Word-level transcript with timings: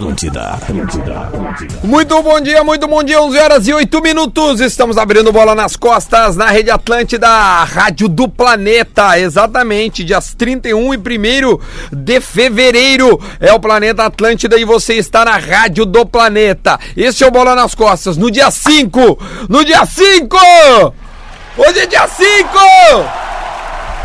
Atlântida, 0.00 0.40
Atlântida, 0.54 1.20
Atlântida. 1.20 1.74
Muito 1.84 2.22
bom 2.22 2.40
dia, 2.40 2.64
muito 2.64 2.88
bom 2.88 3.02
dia, 3.02 3.20
11 3.20 3.38
horas 3.38 3.68
e 3.68 3.74
8 3.74 4.00
minutos. 4.00 4.58
Estamos 4.58 4.96
abrindo 4.96 5.30
bola 5.30 5.54
nas 5.54 5.76
costas 5.76 6.36
na 6.36 6.46
Rede 6.46 6.70
Atlântida, 6.70 7.28
Rádio 7.64 8.08
do 8.08 8.26
Planeta. 8.26 9.18
Exatamente, 9.18 10.02
dias 10.02 10.32
31 10.32 10.94
e 10.94 10.96
1 10.96 11.58
de 11.92 12.18
fevereiro 12.18 13.20
é 13.38 13.52
o 13.52 13.60
Planeta 13.60 14.04
Atlântida 14.04 14.56
e 14.56 14.64
você 14.64 14.94
está 14.94 15.22
na 15.22 15.36
Rádio 15.36 15.84
do 15.84 16.06
Planeta. 16.06 16.80
Esse 16.96 17.22
é 17.22 17.26
o 17.26 17.30
Bola 17.30 17.54
nas 17.54 17.74
Costas, 17.74 18.16
no 18.16 18.30
dia 18.30 18.50
5. 18.50 19.18
No 19.50 19.62
dia 19.62 19.84
5! 19.84 20.94
Hoje 21.58 21.78
é 21.78 21.86
dia 21.86 22.08
5! 22.08 22.48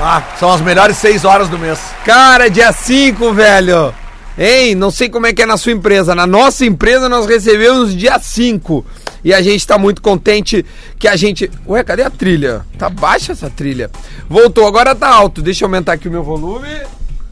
Ah, 0.01 0.21
são 0.37 0.51
as 0.51 0.59
melhores 0.59 0.97
seis 0.97 1.23
horas 1.23 1.47
do 1.47 1.57
mês. 1.57 1.79
Cara, 2.03 2.49
dia 2.49 2.73
5, 2.73 3.31
velho. 3.31 3.93
Hein, 4.37 4.75
não 4.75 4.91
sei 4.91 5.07
como 5.07 5.25
é 5.25 5.33
que 5.33 5.41
é 5.41 5.45
na 5.45 5.57
sua 5.57 5.71
empresa. 5.71 6.13
Na 6.13 6.27
nossa 6.27 6.65
empresa 6.65 7.07
nós 7.07 7.25
recebemos 7.25 7.95
dia 7.95 8.19
5. 8.19 8.85
E 9.23 9.33
a 9.33 9.41
gente 9.41 9.65
tá 9.65 9.77
muito 9.77 10.01
contente 10.01 10.65
que 10.99 11.07
a 11.07 11.15
gente. 11.15 11.49
Ué, 11.67 11.83
cadê 11.83 12.03
a 12.03 12.09
trilha? 12.09 12.65
Tá 12.77 12.89
baixa 12.89 13.31
essa 13.31 13.49
trilha. 13.49 13.89
Voltou, 14.29 14.67
agora 14.67 14.93
tá 14.93 15.07
alto. 15.07 15.41
Deixa 15.41 15.63
eu 15.63 15.67
aumentar 15.67 15.93
aqui 15.93 16.07
o 16.07 16.11
meu 16.11 16.23
volume. 16.23 16.67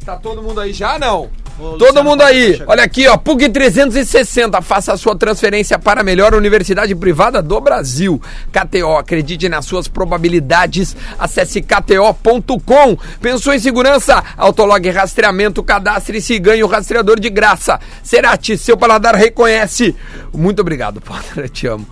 Tá 0.06 0.16
todo 0.16 0.42
mundo 0.42 0.60
aí 0.60 0.74
já? 0.74 0.98
Não. 0.98 1.30
Todo 1.58 2.04
mundo 2.04 2.22
aí, 2.22 2.62
olha 2.66 2.84
aqui, 2.84 3.08
ó, 3.08 3.16
PUC 3.16 3.48
360, 3.50 4.62
faça 4.62 4.94
a 4.94 4.98
sua 4.98 5.16
transferência 5.16 5.78
para 5.78 6.02
a 6.02 6.04
melhor 6.04 6.34
universidade 6.34 6.96
privada 6.96 7.42
do 7.44 7.62
Brasil. 7.62 8.20
KTO, 8.52 8.98
acredite 8.98 9.48
nas 9.48 9.66
suas 9.66 9.88
probabilidades. 9.88 10.96
Acesse 11.20 11.62
kto.com. 11.62 12.98
Pensou 13.22 13.54
em 13.54 13.60
segurança? 13.60 14.24
Autolog 14.36 14.90
rastreamento, 14.90 15.64
cadastre-se 15.64 16.34
e 16.34 16.40
ganhe 16.40 16.64
o 16.64 16.68
rastreador 16.68 17.20
de 17.20 17.30
graça. 17.30 17.80
Cerati, 18.02 18.58
seu 18.58 18.76
paladar 18.76 19.16
reconhece. 19.16 19.95
Muito 20.34 20.62
obrigado, 20.62 21.00
Potter, 21.02 21.44
eu 21.44 21.50
te 21.50 21.67
amo. 21.67 21.88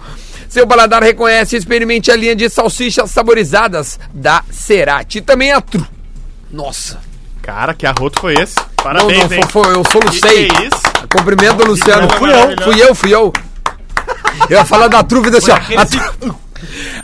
Seu 0.50 0.66
paladar 0.68 1.03
reconhece, 1.03 1.56
experimente 1.56 2.12
a 2.12 2.16
linha 2.16 2.36
de 2.36 2.50
salsichas 2.50 3.12
saborizadas 3.12 4.00
da 4.14 4.44
Cerati. 4.50 5.20
E 5.20 5.22
também 5.22 5.52
a 5.52 5.62
Tru. 5.62 5.88
Nossa. 6.52 7.00
Cara, 7.42 7.73
que 7.73 7.86
arroto 7.86 8.20
foi 8.20 8.34
esse? 8.36 8.56
Não, 8.84 8.94
Parabéns, 8.94 9.30
não, 9.30 9.38
hein? 9.38 9.44
foi, 9.50 9.76
eu 9.76 9.84
solucei. 9.92 10.48
Que 10.48 10.56
que 10.56 10.64
é 10.64 10.68
isso? 10.68 10.82
Cumprimento, 11.16 11.64
Luciano. 11.66 12.08
programa 12.08 12.56
Fui 12.58 12.72
eu, 12.72 12.74
fui 12.74 12.82
eu, 12.90 12.96
fui 12.96 13.14
eu. 13.14 13.34
Eu 14.50 14.58
ia 14.58 14.66
falar 14.66 14.88
da 14.88 15.04
Tru, 15.04 15.22
vida 15.22 15.38
assim, 15.38 15.52
ó. 15.52 15.56
A 15.80 15.86
Tru, 15.86 16.36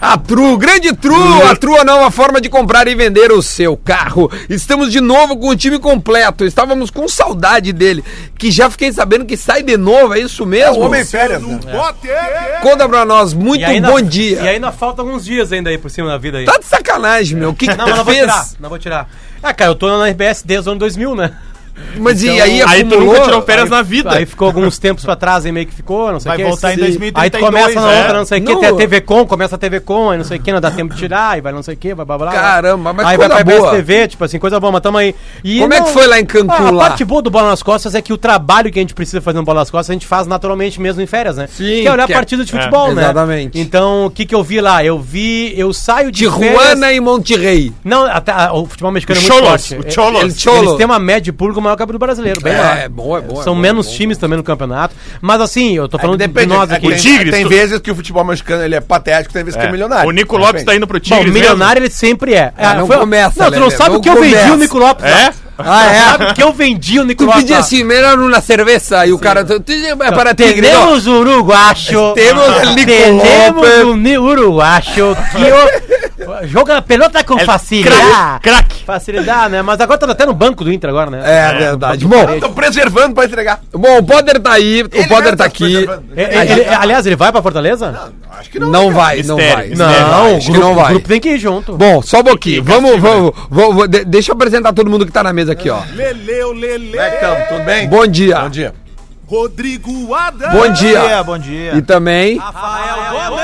a 0.01 0.17
Tru, 0.17 0.57
grande 0.57 0.93
Tru, 0.95 1.15
a 1.49 1.55
Tru 1.55 1.75
é 1.75 1.81
a 1.81 1.83
nova 1.83 2.09
forma 2.09 2.39
de 2.41 2.49
comprar 2.49 2.87
e 2.87 2.95
vender 2.95 3.31
o 3.31 3.41
seu 3.43 3.77
carro. 3.77 4.31
Estamos 4.49 4.91
de 4.91 4.99
novo 5.01 5.37
com 5.37 5.49
o 5.49 5.55
time 5.55 5.77
completo. 5.77 6.45
Estávamos 6.45 6.89
com 6.89 7.07
saudade 7.07 7.71
dele, 7.73 8.03
que 8.39 8.49
já 8.49 8.69
fiquei 8.71 8.91
sabendo 8.91 9.25
que 9.25 9.37
sai 9.37 9.61
de 9.61 9.77
novo, 9.77 10.13
é 10.15 10.19
isso 10.19 10.45
mesmo? 10.45 10.79
Homem 10.79 11.05
férias, 11.05 11.41
né? 11.43 11.59
Conta 12.61 12.87
pra 12.89 13.05
nós, 13.05 13.33
muito 13.33 13.63
ainda- 13.65 13.91
bom 13.91 14.01
dia. 14.01 14.41
E 14.41 14.47
ainda 14.47 14.71
faltam 14.71 15.05
alguns 15.05 15.25
dias 15.25 15.51
ainda 15.51 15.69
aí 15.69 15.77
por 15.77 15.91
cima 15.91 16.07
da 16.09 16.17
vida 16.17 16.39
aí. 16.39 16.45
Tá 16.45 16.57
de 16.57 16.65
sacanagem, 16.65 17.37
meu. 17.37 17.49
O 17.49 17.53
que, 17.55 17.67
que 17.67 17.75
Não, 17.75 17.85
mas 17.87 17.97
não 17.97 18.03
vou 18.05 18.13
fez? 18.13 18.25
tirar. 18.25 18.47
Não 18.59 18.69
vou 18.69 18.79
tirar. 18.79 19.09
Ah, 19.43 19.53
cara, 19.53 19.71
eu 19.71 19.75
tô 19.75 19.87
na 19.95 20.07
RBS 20.07 20.43
desde 20.43 20.67
o 20.69 20.71
ano 20.71 20.79
2000, 20.79 21.15
né? 21.15 21.33
Mas 21.99 22.21
e 22.21 22.27
Então- 22.27 22.43
aí 22.43 22.61
Aí 22.61 22.83
tu 22.83 22.93
acumulou? 22.95 23.13
nunca 23.15 23.25
tirou 23.25 23.41
férias 23.41 23.69
na 23.69 23.81
vida. 23.81 24.11
Aí 24.13 24.25
ficou 24.25 24.47
alguns 24.47 24.77
tempos 24.77 25.03
pra 25.05 25.15
trás 25.15 25.45
aí 25.45 25.51
meio 25.51 25.65
que 25.65 25.73
ficou, 25.73 26.11
não 26.11 26.19
sei 26.19 26.29
o 26.29 26.31
Vai 26.31 26.37
que. 26.37 26.43
voltar 26.43 26.71
em 26.71 26.75
Sim. 26.75 26.79
2032, 26.81 27.23
Aí 27.23 27.29
tu 27.29 27.39
começa 27.39 27.81
na 27.81 27.93
é. 27.93 27.99
outra, 28.01 28.17
não 28.17 28.25
sei 28.25 28.39
o 28.39 28.43
que, 28.45 28.53
Não. 28.53 28.59
tem 28.59 28.69
a 28.69 28.73
TV 28.73 29.01
Com, 29.01 29.25
começa 29.25 29.55
a 29.55 29.57
TV 29.57 29.79
Com, 29.79 30.11
aí 30.11 30.17
não 30.17 30.25
sei 30.25 30.37
o 30.37 30.41
que, 30.41 30.51
não 30.51 30.61
dá 30.61 30.69
tempo 30.71 30.93
de 30.93 30.99
tirar, 30.99 31.31
aí 31.31 31.41
vai 31.41 31.51
não 31.53 31.63
sei 31.63 31.73
o 31.73 31.77
que, 31.77 31.93
vai 31.93 32.05
blá 32.05 32.17
blá. 32.17 32.31
blá. 32.31 32.39
Caramba, 32.39 32.93
mas 32.93 33.07
Aí 33.07 33.17
coisa 33.17 33.33
vai 33.33 33.43
pra 33.43 33.57
boa. 33.57 33.71
TV, 33.71 34.07
tipo 34.07 34.23
assim, 34.23 34.37
coisa 34.39 34.59
boa, 34.59 34.71
mas 34.71 34.81
tamo 34.81 34.97
aí. 34.97 35.15
E 35.43 35.59
Como 35.59 35.73
é 35.73 35.81
que 35.81 35.89
foi 35.89 36.07
lá 36.07 36.19
em 36.19 36.25
Cancún, 36.25 36.47
Ah, 36.53 36.69
A 36.69 36.89
parte 36.89 37.05
boa 37.05 37.21
do 37.21 37.29
Bola 37.29 37.49
nas 37.49 37.63
Costas 37.63 37.95
é 37.95 38.01
que 38.01 38.11
o 38.13 38.17
trabalho 38.17 38.71
que 38.71 38.79
a 38.79 38.81
gente 38.81 38.93
precisa 38.93 39.21
fazer 39.21 39.37
no 39.37 39.43
Bola 39.43 39.59
nas 39.61 39.69
Costas, 39.71 39.89
a 39.89 39.93
gente 39.93 40.05
faz 40.07 40.27
naturalmente 40.27 40.79
mesmo 40.81 41.01
em 41.01 41.05
férias, 41.07 41.37
né? 41.37 41.47
Sim, 41.47 41.81
Que 41.81 41.87
é 41.87 41.91
olhar 41.91 42.05
que 42.05 42.13
é- 42.13 42.15
partida 42.15 42.43
de 42.45 42.51
futebol, 42.51 42.91
é, 42.91 42.93
né? 42.93 43.01
exatamente. 43.03 43.59
Então, 43.59 44.05
o 44.05 44.11
que 44.11 44.25
que 44.25 44.35
eu 44.35 44.43
vi 44.43 44.59
lá? 44.61 44.83
Eu 44.83 44.99
vi, 44.99 45.53
eu 45.57 45.73
saio 45.73 46.11
de 46.11 46.19
Tijuana 46.19 46.91
e 46.91 46.99
Monterrey. 46.99 47.71
Não, 47.83 48.05
até, 48.05 48.31
ah, 48.31 48.51
o 48.53 48.65
futebol 48.65 48.91
mexicano 48.91 49.19
é 49.19 49.21
muito 49.21 49.33
Cholos, 49.33 49.49
forte. 49.67 49.75
o 49.75 49.87
É- 49.87 49.91
Cholos. 49.91 50.21
El 50.23 50.29
Cholo. 50.31 50.57
Eles 50.67 50.77
têm 50.77 50.85
uma 50.85 50.99
média 50.99 51.21
de 51.21 51.31
público 51.31 51.59
maior 51.67 51.77
que 51.77 51.83
a 51.83 51.85
do 51.85 51.99
brasileiro, 51.99 52.41
bem 52.41 52.53
É, 52.53 52.57
maior. 52.57 52.77
é 52.77 52.89
bom, 52.89 53.17
é 53.17 53.21
bom, 53.21 53.41
é 53.41 53.43
São 53.43 53.53
bom, 53.55 53.59
menos 53.61 53.87
é 53.87 53.89
bom. 53.91 53.95
times 53.97 54.17
também 54.17 54.37
no 54.37 54.43
campeonato. 54.43 54.95
Mas 55.21 55.41
assim, 55.41 55.75
eu 55.75 55.87
tô 55.87 55.97
falando 55.97 56.17
de, 56.17 56.27
de 56.27 56.33
Depende, 56.33 56.53
nós 56.53 56.69
é, 56.71 56.75
aqui. 56.75 56.87
tem, 56.87 56.97
Tigres, 56.97 57.31
tem 57.33 57.43
tu- 57.43 57.49
vezes 57.49 57.79
que 57.79 57.91
o 57.91 57.95
futebol 57.95 58.23
mexicano 58.23 58.63
ele 58.63 58.75
é 58.75 58.81
patético, 58.81 59.33
tem 59.33 59.43
vezes 59.43 59.59
que 59.59 59.65
é 59.65 59.71
milionário. 59.71 60.07
O 60.07 60.11
Nico 60.11 60.37
Lopes 60.37 60.63
tá 60.63 60.75
indo 60.75 60.87
pro 60.87 60.97
Bom, 60.99 61.03
Tigres 61.03 61.33
milionário 61.33 61.79
ele 61.79 61.89
sempre 61.89 62.33
é. 62.33 62.53
Ah, 62.57 62.73
não 62.75 62.87
começa, 62.87 63.43
Não, 63.43 63.51
tu 63.51 63.59
não 63.59 63.69
sabe 63.69 63.95
o 63.95 64.01
que 64.01 64.09
eu 64.09 64.19
vendi 64.19 64.51
o 64.51 64.57
Nico 64.57 64.77
Lopes. 64.77 65.05
É? 65.05 65.31
Ah, 65.59 65.85
é? 65.91 65.99
Sabe 66.01 66.25
o 66.25 66.33
que 66.35 66.43
eu 66.43 66.53
vendi 66.53 66.99
o 66.99 67.03
Nico 67.03 67.25
Tu 67.25 67.31
pedia 67.33 67.57
assim, 67.57 67.83
melhor 67.83 68.19
uma 68.19 68.39
cerveja 68.41 69.07
e 69.07 69.11
o 69.11 69.17
cara. 69.17 69.43
tu- 69.43 69.59
tu- 69.59 69.71
É 69.71 70.11
para 70.11 70.35
tigre. 70.35 70.61
Temos 70.67 71.07
o 71.07 71.13
uruguacho. 71.19 72.13
Temos 72.13 72.45
o 72.47 72.73
Nico 72.75 72.91
Temos 72.91 74.17
o 74.19 74.23
uruguacho 74.23 74.93
que 74.93 75.01
o, 75.01 75.15
joga 76.45 76.77
a 76.77 76.81
pelota 76.81 77.23
com 77.23 77.37
facilidade. 77.39 77.95
Craque, 78.01 78.43
craque. 78.49 78.83
Facilidade, 78.85 79.51
né? 79.51 79.61
Mas 79.61 79.79
agora 79.79 79.99
tá 79.99 80.11
até 80.11 80.25
no 80.25 80.33
banco 80.33 80.63
do 80.63 80.71
Inter 80.71 80.89
agora, 80.89 81.09
né? 81.11 81.21
É 81.23 81.53
verdade. 81.57 82.05
Bom, 82.05 82.33
Estão 82.33 82.53
preservando 82.53 83.13
pra 83.13 83.25
entregar. 83.25 83.59
bom, 83.73 83.97
o 83.99 84.03
Poder 84.03 84.39
tá 84.39 84.53
aí, 84.53 84.81
o 84.83 84.89
Ele 84.91 85.07
Poder 85.07 85.21
mesmo 85.23 85.31
tá 85.31 85.35
tá 85.37 85.45
aqui. 85.45 85.63
preservando. 85.71 86.03
É, 86.15 86.51
ele- 86.51 86.65
aliás, 86.65 87.05
ele 87.05 87.15
vai 87.15 87.31
pra 87.31 87.41
Fortaleza? 87.41 88.11
Acho 88.39 88.49
que 88.49 88.59
não. 88.59 88.69
Não 88.69 88.87
né, 88.89 88.93
vai, 88.93 89.23
não 89.23 89.35
Mistério, 89.35 89.55
vai. 89.57 89.67
mistério. 89.69 90.07
Não, 90.07 90.25
acho 90.25 90.35
o 90.35 90.39
que 90.39 90.51
grupo, 90.51 90.59
não 90.65 90.71
o 90.71 90.75
vai. 90.75 90.89
grupo 90.91 91.07
tem 91.07 91.19
que 91.19 91.29
ir 91.29 91.39
junto. 91.39 91.73
Bom, 91.77 92.01
só 92.01 92.19
um 92.19 92.23
pouquinho. 92.23 92.63
Vamos, 92.63 92.91
castigo, 92.91 93.07
vamos, 93.07 93.33
vamos, 93.49 93.69
vamos- 93.75 93.87
de- 93.89 94.05
deixa 94.05 94.31
eu 94.31 94.35
apresentar 94.35 94.73
todo 94.73 94.89
mundo 94.89 95.05
que 95.05 95.11
tá 95.11 95.23
na 95.23 95.33
mesa 95.33 95.51
aqui, 95.53 95.69
ó. 95.69 95.79
Leleu, 95.95 96.53
Lele. 96.53 96.89
Como 96.91 97.01
é 97.01 97.09
que 97.09 97.15
estamos? 97.15 97.47
Tudo 97.49 97.63
bem? 97.65 97.87
Bom 97.87 98.07
dia. 98.07 98.39
Bom 98.41 98.49
dia. 98.49 98.73
Rodrigo 99.27 100.15
Adams. 100.15 100.53
Bom 100.53 100.71
dia. 100.71 101.21
Bom 101.21 101.37
dia. 101.37 101.75
E 101.75 101.81
também. 101.81 102.39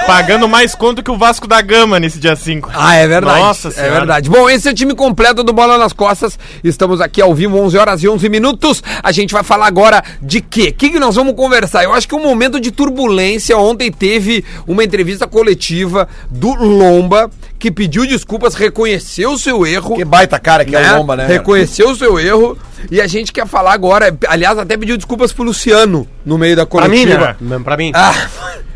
Pagando 0.07 0.47
mais 0.47 0.73
conto 0.73 1.03
que 1.03 1.11
o 1.11 1.17
Vasco 1.17 1.45
da 1.45 1.61
Gama 1.61 1.99
nesse 1.99 2.19
dia 2.19 2.37
5. 2.37 2.71
Ah, 2.73 2.95
é 2.95 3.05
verdade. 3.05 3.39
Nossa 3.41 3.67
é 3.67 3.71
Senhora. 3.71 3.93
verdade. 3.93 4.29
Bom, 4.29 4.49
esse 4.49 4.69
é 4.69 4.71
o 4.71 4.73
time 4.73 4.95
completo 4.95 5.43
do 5.43 5.51
Bola 5.51 5.77
nas 5.77 5.91
Costas. 5.91 6.39
Estamos 6.63 7.01
aqui 7.01 7.21
ao 7.21 7.35
vivo, 7.35 7.59
11 7.59 7.77
horas 7.77 8.01
e 8.01 8.07
11 8.07 8.29
minutos. 8.29 8.81
A 9.03 9.11
gente 9.11 9.33
vai 9.33 9.43
falar 9.43 9.67
agora 9.67 10.01
de 10.21 10.39
quê? 10.39 10.69
O 10.69 10.73
que, 10.73 10.91
que 10.91 10.99
nós 10.99 11.15
vamos 11.15 11.35
conversar? 11.35 11.83
Eu 11.83 11.93
acho 11.93 12.07
que 12.07 12.15
um 12.15 12.23
momento 12.23 12.61
de 12.61 12.71
turbulência. 12.71 13.57
Ontem 13.57 13.91
teve 13.91 14.45
uma 14.65 14.85
entrevista 14.85 15.27
coletiva 15.27 16.07
do 16.29 16.53
Lomba, 16.53 17.29
que 17.59 17.69
pediu 17.69 18.07
desculpas, 18.07 18.55
reconheceu 18.55 19.33
o 19.33 19.37
seu 19.37 19.67
erro. 19.67 19.95
Que 19.95 20.05
baita 20.05 20.39
cara 20.39 20.63
que 20.63 20.73
é 20.73 20.81
né? 20.81 20.93
o 20.93 20.99
Lomba, 20.99 21.17
né? 21.17 21.27
Reconheceu 21.27 21.89
o 21.89 21.95
seu 21.95 22.17
erro. 22.17 22.57
E 22.91 22.99
a 23.01 23.07
gente 23.07 23.31
quer 23.31 23.47
falar 23.47 23.73
agora. 23.73 24.15
Aliás, 24.27 24.57
até 24.57 24.75
pediu 24.77 24.95
desculpas 24.97 25.31
pro 25.31 25.43
Luciano 25.43 26.07
no 26.25 26.37
meio 26.37 26.55
da 26.55 26.65
Pra 26.65 26.87
mim, 26.87 27.03
coletiva. 27.03 27.37
né? 27.39 27.59
Pra 27.63 27.77
mim. 27.77 27.91
Ah, 27.93 28.13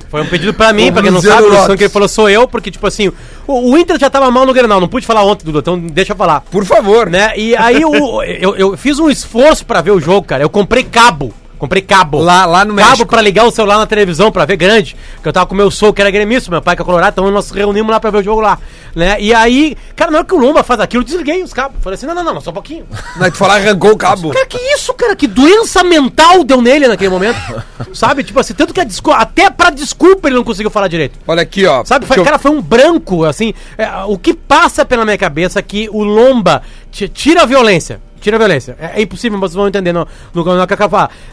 Foi 0.09 0.21
um 0.21 0.25
pedido 0.25 0.53
pra 0.53 0.71
mim, 0.71 0.89
O 0.89 0.93
pra 0.93 1.01
quem 1.01 1.11
não 1.11 1.21
sabe, 1.21 1.43
o 1.43 1.49
Luciano 1.49 1.75
que 1.77 1.83
ele 1.83 1.89
falou 1.91 2.07
sou 2.07 2.29
eu, 2.29 2.47
porque, 2.47 2.71
tipo 2.71 2.87
assim, 2.87 3.11
o, 3.45 3.71
o 3.71 3.77
Inter 3.77 3.99
já 3.99 4.09
tava 4.09 4.31
mal 4.31 4.45
no 4.45 4.53
Grenal, 4.53 4.79
não 4.79 4.87
pude 4.87 5.05
falar 5.05 5.21
ontem, 5.25 5.43
Dudu, 5.45 5.59
então 5.59 5.77
deixa 5.77 6.13
eu 6.13 6.15
falar. 6.15 6.39
por 6.41 6.63
favor. 6.63 7.09
Né? 7.09 7.33
E 7.35 7.55
aí 7.57 7.83
o- 7.83 8.23
eu, 8.23 8.55
eu 8.55 8.77
fiz 8.77 8.99
um 8.99 9.09
esforço 9.09 9.65
pra 9.65 9.81
ver 9.81 9.91
o 9.91 9.99
jogo, 9.99 10.25
cara. 10.25 10.41
Eu 10.43 10.49
comprei 10.49 10.83
cabo. 10.83 11.33
Comprei 11.57 11.81
cabo. 11.81 12.19
Lá- 12.19 12.45
lá 12.45 12.63
no 12.63 12.75
Cabo 12.75 12.89
México. 12.89 13.07
pra 13.09 13.21
ligar 13.21 13.45
o 13.45 13.51
celular 13.51 13.77
na 13.77 13.87
televisão 13.87 14.31
pra 14.31 14.45
ver 14.45 14.57
grande. 14.57 14.95
Que 15.21 15.27
eu 15.27 15.33
tava 15.33 15.45
com 15.47 15.55
meu 15.55 15.71
sogro, 15.71 15.93
que 15.95 16.01
era 16.01 16.11
gremista, 16.11 16.51
meu 16.51 16.61
pai 16.61 16.75
que 16.75 16.81
é 16.81 16.85
colorado, 16.85 17.13
então 17.13 17.31
nós 17.31 17.49
reunimos 17.49 17.91
lá 17.91 17.99
pra 17.99 18.11
ver 18.11 18.19
o 18.19 18.23
jogo 18.23 18.41
lá. 18.41 18.59
Né? 18.95 19.17
E 19.19 19.33
aí, 19.33 19.75
cara, 19.95 20.09
na 20.11 20.19
hora 20.19 20.27
que 20.27 20.33
o 20.33 20.37
Lomba 20.37 20.63
faz 20.63 20.79
aquilo, 20.79 21.01
eu 21.01 21.05
desliguei 21.05 21.41
os 21.43 21.53
cabos. 21.53 21.77
Falei 21.81 21.95
assim: 21.95 22.05
não, 22.05 22.15
não, 22.15 22.23
não, 22.33 22.41
só 22.41 22.51
um 22.51 22.53
pouquinho. 22.53 22.85
Mas 23.15 23.31
tu 23.31 23.37
falar, 23.37 23.55
arrancou 23.55 23.91
o 23.91 23.97
cabo. 23.97 24.31
Cara, 24.31 24.45
que 24.45 24.57
isso, 24.57 24.93
cara? 24.93 25.15
Que 25.15 25.27
doença 25.27 25.83
mental 25.83 26.43
deu 26.43 26.61
nele 26.61 26.87
naquele 26.87 27.09
momento. 27.09 27.37
Sabe? 27.93 28.23
Tipo 28.23 28.39
assim, 28.39 28.53
tanto 28.53 28.73
que 28.73 28.79
a 28.79 28.83
descul- 28.83 29.13
até 29.13 29.49
pra 29.49 29.69
desculpa 29.69 30.27
ele 30.27 30.35
não 30.35 30.43
conseguiu 30.43 30.69
falar 30.71 30.87
direito. 30.87 31.19
Olha 31.27 31.41
aqui, 31.41 31.65
ó. 31.65 31.83
Sabe, 31.85 32.05
foi, 32.05 32.17
eu- 32.19 32.23
cara, 32.23 32.37
foi 32.39 32.51
um 32.51 32.61
branco, 32.61 33.23
assim. 33.23 33.53
é, 33.77 33.87
o 34.07 34.17
que 34.17 34.33
passa 34.33 34.85
pela 34.85 35.03
minha 35.05 35.17
cabeça 35.17 35.59
é 35.59 35.61
que 35.61 35.89
o 35.91 36.03
Lomba 36.03 36.61
ti- 36.91 37.07
tira 37.09 37.43
a 37.43 37.45
violência. 37.45 37.99
Tira 38.19 38.35
a 38.37 38.39
violência. 38.39 38.75
É, 38.79 38.99
é 38.99 39.01
impossível, 39.01 39.39
vocês 39.39 39.55
vão 39.55 39.67
entender 39.67 39.93
no, 39.93 40.07
no, 40.33 40.43
no, 40.43 40.55
no 40.55 40.67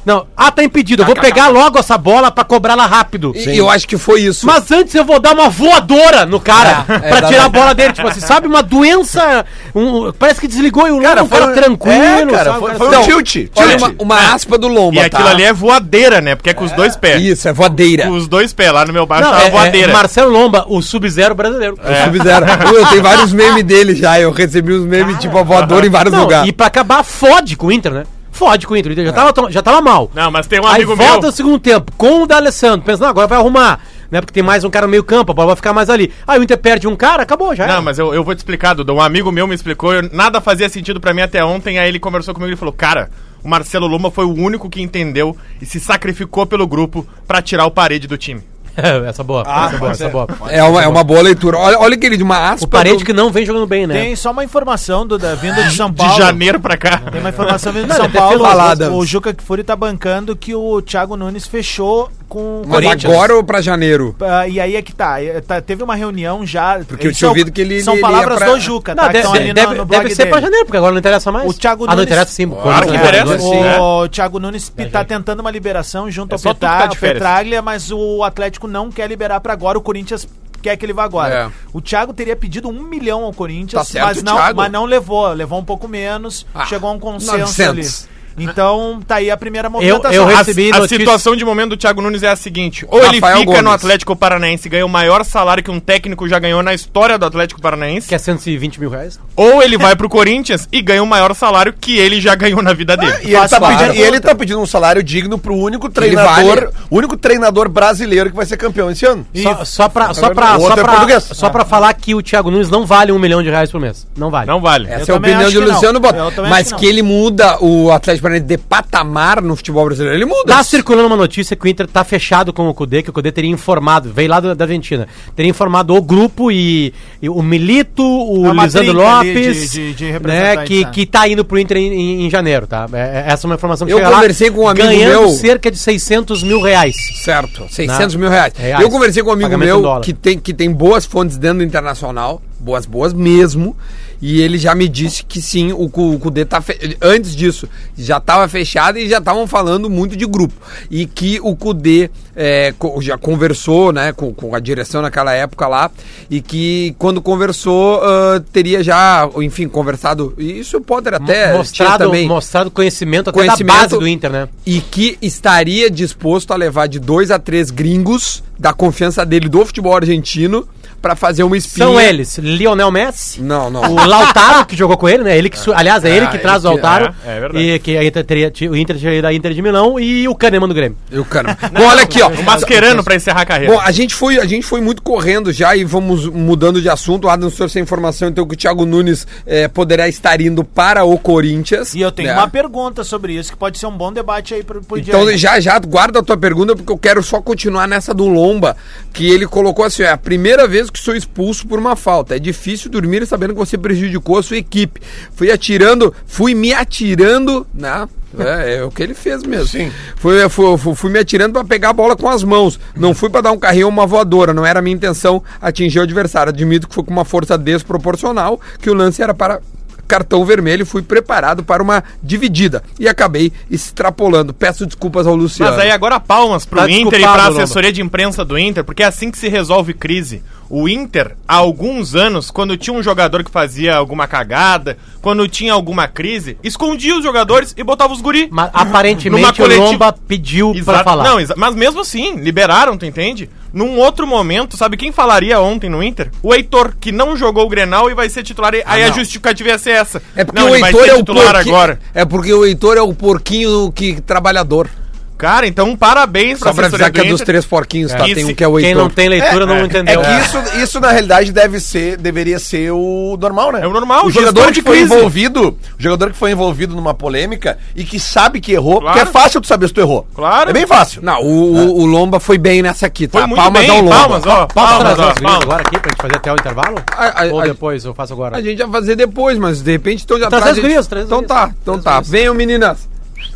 Não, 0.04 0.26
ah, 0.36 0.50
tá 0.50 0.62
impedido. 0.62 1.02
Eu 1.02 1.06
vou 1.06 1.14
pegar 1.16 1.48
logo 1.48 1.78
essa 1.78 1.96
bola 1.96 2.30
pra 2.30 2.44
cobrar 2.44 2.74
ela 2.74 2.86
rápido. 2.86 3.32
E 3.34 3.56
eu 3.56 3.68
acho 3.70 3.86
que 3.88 3.96
foi 3.96 4.20
isso. 4.22 4.46
Mas 4.46 4.70
antes 4.70 4.94
eu 4.94 5.04
vou 5.04 5.18
dar 5.20 5.32
uma 5.32 5.48
voadora 5.48 6.26
no 6.26 6.38
cara 6.40 6.84
É, 6.88 6.94
é, 6.94 6.98
pra 7.10 7.22
tirar 7.28 7.44
a 7.46 7.48
bola 7.48 7.74
dele. 7.74 7.92
Tipo 7.92 8.08
assim, 8.08 8.20
sabe? 8.20 8.46
Uma 8.46 8.62
doença. 8.62 9.44
um- 9.74 10.12
parece 10.12 10.40
que 10.40 10.46
desligou 10.48 10.86
e 10.86 10.90
o 10.90 10.94
Lomba 10.96 11.08
é 11.20 11.22
um 11.22 11.28
cara 11.28 11.44
foi- 11.46 11.54
tranquilo. 11.54 11.94
é, 11.94 12.26
cara, 12.26 12.44
sabe? 12.44 12.58
foi- 12.58 12.70
Um 12.74 12.74
cara 12.74 12.78
foi 12.78 12.86
um 12.86 12.90
assim, 12.90 13.10
Então, 13.10 13.22
tilt, 13.22 13.50
uma, 13.80 13.94
uma 13.98 14.34
aspa 14.34 14.58
do 14.58 14.68
Lomba, 14.68 14.96
E 14.96 15.00
aquilo 15.00 15.24
tá? 15.24 15.30
ali 15.30 15.42
é 15.42 15.52
voadeira, 15.52 16.20
né? 16.20 16.34
Porque 16.34 16.50
é 16.50 16.54
com 16.54 16.64
os 16.64 16.72
dois 16.72 16.96
pés. 16.96 17.22
Isso, 17.22 17.48
é 17.48 17.52
voadeira. 17.52 18.04
Com 18.06 18.12
os 18.12 18.28
dois 18.28 18.52
pés. 18.52 18.72
Lá 18.72 18.84
no 18.84 18.92
meu 18.92 19.06
baixo 19.06 19.24
Não, 19.24 19.30
tava 19.30 19.44
é, 19.44 19.46
é 19.46 19.50
voadeira. 19.50 19.92
Marcelo 19.92 20.30
Lomba, 20.30 20.64
o 20.68 20.80
Sub-Zero 20.82 21.34
brasileiro. 21.34 21.78
É. 21.84 22.04
Sub-Zero. 22.04 22.46
Eu 22.74 22.86
tenho 22.86 23.02
vários 23.02 23.32
memes 23.32 23.62
dele 23.64 23.94
já. 23.94 24.18
Eu 24.18 24.30
recebi 24.30 24.72
os 24.72 24.84
memes 24.84 25.18
tipo 25.18 25.36
a 25.38 25.42
voadora 25.42 25.86
em 25.86 25.90
vários 25.90 26.12
Não, 26.14 26.22
lugares. 26.22 26.48
e 26.48 26.52
pra 26.52 26.70
acabar, 26.74 27.02
fode 27.04 27.56
com 27.56 27.68
o 27.68 27.72
Inter, 27.72 27.92
né? 27.92 28.04
Fode 28.32 28.66
com 28.66 28.74
o 28.74 28.76
Inter. 28.76 28.90
O 28.90 28.92
Inter 28.92 29.06
já, 29.06 29.12
tava, 29.12 29.32
to- 29.32 29.50
já 29.50 29.62
tava 29.62 29.80
mal. 29.80 30.10
Não, 30.12 30.30
mas 30.30 30.46
tem 30.48 30.60
um 30.60 30.66
Aí 30.66 30.74
amigo 30.76 30.96
volta 30.96 31.20
meu. 31.20 31.30
o 31.30 31.32
segundo 31.32 31.58
tempo 31.58 31.92
com 31.96 32.22
o 32.22 32.26
D'Alessandro. 32.26 32.84
Pensa, 32.84 33.02
não, 33.02 33.10
agora 33.10 33.28
vai 33.28 33.38
arrumar. 33.38 33.78
Né? 34.10 34.20
Porque 34.20 34.32
tem 34.34 34.42
mais 34.42 34.64
um 34.64 34.70
cara 34.70 34.86
no 34.86 34.90
meio 34.90 35.04
campo, 35.04 35.30
a 35.32 35.34
bola 35.34 35.48
vai 35.48 35.56
ficar 35.56 35.72
mais 35.72 35.88
ali. 35.88 36.12
Aí 36.26 36.38
o 36.38 36.42
Inter 36.42 36.58
perde 36.58 36.86
um 36.88 36.96
cara, 36.96 37.22
acabou, 37.22 37.54
já. 37.54 37.64
Não, 37.66 37.72
era. 37.74 37.82
mas 37.82 37.98
eu, 37.98 38.12
eu 38.12 38.22
vou 38.24 38.34
te 38.34 38.38
explicar, 38.38 38.74
Duda. 38.74 38.92
Um 38.92 39.00
amigo 39.00 39.30
meu 39.32 39.46
me 39.46 39.54
explicou, 39.54 39.92
eu- 39.94 40.08
nada 40.12 40.40
fazia 40.40 40.68
sentido 40.68 41.00
pra 41.00 41.14
mim 41.14 41.22
até 41.22 41.44
ontem, 41.44 41.78
aí 41.78 41.88
ele 41.88 41.98
conversou 42.00 42.34
comigo 42.34 42.52
e 42.52 42.56
falou, 42.56 42.72
cara, 42.74 43.08
o 43.42 43.48
Marcelo 43.48 43.86
Lomba 43.86 44.10
foi 44.10 44.24
o 44.24 44.34
único 44.34 44.68
que 44.68 44.82
entendeu 44.82 45.36
e 45.60 45.66
se 45.66 45.78
sacrificou 45.80 46.44
pelo 46.46 46.66
grupo 46.66 47.06
pra 47.26 47.40
tirar 47.40 47.66
o 47.66 47.70
parede 47.70 48.06
do 48.08 48.18
time. 48.18 48.42
essa 49.08 49.22
boa, 49.24 49.42
essa 49.42 49.78
boa, 49.78 49.90
essa 49.92 50.08
boa. 50.08 50.26
É 50.48 50.62
uma, 50.62 50.82
é 50.82 50.88
uma 50.88 51.04
boa 51.04 51.20
leitura. 51.22 51.56
Olha, 51.58 51.78
olha 51.78 51.96
querido, 51.96 52.24
uma 52.24 52.50
aspa. 52.50 52.66
O 52.66 52.68
parede 52.68 52.98
do- 52.98 53.04
que 53.04 53.12
não 53.12 53.30
vem 53.30 53.44
jogando 53.46 53.66
bem, 53.66 53.86
né? 53.86 53.94
Tem 53.94 54.16
só 54.16 54.30
uma 54.30 54.44
informação 54.44 55.06
do, 55.06 55.18
da, 55.18 55.34
vinda 55.34 55.62
de 55.64 55.74
São 55.76 55.90
De 55.90 55.96
Paulo. 55.96 56.16
janeiro 56.16 56.58
pra 56.60 56.76
cá. 56.76 56.98
Tem 57.10 57.20
uma 57.20 57.30
informação 57.30 57.72
vindo 57.72 57.86
de 57.88 57.94
São 57.94 58.10
Paulo. 58.10 58.40
falado. 58.44 58.82
O, 58.92 58.98
o 58.98 59.06
Juca 59.06 59.32
Kfouri 59.32 59.62
tá 59.62 59.76
bancando 59.76 60.34
que 60.36 60.54
o 60.54 60.80
Thiago 60.82 61.16
Nunes 61.16 61.46
fechou 61.46 62.10
com 62.28 62.62
Mas 62.66 63.04
agora 63.04 63.34
ou 63.36 63.44
pra 63.44 63.60
janeiro? 63.60 64.14
Ah, 64.20 64.46
e 64.48 64.58
aí 64.60 64.76
é 64.76 64.82
que 64.82 64.94
tá, 64.94 65.22
é, 65.22 65.40
tá, 65.40 65.60
Teve 65.60 65.82
uma 65.82 65.94
reunião 65.94 66.44
já. 66.44 66.80
Porque 66.86 67.06
eu 67.08 67.12
tinha 67.12 67.26
é 67.26 67.30
ouvido 67.30 67.50
que 67.52 67.60
ele- 67.60 67.82
São 67.82 67.94
ele 67.94 68.02
palavras 68.02 68.38
ia 68.40 68.46
pra- 68.46 68.54
do 68.54 68.60
Juca, 68.60 68.94
Não, 68.94 69.02
tá? 69.04 69.08
que 69.08 69.12
deve, 69.14 69.24
estão 69.26 69.34
ali 69.40 69.48
no- 69.48 69.54
deve, 69.54 69.74
no 69.74 69.84
blog 69.84 70.02
deve 70.02 70.14
ser 70.14 70.26
pra 70.26 70.40
janeiro, 70.40 70.64
porque 70.66 70.76
agora 70.76 70.92
não 70.92 70.98
interessa 70.98 71.30
mais. 71.32 71.48
O 71.48 71.52
Thiago 71.54 71.84
ah, 71.84 71.86
não 71.88 71.94
Nunes- 71.96 72.06
interessa 72.10 72.32
sim. 72.32 72.48
Claro 72.48 72.86
que 72.88 72.96
interessa. 72.96 73.38
O 73.80 74.08
Thiago 74.08 74.38
Nunes 74.38 74.72
tá 74.90 75.04
tentando 75.04 75.40
uma 75.40 75.50
liberação 75.50 76.10
junto 76.10 76.32
É 76.32 76.34
ao 76.36 76.40
Petra- 76.54 76.88
tá. 76.88 76.96
Petraglia, 76.96 77.62
mas 77.62 77.90
o 77.90 78.22
Atlético 78.22 78.66
não 78.66 78.90
quer 78.90 79.08
liberar 79.08 79.40
pra 79.40 79.52
agora. 79.52 79.78
O 79.78 79.80
Corinthians 79.80 80.26
quer 80.62 80.76
que 80.76 80.86
ele 80.86 80.92
vá 80.94 81.04
agora. 81.04 81.34
É. 81.34 81.50
O 81.72 81.80
Thiago 81.80 82.12
teria 82.14 82.34
pedido 82.34 82.68
um 82.68 82.82
milhão 82.82 83.22
ao 83.24 83.32
Corinthians, 83.34 83.72
Tá 83.72 83.84
certo, 83.84 84.06
mas, 84.06 84.22
não, 84.22 84.54
mas 84.54 84.72
não 84.72 84.84
levou. 84.86 85.28
Levou 85.32 85.58
um 85.58 85.64
pouco 85.64 85.86
menos, 85.86 86.46
Ah, 86.54 86.64
chegou 86.64 86.88
a 86.88 86.92
um 86.92 86.98
consenso 86.98 87.38
900. 87.38 88.06
ali. 88.06 88.13
Então, 88.38 89.00
tá 89.06 89.16
aí 89.16 89.30
a 89.30 89.36
primeira 89.36 89.66
Eu, 89.66 89.70
movimentação. 89.70 90.12
eu 90.14 90.24
A, 90.28 90.38
recebi 90.38 90.70
a 90.72 90.78
notícia- 90.78 90.98
situação 90.98 91.36
de 91.36 91.44
momento 91.44 91.70
do 91.70 91.76
Thiago 91.76 92.00
Nunes 92.00 92.22
é 92.22 92.28
a 92.28 92.36
seguinte: 92.36 92.84
ou 92.88 92.98
ele 93.04 93.16
Rafael 93.20 93.38
fica 93.40 93.50
no 93.62 93.68
Gomes. 93.70 93.74
Atlético 93.74 94.16
Paranaense 94.16 94.66
e 94.66 94.70
ganha 94.70 94.86
o 94.86 94.88
maior 94.88 95.24
salário 95.24 95.62
que 95.62 95.70
um 95.70 95.80
técnico 95.80 96.28
já 96.28 96.38
ganhou 96.38 96.62
na 96.62 96.74
história 96.74 97.16
do 97.18 97.26
Atlético 97.26 97.60
Paranaense, 97.60 98.08
que 98.08 98.14
é 98.14 98.18
120 98.18 98.78
mil 98.80 98.90
reais. 98.90 99.18
ou 99.36 99.62
ele 99.62 99.76
vai 99.78 99.94
pro 99.96 100.08
Corinthians 100.08 100.68
e 100.72 100.80
ganha 100.82 101.02
o 101.02 101.06
maior 101.06 101.34
salário 101.34 101.72
que 101.78 101.98
ele 101.98 102.20
já 102.20 102.34
ganhou 102.34 102.62
na 102.62 102.72
vida 102.72 102.96
dele. 102.96 103.12
E 103.24 103.34
ele, 103.34 103.48
tá 103.48 103.60
pedindo, 103.60 103.94
e 103.94 104.02
ele 104.02 104.20
tá 104.20 104.34
pedindo 104.34 104.60
um 104.60 104.66
salário 104.66 105.02
digno 105.02 105.38
pro 105.38 105.54
único 105.54 105.86
ele 105.86 105.94
treinador, 105.94 106.54
vale. 106.56 106.68
o 106.90 106.96
único 106.96 107.16
treinador 107.16 107.68
brasileiro 107.68 108.30
que 108.30 108.36
vai 108.36 108.46
ser 108.46 108.56
campeão 108.56 108.90
esse 108.90 109.04
ano. 109.06 109.26
Só, 109.34 109.64
só 109.64 109.88
pra, 109.88 110.14
só 110.14 110.30
pra, 110.30 110.52
outro 110.56 110.66
só 110.68 110.72
é 110.72 110.82
pra, 110.82 110.92
português. 110.92 111.24
só 111.32 111.50
pra 111.50 111.64
falar 111.64 111.92
que 111.94 112.14
o 112.14 112.22
Thiago 112.22 112.50
Nunes 112.50 112.70
não 112.70 112.84
vale 112.86 113.12
um 113.12 113.18
milhão 113.18 113.42
de 113.42 113.50
reais 113.50 113.70
por 113.70 113.80
mês. 113.80 114.06
Não 114.16 114.30
vale. 114.30 114.46
Não 114.46 114.60
vale. 114.60 114.88
Essa 114.88 115.12
é 115.12 115.14
a 115.14 115.18
opinião 115.18 115.48
de. 115.50 115.58
Luciano 115.58 115.96
Eu 115.96 116.00
Bota. 116.00 116.42
Mas 116.48 116.72
que 116.72 116.86
ele 116.86 117.02
muda 117.02 117.58
o 117.60 117.90
Atlético 117.90 118.23
Paranaense 118.24 118.46
de 118.46 118.58
patamar 118.58 119.40
no 119.40 119.54
futebol 119.56 119.84
brasileiro, 119.86 120.16
ele 120.18 120.24
muda. 120.24 120.44
Tá 120.54 120.64
circulando 120.64 121.06
uma 121.06 121.16
notícia 121.16 121.54
que 121.56 121.64
o 121.64 121.68
Inter 121.68 121.86
tá 121.86 122.02
fechado 122.04 122.52
com 122.52 122.68
o 122.68 122.74
Cudê, 122.74 123.02
que 123.02 123.10
o 123.10 123.12
Cudê 123.12 123.30
teria 123.30 123.50
informado, 123.50 124.12
veio 124.12 124.28
lá 124.28 124.40
da 124.40 124.64
Argentina, 124.64 125.06
teria 125.36 125.50
informado 125.50 125.94
o 125.94 126.02
grupo 126.02 126.50
e, 126.50 126.92
e 127.22 127.28
o 127.28 127.42
Milito, 127.42 128.02
o 128.02 128.46
É 128.48 128.52
Lisandro 128.64 128.92
Lopes, 128.94 129.70
de- 129.70 129.92
de- 129.94 130.12
de 130.12 130.12
né, 130.20 130.56
que, 130.64 130.84
né? 130.84 130.90
que 130.92 131.06
tá 131.06 131.28
indo 131.28 131.44
pro 131.44 131.58
Inter 131.58 131.76
em, 131.76 131.92
em- 131.92 132.26
em 132.26 132.30
janeiro, 132.30 132.66
tá? 132.66 132.86
É- 132.92 132.98
é- 132.98 133.24
essa 133.32 133.46
é 133.46 133.48
uma 133.48 133.54
informação 133.54 133.86
que 133.86 133.92
Eu 133.92 133.98
chega 133.98 134.08
lá, 134.08 134.16
conversei 134.16 134.50
com 134.50 134.62
um 134.62 134.68
amigo 134.68 134.86
ganhando 134.88 135.20
meu- 135.20 135.30
cerca 135.30 135.70
de 135.70 135.78
600 135.78 136.42
mil 136.42 136.60
reais. 136.60 136.96
Certo, 137.22 137.66
600 137.70 138.14
Na- 138.14 138.20
mil 138.20 138.28
reais. 138.30 138.52
reais. 138.56 138.82
Eu 138.82 138.90
conversei 138.90 139.22
com 139.22 139.30
um 139.30 139.32
amigo 139.32 139.48
Pagamento 139.50 139.80
meu 139.80 140.00
que 140.00 140.12
tem, 140.12 140.38
que 140.38 140.52
tem 140.52 140.70
boas 140.72 141.04
fontes 141.04 141.36
dentro 141.36 141.58
do 141.58 141.64
internacional, 141.64 142.40
boas, 142.64 142.86
boas 142.86 143.12
mesmo, 143.12 143.76
e 144.22 144.40
ele 144.40 144.56
já 144.56 144.74
me 144.74 144.88
disse 144.88 145.22
que 145.24 145.42
sim, 145.42 145.72
o, 145.72 145.88
Cu- 145.90 146.14
o 146.14 146.18
Cudê 146.18 146.44
tá. 146.46 146.60
fe- 146.60 146.96
Antes 147.02 147.36
disso, 147.36 147.68
já 147.96 148.16
estava 148.16 148.48
fechado 148.48 148.98
e 148.98 149.08
já 149.08 149.18
estavam 149.18 149.46
falando 149.46 149.90
muito 149.90 150.16
de 150.16 150.24
grupo. 150.26 150.54
E 150.90 151.04
que 151.04 151.38
o 151.42 151.54
Cudê 151.54 152.10
é, 152.34 152.72
já 153.00 153.18
conversou 153.18 153.92
né, 153.92 154.12
com, 154.12 154.32
com 154.32 154.54
a 154.54 154.60
direção 154.60 155.02
naquela 155.02 155.32
época 155.34 155.68
lá, 155.68 155.90
e 156.30 156.40
que 156.40 156.94
quando 156.98 157.20
conversou, 157.20 158.00
ah, 158.02 158.42
teria 158.52 158.82
já, 158.82 159.28
enfim, 159.42 159.68
conversado. 159.68 160.32
Isso 160.38 160.78
o 160.78 160.80
Potter 160.80 161.14
até 161.14 161.52
mostrado, 161.52 162.04
também 162.04 162.26
mostrado 162.26 162.70
conhecimento 162.70 163.28
até 163.30 163.38
Conhecimento- 163.40 163.74
da 163.76 163.82
base 163.82 163.98
do 163.98 164.08
Inter, 164.08 164.30
né? 164.30 164.48
e 164.64 164.80
que 164.80 165.18
estaria 165.20 165.90
disposto 165.90 166.52
a 166.52 166.56
levar 166.56 166.86
de 166.86 166.98
dois 166.98 167.30
a 167.30 167.38
três 167.38 167.70
gringos 167.70 168.42
da 168.58 168.72
confiança 168.72 169.24
dele 169.26 169.48
do 169.48 169.64
futebol 169.66 169.94
argentino 169.94 170.66
pra 171.04 171.14
fazer 171.14 171.42
uma 171.42 171.54
espinha. 171.54 171.86
São 171.86 172.00
eles, 172.00 172.38
Lionel 172.38 172.90
Messi, 172.90 173.42
Não, 173.42 173.68
não. 173.68 173.82
o 173.92 174.06
Lautaro, 174.06 174.64
que 174.64 174.74
jogou 174.74 174.96
com 174.96 175.06
ele, 175.06 175.22
né? 175.22 175.36
Ele 175.36 175.50
que, 175.50 175.58
aliás, 175.74 176.02
é 176.02 176.08
ele 176.08 176.24
Ah, 176.24 176.28
que 176.30 176.38
traz 176.38 176.64
o 176.64 176.68
ele 176.68 176.80
Lautaro. 176.80 177.14
é, 177.26 177.36
é 177.36 177.40
verdade. 177.40 177.62
E 177.70 177.78
que 177.78 177.98
a 177.98 178.02
Inter 178.04 178.24
teria, 178.24 178.52
o 178.70 178.74
Inter 178.74 178.98
teria 178.98 179.20
da 179.20 179.30
Inter 179.30 179.52
de 179.52 179.60
Milão 179.60 180.00
e 180.00 180.26
o 180.26 180.34
Kahneman 180.34 180.66
do 180.66 180.72
Grêmio. 180.74 180.96
Eu 181.12 181.22
quero. 181.22 181.48
Bom, 181.48 181.82
olha 181.86 182.04
aqui, 182.04 182.22
ó. 182.22 182.28
O 182.28 182.42
Mascherano 182.42 183.04
pra 183.04 183.16
encerrar 183.16 183.42
a 183.42 183.44
carreira. 183.44 183.74
Bom, 183.74 183.80
a 183.80 183.90
gente, 183.92 184.14
foi, 184.14 184.38
a 184.38 184.46
gente 184.46 184.64
foi 184.64 184.80
muito 184.80 185.02
correndo 185.02 185.52
já 185.52 185.76
e 185.76 185.84
vamos 185.84 186.26
mudando 186.26 186.80
de 186.80 186.88
assunto. 186.88 187.26
O 187.26 187.28
Adam 187.28 187.50
trouxe 187.50 187.78
a 187.78 187.82
informação, 187.82 188.28
então, 188.28 188.46
que 188.48 188.54
o 188.54 188.56
Thiago 188.56 188.86
Nunes 188.86 189.26
eh, 189.46 189.68
poderá 189.68 190.08
estar 190.08 190.40
indo 190.40 190.64
para 190.64 191.04
o 191.04 191.18
Corinthians. 191.18 191.94
E 191.94 192.00
eu 192.00 192.10
tenho 192.10 192.28
né? 192.30 192.34
uma 192.34 192.48
pergunta 192.48 193.04
sobre 193.04 193.34
isso, 193.34 193.52
que 193.52 193.58
pode 193.58 193.78
ser 193.78 193.86
um 193.86 193.96
bom 193.96 194.10
debate 194.10 194.54
aí 194.54 194.62
pro, 194.62 194.80
pro 194.82 194.98
Então 194.98 195.24
diante. 195.26 195.36
já 195.38 195.60
já 195.60 195.78
guarda 195.78 196.20
a 196.20 196.22
tua 196.22 196.36
pergunta 196.38 196.74
porque 196.74 196.90
eu 196.90 196.96
quero 196.96 197.22
só 197.22 197.42
continuar 197.42 197.86
nessa 197.86 198.14
do 198.14 198.26
Lomba, 198.26 198.74
que 199.12 199.30
ele 199.30 199.46
colocou 199.46 199.84
assim, 199.84 200.02
ó, 200.02 200.06
é 200.06 200.10
a 200.12 200.16
primeira 200.16 200.66
vez 200.66 200.88
que 200.94 201.00
sou 201.00 201.14
expulso 201.16 201.66
por 201.66 201.76
uma 201.78 201.96
falta. 201.96 202.36
É 202.36 202.38
difícil 202.38 202.88
dormir 202.88 203.26
sabendo 203.26 203.52
que 203.52 203.58
você 203.58 203.76
prejudicou 203.76 204.38
a 204.38 204.42
sua 204.44 204.56
equipe. 204.56 205.00
Fui 205.34 205.50
atirando, 205.50 206.14
fui 206.24 206.54
me 206.54 206.72
atirando, 206.72 207.66
né? 207.74 208.08
É, 208.38 208.76
é 208.78 208.84
o 208.84 208.90
que 208.92 209.02
ele 209.02 209.12
fez 209.12 209.42
mesmo. 209.42 209.66
Sim. 209.66 209.90
Fui, 210.16 210.48
fui, 210.48 210.94
fui- 210.94 211.10
me 211.10 211.18
atirando 211.18 211.52
pra 211.52 211.64
pegar 211.64 211.90
a 211.90 211.92
bola 211.92 212.14
com 212.16 212.28
as 212.28 212.44
mãos. 212.44 212.78
Não 212.94 213.12
fui 213.12 213.28
pra 213.28 213.40
dar 213.40 213.50
um 213.50 213.58
carrinho 213.58 213.86
ou 213.86 213.92
uma 213.92 214.06
voadora. 214.06 214.54
Não 214.54 214.64
era 214.64 214.78
a 214.78 214.82
minha 214.82 214.94
intenção 214.94 215.42
atingir 215.60 215.98
o 215.98 216.02
adversário. 216.02 216.50
Admito 216.50 216.88
que 216.88 216.94
foi 216.94 217.02
com 217.02 217.10
uma 217.10 217.24
força 217.24 217.58
desproporcional, 217.58 218.60
que 218.80 218.88
o 218.88 218.94
lance 218.94 219.20
era 219.20 219.34
para 219.34 219.60
cartão 220.06 220.44
vermelho 220.44 220.84
fui 220.86 221.02
preparado 221.02 221.62
para 221.64 221.82
uma 221.82 222.04
dividida. 222.22 222.82
E 222.98 223.08
acabei 223.08 223.52
extrapolando. 223.70 224.52
Peço 224.54 224.86
desculpas 224.86 225.26
ao 225.26 225.34
Luciano. 225.36 225.72
Mas 225.72 225.80
aí 225.80 225.90
agora 225.90 226.18
palmas 226.20 226.64
pro 226.64 226.80
Tá 226.80 226.90
Inter 226.90 227.20
e 227.20 227.22
pra 227.22 227.48
Lomba. 227.48 227.62
assessoria 227.62 227.92
de 227.92 228.00
imprensa 228.02 228.44
do 228.44 228.58
Inter, 228.58 228.84
porque 228.84 229.02
é 229.02 229.06
assim 229.06 229.30
que 229.30 229.38
se 229.38 229.48
resolve 229.48 229.92
crise. 229.94 230.42
O 230.70 230.88
Inter, 230.88 231.36
há 231.46 231.56
alguns 231.56 232.14
anos, 232.14 232.50
quando 232.50 232.76
tinha 232.76 232.94
um 232.96 233.02
jogador 233.02 233.44
que 233.44 233.50
fazia 233.50 233.94
alguma 233.96 234.26
cagada, 234.26 234.96
quando 235.20 235.46
tinha 235.46 235.72
alguma 235.72 236.08
crise, 236.08 236.56
escondia 236.64 237.16
os 237.16 237.22
jogadores 237.22 237.74
e 237.76 237.84
botava 237.84 238.12
os 238.12 238.20
guri. 238.22 238.48
Mas 238.50 238.72
Numa 238.72 238.82
aparentemente 238.82 239.52
o 239.52 239.54
coletiva- 239.64 239.84
Lomba 239.90 240.12
pediu 240.26 240.70
pra 240.72 240.78
Exato. 240.80 241.04
falar. 241.04 241.24
Não, 241.24 241.38
exa- 241.38 241.54
mas 241.56 241.74
mesmo 241.74 242.00
assim, 242.00 242.36
liberaram, 242.36 242.96
tu 242.96 243.04
entende? 243.04 243.48
Num 243.74 243.98
outro 243.98 244.24
momento, 244.24 244.76
sabe 244.76 244.96
quem 244.96 245.10
falaria 245.10 245.58
ontem 245.58 245.90
no 245.90 246.00
Inter? 246.00 246.30
O 246.40 246.54
Heitor, 246.54 246.94
que 247.00 247.10
não 247.10 247.36
jogou 247.36 247.66
o 247.66 247.68
Grenal 247.68 248.08
e 248.08 248.14
vai 248.14 248.28
ser 248.28 248.44
titular. 248.44 248.72
aí 248.72 249.02
a 249.02 249.08
não. 249.08 249.14
justificativa 249.14 249.70
ia 249.70 249.78
ser 249.78 249.90
essa. 249.90 250.22
É 250.36 250.44
porque 250.44 250.60
não, 250.60 250.70
o 250.70 250.74
ele 250.74 250.80
vai 250.80 250.90
Heitor 250.90 251.04
ser 251.04 251.10
é 251.10 251.14
o 251.14 251.18
titular 251.18 251.54
porquinho. 251.54 251.74
agora. 251.74 251.98
É 252.14 252.24
porque 252.24 252.54
o 252.54 252.64
Heitor 252.64 252.96
é 252.96 253.02
o 253.02 253.12
porquinho 253.12 253.90
que 253.90 254.20
trabalhador. 254.20 254.88
Cara, 255.36 255.66
então 255.66 255.96
parabéns 255.96 256.60
Só 256.60 256.72
pra 256.72 256.86
avisar 256.86 257.10
que 257.10 257.20
é 257.20 257.24
do 257.24 257.30
dos 257.30 257.40
três 257.40 257.66
porquinhos, 257.66 258.12
tá? 258.12 258.26
E 258.28 258.34
Tem 258.34 258.44
um 258.44 258.54
que 258.54 258.62
é 258.62 258.68
o 258.68 258.76
Quem 258.76 258.90
Heitor. 258.90 259.02
não 259.02 259.10
tem 259.10 259.28
leitura 259.28 259.66
não 259.66 259.74
É 259.76 259.82
entendeu. 259.84 260.20
que 260.22 260.30
isso, 260.30 260.58
isso 260.82 261.00
na 261.00 261.10
realidade 261.10 261.50
deve 261.50 261.80
ser, 261.80 262.16
deveria 262.16 262.58
ser 262.60 262.92
o 262.92 263.36
normal, 263.38 263.72
né? 263.72 263.80
É 263.82 263.86
o 263.86 263.92
normal, 263.92 264.26
O 264.26 264.30
jogador 264.30 264.70
que 264.72 264.80
foi 264.80 264.98
crise. 264.98 265.12
envolvido, 265.12 265.70
o 265.98 266.02
jogador 266.02 266.30
que 266.30 266.38
foi 266.38 266.52
envolvido 266.52 266.94
numa 266.94 267.12
polêmica 267.12 267.78
e 267.96 268.04
que 268.04 268.20
sabe 268.20 268.60
que 268.60 268.72
errou, 268.72 269.00
Claro. 269.00 269.06
porque 269.18 269.28
é 269.28 269.32
fácil 269.32 269.60
tu 269.60 269.66
saber 269.66 269.88
se 269.88 269.94
tu 269.94 270.00
errou. 270.00 270.24
Claro. 270.34 270.70
É 270.70 270.72
bem 270.72 270.86
fácil. 270.86 271.20
Não, 271.20 271.40
o, 271.42 271.74
o- 271.74 271.98
o 272.02 272.06
Lomba 272.06 272.38
foi 272.38 272.56
bem 272.56 272.80
nessa 272.80 273.06
aqui, 273.06 273.26
tá? 273.26 273.40
Foi 273.40 273.46
muito 273.48 273.60
palmas 273.60 273.80
bem, 273.82 273.90
ao 273.90 273.96
Lomba. 274.02 274.14
palmas, 274.16 274.46
ó. 274.46 274.66
Palmas, 274.68 275.18
ó, 275.18 275.22
gringos 275.32 275.40
palmas. 275.40 275.62
agora 275.64 275.82
aqui 275.82 275.98
pra 275.98 276.10
gente 276.12 276.22
fazer 276.22 276.36
até 276.36 276.52
o 276.52 276.54
intervalo? 276.54 276.96
A- 277.12 277.42
a- 277.42 277.46
Ou 277.52 277.60
a- 277.60 277.64
depois 277.66 278.04
eu 278.04 278.14
faço 278.14 278.32
agora? 278.34 278.56
A 278.56 278.62
gente 278.62 278.78
vai 278.84 278.90
fazer 279.00 279.16
depois, 279.16 279.58
mas 279.58 279.82
de 279.82 279.90
repente 279.90 280.22
então 280.24 280.38
já 280.38 280.48
traz. 280.48 280.64
as 280.68 280.78
gurias, 280.78 281.06
trazer 281.08 281.24
as 281.24 281.28
Então 281.30 281.42
tá, 281.42 281.72
então 281.82 282.00
tá. 282.00 282.20
Venham, 282.20 282.54
meninas. 282.54 283.08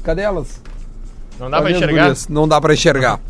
Cadê 0.02 0.22
elas? 0.22 0.60
Não 1.38 1.50
dá 1.50 1.58
pra 1.60 1.66
Cadê 1.66 1.70
as 1.72 1.76
enxergar? 1.82 2.02
gurias? 2.02 2.28
Não 2.28 2.48
dá 2.48 2.60
pra 2.60 2.74
enxergar. 2.74 3.20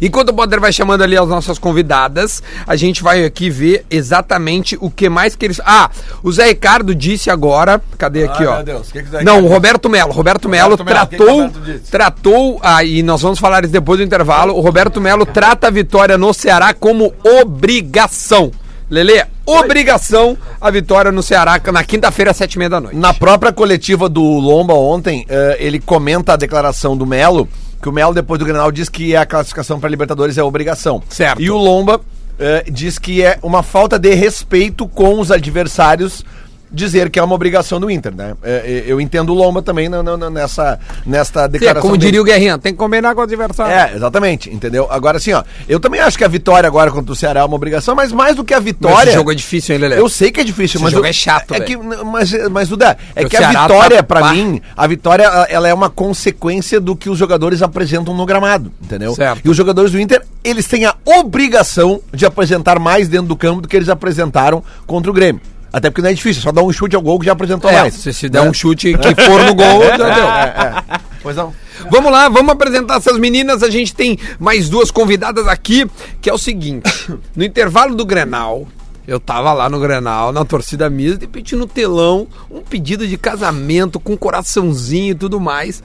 Enquanto 0.00 0.28
o 0.28 0.34
Poder 0.34 0.60
vai 0.60 0.72
chamando 0.72 1.02
ali 1.02 1.16
as 1.18 1.26
nossas 1.26 1.58
convidadas, 1.58 2.40
a 2.68 2.76
gente 2.76 3.02
vai 3.02 3.24
aqui 3.24 3.50
ver 3.50 3.84
exatamente 3.90 4.78
o 4.80 4.88
que 4.88 5.08
mais 5.08 5.34
que 5.34 5.44
eles. 5.44 5.60
Ah, 5.64 5.90
o 6.22 6.30
Zé 6.30 6.46
Ricardo 6.46 6.94
disse 6.94 7.28
agora. 7.30 7.82
Cadê 7.98 8.22
aqui, 8.26 8.42
Ai, 8.42 8.46
ó? 8.46 8.54
meu 8.56 8.64
Deus, 8.64 8.88
o 8.88 8.92
que 8.92 9.02
que 9.02 9.08
o 9.08 9.10
Zé 9.10 9.24
Não, 9.24 9.42
o 9.44 9.48
Roberto 9.48 9.90
Melo. 9.90 10.12
Roberto 10.12 10.48
Melo 10.48 10.76
Roberto 10.76 10.84
Melo, 10.84 11.04
o 11.08 11.08
que 11.08 11.16
que 11.16 11.22
o 11.22 11.26
tratou. 11.26 11.42
Roberto 11.48 11.60
disse? 11.64 11.90
tratou. 11.90 12.60
Ah, 12.62 12.84
e 12.84 13.02
nós 13.02 13.20
vamos 13.22 13.40
falar 13.40 13.64
isso 13.64 13.72
depois 13.72 13.98
do 13.98 14.04
intervalo. 14.04 14.54
O 14.54 14.60
Roberto 14.60 15.00
Melo 15.00 15.26
trata 15.26 15.66
a 15.66 15.70
vitória 15.70 16.16
no 16.16 16.32
Ceará 16.32 16.72
como 16.72 17.12
obrigação. 17.40 18.52
Lele, 18.88 19.24
obrigação 19.44 20.36
a 20.60 20.70
vitória 20.70 21.10
no 21.12 21.22
Ceará 21.22 21.60
na 21.72 21.84
quinta-feira, 21.84 22.30
às 22.30 22.36
sete 22.36 22.54
e 22.54 22.58
meia 22.58 22.70
da 22.70 22.80
noite. 22.80 22.96
Na 22.96 23.12
própria 23.12 23.52
coletiva 23.52 24.08
do 24.08 24.22
Lomba 24.22 24.74
ontem, 24.74 25.24
eh, 25.28 25.56
ele 25.60 25.80
comenta 25.80 26.32
a 26.32 26.36
declaração 26.36 26.96
do 26.96 27.06
Melo, 27.06 27.48
que 27.80 27.88
o 27.88 27.92
Melo, 27.92 28.14
depois 28.14 28.38
do 28.38 28.44
Grenal, 28.44 28.70
diz 28.70 28.88
que 28.88 29.16
a 29.16 29.26
classificação 29.26 29.80
para 29.80 29.88
Libertadores 29.88 30.38
é 30.38 30.42
obrigação. 30.42 31.02
Certo. 31.08 31.42
E 31.42 31.50
o 31.50 31.56
Lomba 31.56 32.00
eh, 32.38 32.64
diz 32.70 32.98
que 32.98 33.22
é 33.22 33.38
uma 33.42 33.62
falta 33.62 33.98
de 33.98 34.14
respeito 34.14 34.86
com 34.86 35.18
os 35.20 35.30
adversários 35.30 36.24
dizer 36.72 37.10
que 37.10 37.18
é 37.18 37.22
uma 37.22 37.34
obrigação 37.34 37.78
do 37.78 37.90
Inter, 37.90 38.14
né? 38.14 38.34
É, 38.42 38.50
é, 38.50 38.84
eu 38.86 39.00
entendo 39.00 39.30
o 39.30 39.34
Lomba 39.34 39.60
também 39.62 39.88
nessa, 40.32 40.78
nesta 41.04 41.40
Sim, 41.40 41.44
é 41.44 41.48
declaração. 41.48 41.82
como 41.82 41.96
dele. 41.96 42.06
diria 42.06 42.20
o 42.22 42.24
Guerrinha, 42.24 42.58
tem 42.58 42.72
que 42.72 42.78
combinar 42.78 43.14
com 43.14 43.20
o 43.20 43.24
adversário. 43.24 43.72
É, 43.74 43.96
exatamente, 43.96 44.48
entendeu? 44.50 44.86
Agora 44.90 45.18
assim, 45.18 45.32
ó, 45.32 45.42
eu 45.68 45.78
também 45.78 46.00
acho 46.00 46.16
que 46.16 46.24
a 46.24 46.28
vitória 46.28 46.66
agora 46.66 46.90
contra 46.90 47.12
o 47.12 47.16
Ceará 47.16 47.40
é 47.40 47.44
uma 47.44 47.54
obrigação, 47.56 47.94
mas 47.94 48.10
mais 48.12 48.36
do 48.36 48.44
que 48.44 48.54
a 48.54 48.56
Mas 48.56 48.64
vitória. 48.64 49.08
esse 49.10 49.12
jogo 49.18 49.32
é 49.32 49.34
difícil, 49.34 49.74
hein, 49.74 49.80
Lelê? 49.82 49.98
Eu 49.98 50.08
sei 50.08 50.30
que 50.30 50.40
é 50.40 50.44
difícil, 50.44 50.76
Esse 50.78 50.84
mas 50.84 50.92
jogo 50.92 51.04
eu- 51.04 51.10
é 51.10 51.12
chato, 51.12 51.54
É 51.54 51.58
velho. 51.60 51.64
que, 51.66 51.76
mas, 52.04 52.32
mas 52.50 52.68
Duda, 52.68 52.96
é 53.14 53.24
O 53.24 53.28
que 53.28 53.36
a 53.36 53.40
Ceará 53.40 53.62
vitória 53.62 53.96
tá- 53.98 54.02
pra 54.02 54.20
pá. 54.20 54.32
mim, 54.32 54.60
a 54.76 54.86
vitória 54.86 55.24
ela 55.48 55.68
é 55.68 55.74
uma 55.74 55.90
consequência 55.90 56.80
do 56.80 56.96
que 56.96 57.10
os 57.10 57.18
jogadores 57.18 57.60
apresentam 57.62 58.14
no 58.14 58.24
gramado, 58.24 58.72
entendeu? 58.82 59.14
Certo. 59.14 59.42
E 59.44 59.50
os 59.50 59.56
jogadores 59.56 59.90
do 59.92 60.00
Inter, 60.00 60.22
eles 60.42 60.66
têm 60.66 60.84
a 60.86 60.94
obrigação 61.04 62.00
de 62.12 62.24
apresentar 62.24 62.78
mais 62.78 63.08
dentro 63.08 63.26
do 63.28 63.36
campo 63.36 63.60
do 63.60 63.68
que 63.68 63.76
eles 63.76 63.88
apresentaram 63.88 64.62
contra 64.86 65.10
o 65.10 65.14
Grêmio. 65.14 65.40
Até 65.72 65.88
porque 65.88 66.02
não 66.02 66.10
é 66.10 66.14
difícil, 66.14 66.40
é 66.40 66.42
só 66.42 66.52
dar 66.52 66.62
um 66.62 66.72
chute 66.72 66.94
ao 66.94 67.00
gol 67.02 67.18
que 67.18 67.26
já 67.26 67.32
apresentou 67.32 67.70
É, 67.70 67.80
mais. 67.80 67.94
se, 67.94 68.12
se 68.12 68.28
der 68.28 68.42
né? 68.42 68.50
um 68.50 68.52
chute 68.52 68.92
que 68.98 69.14
for 69.22 69.42
no 69.44 69.54
gol, 69.54 69.82
já 69.96 69.96
deu. 69.96 70.28
É, 70.28 70.84
é. 70.96 71.00
Pois 71.22 71.36
não. 71.36 71.54
Vamos 71.90 72.12
lá, 72.12 72.28
vamos 72.28 72.52
apresentar 72.52 72.96
essas 72.96 73.18
meninas. 73.18 73.62
A 73.62 73.70
gente 73.70 73.94
tem 73.94 74.18
mais 74.38 74.68
duas 74.68 74.90
convidadas 74.90 75.48
aqui, 75.48 75.86
que 76.20 76.28
é 76.28 76.32
o 76.32 76.38
seguinte: 76.38 76.90
no 77.34 77.42
intervalo 77.42 77.94
do 77.94 78.04
Grenal, 78.04 78.66
eu 79.08 79.18
tava 79.18 79.52
lá 79.52 79.68
no 79.70 79.80
Grenal, 79.80 80.30
na 80.32 80.44
torcida 80.44 80.90
mista, 80.90 81.18
de 81.18 81.24
repente 81.26 81.56
no 81.56 81.66
telão, 81.66 82.28
um 82.50 82.60
pedido 82.60 83.06
de 83.08 83.16
casamento 83.16 83.98
com 83.98 84.16
coraçãozinho 84.16 85.12
e 85.12 85.14
tudo 85.14 85.40
mais. 85.40 85.82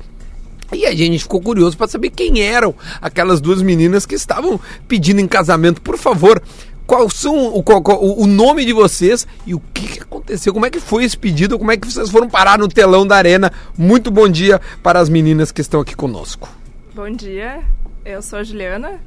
E 0.73 0.85
a 0.85 0.93
gente 0.93 1.19
ficou 1.19 1.39
curioso 1.39 1.77
para 1.77 1.87
saber 1.87 2.09
quem 2.09 2.41
eram 2.41 2.75
aquelas 3.01 3.39
duas 3.39 3.61
meninas 3.61 4.05
que 4.05 4.15
estavam 4.15 4.59
pedindo 4.85 5.21
em 5.21 5.27
casamento. 5.27 5.81
Por 5.81 5.97
favor, 5.97 6.41
qual 6.87 7.09
são 7.09 7.53
o, 7.53 7.61
qual- 7.61 7.81
qual- 7.81 8.01
o 8.03 8.25
nome 8.25 8.63
de 8.65 8.71
vocês 8.73 9.27
e 9.45 9.53
o 9.53 9.59
que, 9.73 9.87
que 9.87 9.99
aconteceu? 10.01 10.53
Como 10.53 10.65
é 10.65 10.69
que 10.69 10.79
foi 10.79 11.03
esse 11.03 11.17
pedido? 11.17 11.59
Como 11.59 11.71
é 11.71 11.77
que 11.77 11.85
vocês 11.91 12.09
foram 12.09 12.27
parar 12.29 12.57
no 12.57 12.67
telão 12.67 13.05
da 13.05 13.15
arena? 13.17 13.51
Muito 13.77 14.09
bom 14.09 14.27
dia 14.27 14.59
para 14.81 14.99
as 14.99 15.09
meninas 15.09 15.51
que 15.51 15.61
estão 15.61 15.81
aqui 15.81 15.95
conosco. 15.95 16.49
Bom 16.95 17.09
dia, 17.11 17.59
eu 18.05 18.21
sou 18.21 18.39
a 18.39 18.43
Juliana, 18.43 18.99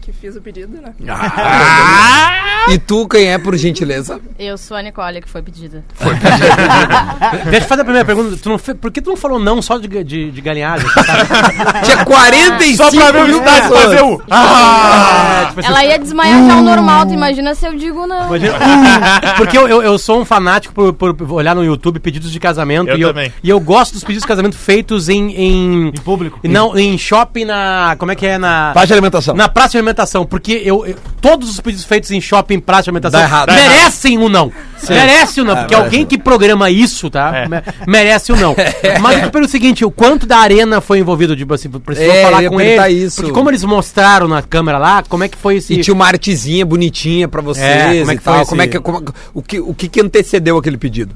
que 0.00 0.12
fiz 0.12 0.36
o 0.36 0.40
pedido, 0.40 0.78
né? 0.80 0.92
E 2.66 2.78
tu, 2.78 3.06
quem 3.06 3.26
é, 3.30 3.36
por 3.36 3.54
gentileza? 3.58 4.18
Eu 4.38 4.56
sou 4.56 4.74
a 4.74 4.80
Nicole, 4.80 5.20
que 5.20 5.28
foi 5.28 5.42
pedida. 5.42 5.84
Deixa 7.50 7.64
eu 7.66 7.68
fazer 7.68 7.82
a 7.82 7.84
primeira 7.84 8.06
pergunta. 8.06 8.38
Tu 8.42 8.48
não 8.48 8.58
Por 8.58 8.90
que 8.90 9.02
tu 9.02 9.10
não 9.10 9.18
falou 9.18 9.38
não 9.38 9.60
só 9.60 9.76
de, 9.76 9.86
de, 10.02 10.30
de 10.30 10.40
galinhagem? 10.40 10.86
Tinha 11.84 12.02
45 12.06 12.76
Só 12.76 12.90
pra 12.90 13.12
ver 13.12 13.34
o 13.34 13.42
pessoas. 13.42 13.82
fazer 13.82 14.02
o. 14.02 14.14
É, 14.14 15.46
tipo 15.48 15.60
assim, 15.60 15.68
Ela 15.68 15.84
ia 15.84 15.98
desmaiar 15.98 16.46
já 16.46 16.56
o 16.56 16.62
normal, 16.62 17.04
tu 17.06 17.12
imagina 17.12 17.54
se 17.54 17.66
eu 17.66 17.76
digo 17.76 18.06
não. 18.06 18.28
Imagina- 18.28 18.54
Uh, 18.54 19.36
Porque 19.36 19.58
eu, 19.58 19.68
eu, 19.68 19.82
eu 19.82 19.98
sou 19.98 20.20
um 20.20 20.24
fanático 20.24 20.72
por, 20.94 21.14
por 21.14 21.32
olhar 21.32 21.54
no 21.54 21.62
YouTube 21.64 21.98
pedidos 22.00 22.30
de 22.32 22.40
casamento. 22.40 22.88
Eu 22.88 22.96
e, 22.96 23.02
eu, 23.02 23.08
também. 23.08 23.32
e 23.42 23.50
eu 23.50 23.60
gosto 23.60 23.92
dos 23.92 24.02
pedidos 24.02 24.22
de 24.22 24.28
casamento 24.28 24.56
feitos 24.56 25.08
em. 25.10 25.32
Em, 25.34 25.88
Em 25.88 25.92
público. 26.00 26.40
Não, 26.44 26.76
em 26.78 26.96
shopping 26.96 27.44
na. 27.44 27.94
Como 27.98 28.10
é 28.10 28.14
que 28.14 28.26
é? 28.26 28.38
Na. 28.38 28.70
Praça 28.72 28.86
de 28.86 28.92
alimentação. 28.94 29.34
Na 29.34 29.48
praça 29.54 29.70
de 29.70 29.76
alimentação, 29.78 30.26
porque 30.26 30.60
eu, 30.64 30.84
eu- 30.84 30.96
todos 31.20 31.48
os 31.48 31.60
pedidos 31.60 31.84
feitos 31.86 32.10
em 32.10 32.20
shopping, 32.20 32.58
praça 32.60 32.82
de 32.82 32.90
alimentação, 32.90 33.20
errado. 33.20 33.52
merecem 33.52 34.18
um 34.18 34.28
não. 34.28 34.52
Merece 34.88 35.40
um 35.40 35.44
não, 35.44 35.56
porque 35.56 35.74
alguém 35.74 36.04
que 36.04 36.18
programa 36.18 36.68
isso, 36.70 37.08
tá? 37.08 37.34
É. 37.34 37.48
me- 37.48 37.62
Merece 37.86 38.32
um 38.32 38.36
não. 38.36 38.54
Mas 39.00 39.18
eu 39.22 39.28
te 39.28 39.30
pergunto 39.30 39.48
o 39.48 39.50
seguinte, 39.50 39.84
o 39.84 39.90
quanto 39.90 40.26
da 40.26 40.38
arena 40.38 40.80
foi 40.80 40.98
envolvido, 40.98 41.34
tipo 41.36 41.54
assim, 41.54 41.70
precisou 41.70 42.12
É, 42.12 42.22
falar 42.22 42.46
com 42.48 42.60
ele, 42.60 42.88
isso. 42.92 43.16
porque 43.22 43.32
como 43.32 43.48
eles 43.48 43.62
mostraram 43.64 44.26
na 44.28 44.42
câmera 44.42 44.76
lá, 44.76 45.02
como 45.08 45.22
é 45.24 45.28
que 45.28 45.38
foi 45.38 45.56
esse... 45.56 45.72
E 45.72 45.80
tinha 45.80 45.94
uma 45.94 46.06
artezinha 46.06 46.66
bonitinha 46.66 47.28
pra 47.28 47.40
vocês 47.40 47.64
É, 47.66 47.98
como 48.00 48.10
é 48.10 48.14
e 48.14 48.18
que 48.18 48.22
foi 48.24 48.32
tal. 48.32 48.42
esse- 48.42 48.50
Como 48.50 48.62
é 48.62 48.66
que, 48.66 48.80
como- 48.80 49.04
o, 49.32 49.40
que, 49.42 49.60
o 49.60 49.72
que 49.72 50.00
antecedeu 50.00 50.58
aquele 50.58 50.76
pedido? 50.76 51.14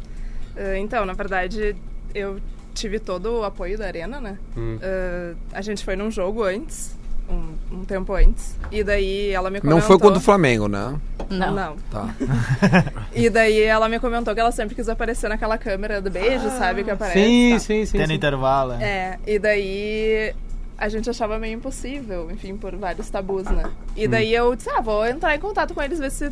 Eh, 0.57 0.79
Então, 0.79 1.05
na 1.05 1.13
verdade, 1.13 1.75
eu 2.15 2.39
tive 2.75 2.99
todo 3.01 3.41
o 3.41 3.45
apoio 3.45 3.77
da 3.77 3.87
Arena, 3.87 4.21
né? 4.21 4.39
Eh, 4.81 5.33
a 5.53 5.61
gente 5.61 5.85
foi 5.85 5.97
num 5.97 6.11
jogo 6.11 6.45
antes, 6.45 6.97
um, 7.29 7.79
um 7.81 7.85
tempo 7.85 8.15
antes, 8.15 8.57
e 8.73 8.83
daí 8.83 9.31
ela 9.31 9.51
me 9.51 9.61
comentou... 9.61 9.81
Não 9.81 9.87
foi 9.87 9.99
contra 9.99 10.19
o 10.19 10.23
Flamengo, 10.23 10.69
né? 10.69 10.97
Não. 11.31 11.53
Não. 11.55 11.77
Tá. 11.91 12.15
E 13.15 13.29
daí 13.29 13.61
ela 13.63 13.89
me 13.89 13.99
comentou 13.99 14.33
que 14.35 14.41
ela 14.41 14.53
sempre 14.53 14.75
quis 14.75 14.89
aparecer 14.89 15.29
naquela 15.29 15.59
câmera 15.59 16.01
do 16.01 16.09
beijo, 16.11 16.49
sabe? 16.51 16.85
Que 16.85 16.91
aparece. 16.93 17.19
Sim, 17.19 17.51
tá. 17.55 17.59
sim, 17.59 17.85
sim. 17.85 17.93
Tem 17.93 18.03
no 18.03 18.09
sim. 18.09 18.15
intervalo. 18.15 18.75
é. 18.75 18.85
É, 18.85 19.19
e 19.27 19.39
daí 19.39 20.35
a 20.77 20.89
gente 20.89 21.11
achava 21.11 21.39
meio 21.39 21.55
impossível, 21.55 22.31
enfim, 22.31 22.57
por 22.57 22.75
vários 22.77 23.11
tabus, 23.11 23.45
né? 23.45 23.65
E 23.97 24.07
Hum. 24.07 24.11
daí 24.11 24.33
eu 24.33 24.55
disse, 24.55 24.71
ah, 24.71 24.81
vou 24.81 25.05
entrar 25.05 25.35
em 25.35 25.41
contato 25.41 25.75
com 25.75 25.83
eles, 25.83 25.99
ver 25.99 26.11
se 26.13 26.31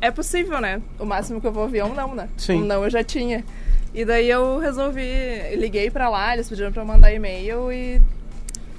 é 0.00 0.10
possível, 0.10 0.60
né? 0.60 0.80
O 0.98 1.04
máximo 1.04 1.40
que 1.40 1.46
eu 1.46 1.52
vou 1.52 1.64
ouvir 1.64 1.80
é 1.80 1.84
um 1.84 1.94
não, 1.94 2.14
né? 2.14 2.28
Sim. 2.38 2.62
Um 2.62 2.64
não 2.64 2.82
eu 2.84 2.90
já 2.90 3.04
tinha. 3.04 3.44
E 3.92 4.04
daí 4.04 4.30
eu 4.30 4.58
resolvi, 4.58 5.02
liguei 5.56 5.90
pra 5.90 6.08
lá, 6.08 6.32
eles 6.32 6.48
pediram 6.48 6.72
pra 6.72 6.82
eu 6.82 6.86
mandar 6.86 7.12
e-mail 7.12 7.70
e... 7.72 8.00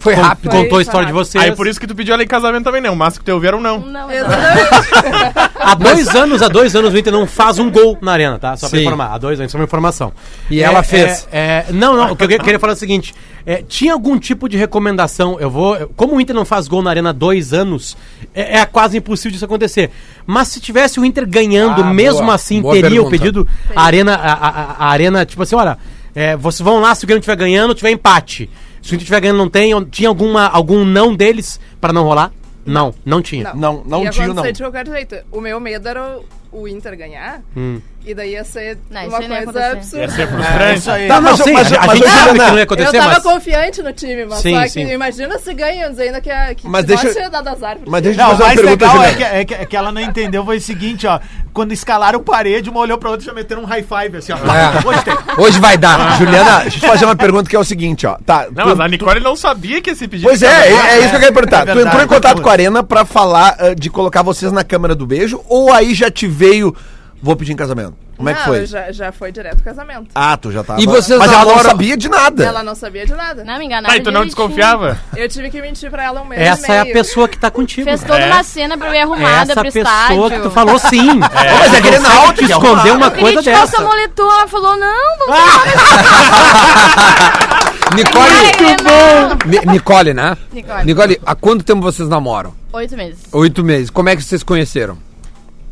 Foi 0.01 0.13
rápido. 0.15 0.49
Contou 0.51 0.65
a 0.67 0.69
Foi 0.71 0.81
história 0.81 1.05
de 1.07 1.13
vocês. 1.13 1.43
Aí 1.43 1.55
por 1.55 1.67
isso 1.67 1.79
que 1.79 1.85
tu 1.87 1.95
pediu 1.95 2.13
ela 2.13 2.23
em 2.23 2.27
casamento 2.27 2.63
também, 2.63 2.81
né? 2.81 2.89
O 2.89 2.95
máximo 2.95 3.19
que 3.19 3.25
teu 3.25 3.35
ouviram 3.35 3.61
não. 3.61 3.79
Não, 3.79 3.87
não. 4.07 4.11
Exatamente. 4.11 5.33
Há 5.59 5.75
dois 5.75 6.07
anos, 6.15 6.41
há 6.41 6.47
dois 6.47 6.75
anos 6.75 6.93
o 6.93 6.97
Inter 6.97 7.13
não 7.13 7.27
faz 7.27 7.59
um 7.59 7.69
gol 7.69 7.97
na 8.01 8.11
arena, 8.11 8.39
tá? 8.39 8.57
Só 8.57 8.67
pra 8.67 8.77
Sim. 8.79 8.85
informar. 8.85 9.13
Há 9.13 9.17
dois 9.17 9.39
anos, 9.39 9.51
só 9.51 9.57
uma 9.57 9.63
informação. 9.63 10.11
E 10.49 10.61
ela 10.61 10.81
fez. 10.83 11.27
é, 11.31 11.65
é, 11.69 11.71
não, 11.71 11.95
não. 11.95 12.11
O 12.11 12.15
que 12.15 12.23
eu 12.23 12.27
que- 12.27 12.39
queria 12.39 12.59
falar 12.59 12.73
é 12.73 12.75
o 12.75 12.79
seguinte: 12.79 13.13
é, 13.45 13.61
tinha 13.61 13.93
algum 13.93 14.17
tipo 14.17 14.49
de 14.49 14.57
recomendação? 14.57 15.39
Eu 15.39 15.49
vou. 15.51 15.77
Como 15.95 16.15
o 16.15 16.21
Inter 16.21 16.35
não 16.35 16.45
faz 16.45 16.67
gol 16.67 16.81
na 16.81 16.89
arena 16.89 17.11
há 17.11 17.13
dois 17.13 17.53
anos, 17.53 17.95
é, 18.33 18.57
é 18.59 18.65
quase 18.65 18.97
impossível 18.97 19.31
disso 19.31 19.45
acontecer. 19.45 19.91
Mas 20.25 20.47
se 20.47 20.59
tivesse 20.59 20.99
o 20.99 21.05
Inter 21.05 21.27
ganhando, 21.27 21.83
Ah, 21.83 21.93
mesmo 21.93 22.21
boa. 22.23 22.35
assim, 22.35 22.59
Boa 22.61 22.73
teria 22.73 23.01
o 23.01 23.09
pergunta. 23.09 23.11
pedido. 23.11 23.47
A 23.75 23.83
arena, 23.83 24.15
a, 24.15 24.33
a- 24.33 24.75
a 24.79 24.87
arena, 24.89 25.25
tipo 25.25 25.43
assim, 25.43 25.55
olha. 25.55 25.77
é, 26.15 26.35
vocês 26.35 26.59
vão 26.61 26.79
lá 26.81 26.93
se 26.95 27.03
o 27.05 27.07
Grêmio 27.07 27.19
estiver 27.19 27.35
ganhando, 27.37 27.73
tiver 27.75 27.91
empate. 27.91 28.49
Se 28.81 28.89
o 28.89 28.95
Inter 28.95 28.99
estiver 29.03 29.21
ganhando, 29.21 29.37
não 29.37 29.49
tem. 29.49 29.71
Tinha 29.85 30.09
alguma, 30.09 30.47
algum 30.47 30.83
não 30.83 31.15
deles 31.15 31.59
pra 31.79 31.93
não 31.93 32.03
rolar? 32.03 32.31
Não, 32.65 32.93
não 33.05 33.21
tinha. 33.21 33.53
Não, 33.53 33.83
não 33.85 34.03
ia 34.03 34.09
tinha, 34.09 34.27
não. 34.27 34.43
de 34.51 34.61
qualquer 34.61 34.87
jeito. 34.87 35.15
O 35.31 35.41
meu 35.41 35.59
medo 35.59 35.87
era 35.87 36.19
o, 36.51 36.61
o 36.61 36.67
Inter 36.67 36.97
ganhar, 36.97 37.41
Hum. 37.55 37.81
E 38.05 38.13
daí 38.13 38.31
ia 38.31 38.43
ser 38.43 38.77
Não, 38.89 39.07
uma 39.07 39.21
ia 39.21 39.43
coisa 39.43 39.71
absurda. 39.71 40.03
Ia 40.05 40.09
ser 40.09 40.21
É, 40.21 40.27
frustrante. 40.27 40.79
isso 40.79 40.91
aí. 40.91 41.07
Tá, 41.07 41.15
não, 41.21 41.31
Mas- 41.31 41.39
sim, 41.41 41.53
mas- 41.53 41.71
a, 41.71 41.75
a 41.81 41.87
mas 41.87 41.97
gente 41.99 42.07
eu- 42.07 42.11
sabe 42.13 42.31
que 42.31 42.37
não, 42.37 42.57
ia 42.57 42.63
acontecer, 42.63 42.87
eu 42.97 43.01
tava 43.01 43.13
mas... 43.13 43.23
confiante 43.23 43.83
no 43.83 43.93
time, 43.93 44.25
mas 44.25 44.39
Sim, 44.39 44.55
só 44.55 44.61
que 44.63 44.69
sim. 44.69 44.91
imagina 44.91 45.39
se 45.39 45.53
ganham, 45.53 45.89
ainda 45.97 46.21
que, 46.21 46.29
a, 46.29 46.55
que 46.55 46.67
Mas 46.67 46.85
deixa- 46.85 47.11
tinha 47.13 47.29
dado 47.29 47.47
azar. 47.47 47.77
pro 47.77 47.89
Mas 47.91 48.01
deixa 48.01 48.21
eu 48.21 48.25
fazer 48.27 48.41
uma 48.41 48.47
mais 48.47 48.59
pergunta, 48.61 48.85
legal 48.85 49.03
é 49.03 49.13
que, 49.13 49.23
é, 49.23 49.45
que, 49.45 49.53
é 49.53 49.65
que 49.65 49.75
ela 49.77 49.91
não 49.91 50.01
entendeu 50.01 50.43
foi 50.45 50.57
o 50.57 50.61
seguinte, 50.61 51.05
ó. 51.07 51.19
Quando 51.53 51.73
escalaram 51.73 52.21
parede, 52.23 52.69
uma 52.69 52.79
olhou 52.79 52.97
pra 52.97 53.09
outra 53.09 53.25
e 53.25 53.27
já 53.27 53.33
meteram 53.33 53.63
um 53.63 53.65
high 53.65 53.83
five, 53.83 54.17
assim, 54.17 54.31
ó. 54.31 54.37
É. 54.37 55.41
Hoje 55.41 55.59
vai 55.59 55.77
dar. 55.77 56.17
Juliana, 56.17 56.61
deixa 56.61 56.77
eu 56.77 56.81
te 56.81 56.87
fazer 56.87 57.05
uma 57.05 57.15
pergunta 57.15 57.49
que 57.49 57.55
é 57.55 57.59
o 57.59 57.63
seguinte, 57.63 58.07
ó. 58.07 58.17
Tá, 58.25 58.47
Não, 58.55 58.63
tu- 58.63 58.69
mas 58.69 58.79
a 58.79 58.87
Nicole 58.87 59.19
não 59.19 59.35
sabia 59.35 59.81
que 59.81 59.89
esse 59.89 60.07
pedido. 60.07 60.27
Pois 60.27 60.41
é, 60.41 60.47
é, 60.47 60.71
é 60.95 60.99
isso 60.99 61.09
que 61.09 61.15
eu 61.15 61.19
quero 61.19 61.33
perguntar. 61.33 61.67
É 61.67 61.73
tu 61.73 61.79
entrou 61.79 62.01
em 62.01 62.07
contato 62.07 62.33
foi. 62.35 62.43
com 62.43 62.49
a 62.49 62.51
Arena 62.53 62.83
pra 62.83 63.03
falar 63.05 63.55
ah, 63.59 63.73
de 63.75 63.89
colocar 63.89 64.21
vocês 64.21 64.51
na 64.51 64.63
câmera 64.63 64.95
do 64.95 65.05
beijo 65.05 65.41
ou 65.47 65.71
aí 65.73 65.93
já 65.93 66.09
te 66.09 66.25
veio, 66.27 66.75
vou 67.21 67.35
pedir 67.35 67.53
em 67.53 67.55
casamento? 67.55 67.93
Como 68.17 68.29
é 68.29 68.33
que 68.35 68.39
Não, 68.41 68.45
foi? 68.47 68.65
Já, 68.67 68.91
já 68.91 69.11
foi 69.11 69.31
direto 69.31 69.63
casamento. 69.63 70.09
Ah, 70.13 70.37
tu 70.37 70.51
já 70.51 70.63
tava. 70.63 70.79
E 70.79 70.85
vocês 70.85 71.17
Mas 71.17 71.31
ela 71.31 71.39
não 71.41 71.47
namoram- 71.49 71.69
sabia 71.71 71.97
de 71.97 72.07
nada. 72.07 72.43
Ela 72.45 72.61
não 72.63 72.75
sabia 72.75 73.03
de 73.05 73.13
nada. 73.15 73.43
Não, 73.43 73.57
me 73.57 73.65
enganaram 73.65 73.87
Tá, 73.87 73.97
e 73.97 74.01
tu 74.01 74.11
não 74.11 74.21
direitinho. 74.21 74.47
desconfiava? 74.47 74.99
Eu 75.17 75.27
tive 75.27 75.49
que 75.49 75.59
mentir 75.59 75.89
pra 75.89 76.03
ela 76.03 76.21
um 76.21 76.25
mês 76.25 76.39
Essa 76.39 76.71
e 76.71 76.75
é 76.75 76.79
a 76.79 76.83
meio. 76.83 76.93
pessoa 76.93 77.27
que 77.27 77.39
tá 77.39 77.49
contigo. 77.49 77.85
Fez 77.85 78.03
toda 78.03 78.19
É. 78.19 78.27
uma 78.31 78.43
cena 78.43 78.77
pra 78.77 78.89
eu 78.89 78.93
ir 78.93 78.99
arrumada 78.99 79.51
Essa 79.51 79.53
pro 79.55 79.63
pessoa 79.63 79.83
estádio. 79.83 80.29
que 80.29 80.39
tu 80.39 80.51
falou 80.51 80.77
sim. 80.77 81.13
Mas 81.19 81.33
é 81.33 81.69
Você 81.69 81.81
Grenal, 81.81 82.27
que 82.27 82.33
tem 82.35 82.45
que 82.47 82.53
esconder 82.53 82.91
uma 82.91 83.05
Eu 83.07 83.11
queria 83.11 83.33
coisa 83.33 83.41
dessa. 83.41 83.81
moletom, 83.81 84.31
ela 84.31 84.47
falou, 84.47 84.77
não, 84.77 85.17
vamos 85.17 85.35
Nicole, 87.95 88.51
Grenal. 88.57 89.37
Ni- 89.45 89.71
Nicole, 89.73 90.13
né? 90.13 90.37
Nicole. 90.53 90.85
Ticole, 90.85 91.21
há 91.25 91.35
quanto 91.35 91.63
tempo 91.63 91.81
vocês 91.81 92.07
namoram? 92.07 92.53
Oito 92.71 92.95
meses. 92.95 93.19
Oito 93.31 93.63
meses. 93.63 93.89
Como 93.89 94.09
é 94.09 94.15
que 94.15 94.21
vocês 94.23 94.39
se 94.41 94.45
conheceram? 94.45 94.97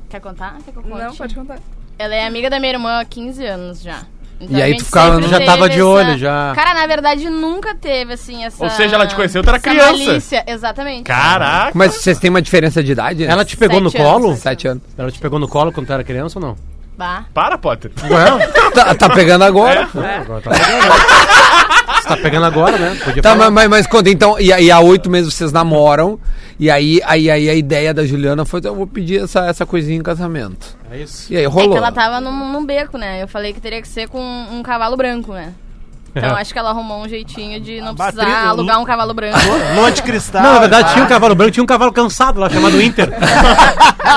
Quer 0.10 0.20
contar? 0.20 0.58
Quer 0.66 0.72
que 0.72 0.78
eu 0.78 0.84
conte? 0.84 1.02
Não, 1.04 1.16
pode 1.16 1.36
contar. 1.36 1.60
Ela 1.98 2.16
é 2.16 2.26
amiga 2.26 2.50
da 2.50 2.60
minha 2.60 2.74
irmã 2.74 3.00
há 3.00 3.06
15 3.06 3.46
anos 3.46 3.82
já. 3.82 4.02
Então 4.42 4.58
E 4.58 4.62
aí 4.62 4.78
tu 4.78 4.86
ficava- 4.86 5.22
já 5.24 5.44
tava 5.44 5.68
de 5.68 5.82
olho, 5.82 6.18
já. 6.18 6.54
Cara, 6.56 6.74
na 6.74 6.88
verdade, 6.88 7.30
nunca 7.30 7.76
teve, 7.76 8.14
assim, 8.14 8.46
essa... 8.46 8.64
Ou 8.64 8.70
seja, 8.70 8.96
ela 8.96 9.06
te 9.06 9.14
conheceu, 9.14 9.44
tu 9.44 9.50
era 9.50 9.60
criança. 9.60 9.92
malícia. 9.92 10.44
Exatamente. 10.48 11.04
Caraca. 11.04 11.74
Mas 11.76 11.96
vocês 11.96 12.18
têm 12.20 12.30
uma 12.30 12.42
diferença 12.42 12.82
de 12.82 12.94
idade? 12.94 13.26
Ela 13.26 13.44
te 13.44 13.58
pegou 13.58 13.82
Sete 13.82 13.98
no 13.98 14.04
colo? 14.06 14.28
anos. 14.30 14.40
Sete 14.40 14.68
anos. 14.70 14.84
Ela 14.98 15.12
te 15.12 15.20
pegou 15.20 15.40
no 15.40 15.48
colo 15.48 15.74
quando 15.74 15.88
tu 15.88 15.92
era 15.94 16.04
criança 16.06 16.40
ou 16.40 16.46
não? 16.46 16.56
Bah. 17.00 17.24
Para, 17.34 17.58
Potter. 17.58 17.92
Tá, 18.74 18.94
tá 18.94 19.10
pegando 19.10 19.46
agora. 19.46 19.88
Agora 19.94 20.42
tá 20.42 20.50
pegando. 20.52 22.00
Você 22.02 22.08
tá 22.10 22.18
pegando 22.18 22.46
agora, 22.46 22.78
né? 22.78 23.00
Podia 23.02 23.22
Tá, 23.24 23.36
mas, 23.36 23.50
mas, 23.54 23.70
mas 23.70 23.88
conta, 23.88 24.10
então, 24.10 24.38
e 24.38 24.52
aí 24.52 24.70
há 24.70 24.82
oito 24.82 25.10
meses 25.10 25.34
vocês 25.34 25.54
namoram, 25.54 26.20
e 26.60 26.70
aí, 26.70 27.00
aí, 27.06 27.32
aí 27.32 27.50
a 27.50 27.56
ideia 27.56 27.94
da 27.94 28.06
Juliana 28.06 28.44
foi, 28.44 28.60
eu 28.66 28.76
vou 28.76 28.86
pedir 28.86 29.24
essa, 29.24 29.46
essa 29.46 29.66
coisinha 29.66 29.98
em 29.98 30.04
casamento. 30.04 30.78
É 30.92 30.98
isso. 30.98 31.32
E 31.32 31.38
aí 31.38 31.46
É 31.46 31.48
rolou. 31.48 31.72
que 31.72 31.78
ela 31.78 31.92
tava 31.94 32.20
num, 32.20 32.52
num 32.52 32.66
beco, 32.66 32.98
né? 32.98 33.24
Eu 33.24 33.30
falei 33.30 33.54
que 33.54 33.62
teria 33.62 33.82
que 33.82 33.88
ser 33.88 34.10
com 34.10 34.20
um 34.22 34.62
cavalo 34.62 34.98
branco, 34.98 35.32
né? 35.32 35.54
Então 36.16 36.36
acho 36.36 36.52
que 36.54 36.60
ela 36.60 36.70
arrumou 36.70 37.04
um 37.04 37.08
jeitinho 37.10 37.60
de 37.60 37.80
não 37.82 37.96
precisar 37.96 38.48
alugar 38.50 38.80
um 38.80 38.86
cavalo 38.86 39.14
branco. 39.14 39.38
Monte 39.76 40.02
Cristal. 40.04 40.42
Não, 40.42 40.54
na 40.54 40.60
verdade 40.60 40.92
tinha 40.94 41.04
um 41.06 41.08
cavalo 41.08 41.36
branco, 41.36 41.52
tinha 41.52 41.64
um 41.64 41.68
cavalo 41.68 41.92
cansado 41.94 42.40
lá, 42.40 42.50
chamado 42.50 42.82
Inter. 42.82 43.10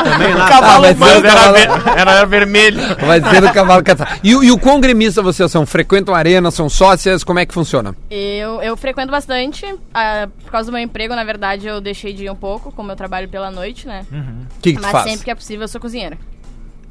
Também 0.04 0.34
lá. 0.34 0.48
Ah, 0.52 0.78
vai 0.80 0.94
ser 0.94 0.98
Mas 1.00 1.12
o 1.12 1.18
era, 1.26 1.34
cavalo- 1.34 1.54
ver- 1.54 1.98
era 1.98 2.24
vermelho. 2.26 2.80
Vai 3.06 3.20
ser 3.20 3.44
o 3.44 3.52
cavalo 3.52 3.82
cansado. 3.82 4.20
E, 4.22 4.34
o- 4.34 4.42
e 4.44 4.50
o 4.50 4.58
quão 4.58 4.80
gremista 4.80 5.22
vocês 5.22 5.50
são? 5.50 5.66
Frequentam 5.66 6.14
a 6.14 6.18
arena, 6.18 6.50
são 6.50 6.68
sócias? 6.68 7.22
Como 7.24 7.38
é 7.38 7.46
que 7.46 7.52
funciona? 7.54 7.94
Eu, 8.10 8.62
eu 8.62 8.76
frequento 8.76 9.10
bastante. 9.10 9.64
ah, 9.92 10.28
por 10.44 10.50
causa 10.50 10.70
do 10.70 10.72
meu 10.74 10.80
emprego, 10.82 11.14
na 11.14 11.24
verdade, 11.24 11.66
eu 11.66 11.80
deixei 11.80 12.12
de 12.12 12.24
ir 12.24 12.30
um 12.30 12.34
pouco, 12.36 12.72
como 12.72 12.90
eu 12.90 12.96
trabalho 12.96 13.28
pela 13.28 13.50
noite, 13.50 13.86
né? 13.86 14.04
O 14.10 14.60
que, 14.60 14.72
que 14.72 14.78
tu 14.78 14.82
Mas 14.82 14.92
faz? 14.92 15.04
sempre 15.10 15.24
que 15.24 15.30
é 15.30 15.34
possível, 15.34 15.62
eu 15.64 15.68
sou 15.68 15.80
cozinheira. 15.80 16.16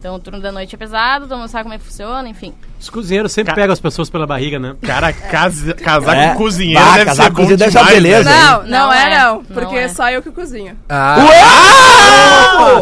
Então 0.01 0.15
o 0.15 0.20
turno 0.20 0.41
da 0.41 0.51
noite 0.51 0.74
é 0.74 0.77
pesado, 0.79 1.27
todo 1.27 1.38
mundo 1.38 1.48
sabe 1.48 1.62
como 1.62 1.75
é 1.75 1.77
que 1.77 1.84
funciona, 1.86 2.27
enfim. 2.27 2.55
Os 2.79 2.89
cozinheiros 2.89 3.31
sempre 3.31 3.53
pegam 3.53 3.72
as 3.72 3.79
pessoas 3.79 4.10
pela 4.10 4.25
barriga, 4.25 4.58
né? 4.58 4.75
Cara, 4.81 5.13
casa- 5.29 5.75
casar 5.75 6.17
É. 6.17 6.29
com 6.31 6.38
cozinheiro 6.39 6.84
Bah, 6.84 6.93
deve 6.93 7.05
casar 7.05 7.24
ser 7.25 7.29
com 7.29 7.36
bom 7.36 7.41
cozinheiro 7.43 7.60
deve 7.60 7.72
ser 7.72 7.77
uma 7.77 7.86
demais, 7.86 8.03
beleza. 8.03 8.29
né? 8.31 8.39
Não, 8.41 8.58
não, 8.63 8.67
Não 8.88 8.93
é, 8.93 9.03
é, 9.13 9.20
não. 9.20 9.36
não 9.36 9.43
Porque 9.43 9.75
é. 9.75 9.88
só 9.89 10.10
eu 10.10 10.24
que 10.24 10.31
cozinho. 10.31 10.75
Ah, 10.89 11.17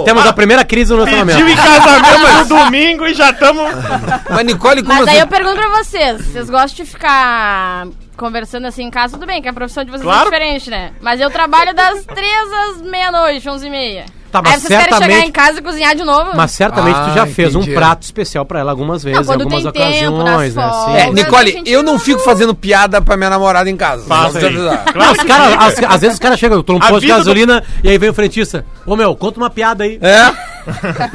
Temos 0.06 0.26
a 0.26 0.32
primeira 0.32 0.64
crise 0.64 0.94
no 0.94 1.04
relacionamento. 1.04 1.40
Pediu 1.40 1.54
em 1.54 1.58
casamento 1.58 2.38
no 2.50 2.64
domingo 2.64 3.06
e 3.06 3.14
já 3.14 3.32
estamos... 3.32 3.64
mas 4.30 4.46
Nicole, 4.46 4.82
como 4.82 5.00
Mas 5.00 5.08
aí 5.10 5.16
você... 5.16 5.22
eu 5.24 5.28
pergunto 5.28 5.56
pra 5.58 5.70
vocês, 5.84 6.26
vocês 6.26 6.50
gostam 6.50 6.86
de 6.86 6.90
ficar 6.90 7.88
conversando 8.16 8.66
assim 8.68 8.84
em 8.84 8.90
casa? 8.90 9.16
Tudo 9.16 9.26
bem, 9.28 9.42
que 9.42 9.48
a 9.50 9.54
profissão 9.54 9.84
de 9.84 9.92
vocês 9.92 10.04
Claro. 10.04 10.22
é 10.22 10.32
diferente, 10.32 10.70
né? 10.70 10.92
Mas 11.02 11.20
eu 11.20 11.30
trabalho 11.30 11.74
das 11.74 12.06
três 12.06 12.54
às 12.70 12.82
meia-noite, 12.82 13.50
onze 13.50 13.68
e 13.68 13.70
meia. 13.70 14.06
Tá, 14.31 14.41
mas 14.43 14.53
aí 14.53 14.59
vocês 14.59 14.67
querem 14.69 14.83
certamente- 14.86 15.12
chegar 15.15 15.25
em 15.27 15.31
casa 15.31 15.59
e 15.59 15.62
cozinhar 15.62 15.95
de 15.95 16.03
novo? 16.03 16.31
Mas 16.36 16.51
certamente 16.51 16.95
tu 16.95 17.13
já 17.15 17.24
Ah, 17.24 17.27
fez 17.27 17.55
entendi. 17.55 17.71
um 17.71 17.74
prato 17.74 18.03
especial 18.03 18.45
pra 18.45 18.59
ela 18.59 18.71
algumas 18.71 19.03
vezes, 19.03 19.19
em 19.21 19.25
quando 19.25 19.41
algumas 19.41 19.63
tem 19.63 19.71
tempo, 19.71 20.15
ocasiões, 20.21 20.55
nas 20.55 20.55
né? 20.55 20.63
Assim. 20.71 20.83
folgas. 20.86 21.01
É, 21.03 21.09
Nicole, 21.12 21.63
eu 21.65 21.83
não 21.83 21.93
não- 21.93 22.00
fico 22.00 22.19
fazendo 22.19 22.53
piada 22.53 23.01
pra 23.01 23.17
minha 23.17 23.29
namorada 23.29 23.69
em 23.69 23.75
casa. 23.75 24.03
Faça. 24.05 24.39
Não, 24.50 24.77
Claro 24.93 25.12
os 25.12 25.17
cara, 25.24 25.71
fica. 25.71 25.88
às, 25.88 26.01
vezes 26.01 26.13
os 26.13 26.19
caras 26.19 26.39
chegam, 26.39 26.57
eu 26.57 26.63
tô 26.63 26.74
num 26.74 26.79
posto 26.79 27.00
de 27.00 27.07
vida 27.07 27.13
do- 27.15 27.17
gasolina 27.19 27.63
e 27.83 27.89
aí 27.89 27.98
vem 27.98 28.09
o 28.09 28.13
frentista. 28.13 28.63
Ô 28.86 28.95
meu, 28.95 29.15
conta 29.15 29.39
uma 29.39 29.50
piada 29.50 29.83
aí. 29.83 30.00
É? 30.01 30.50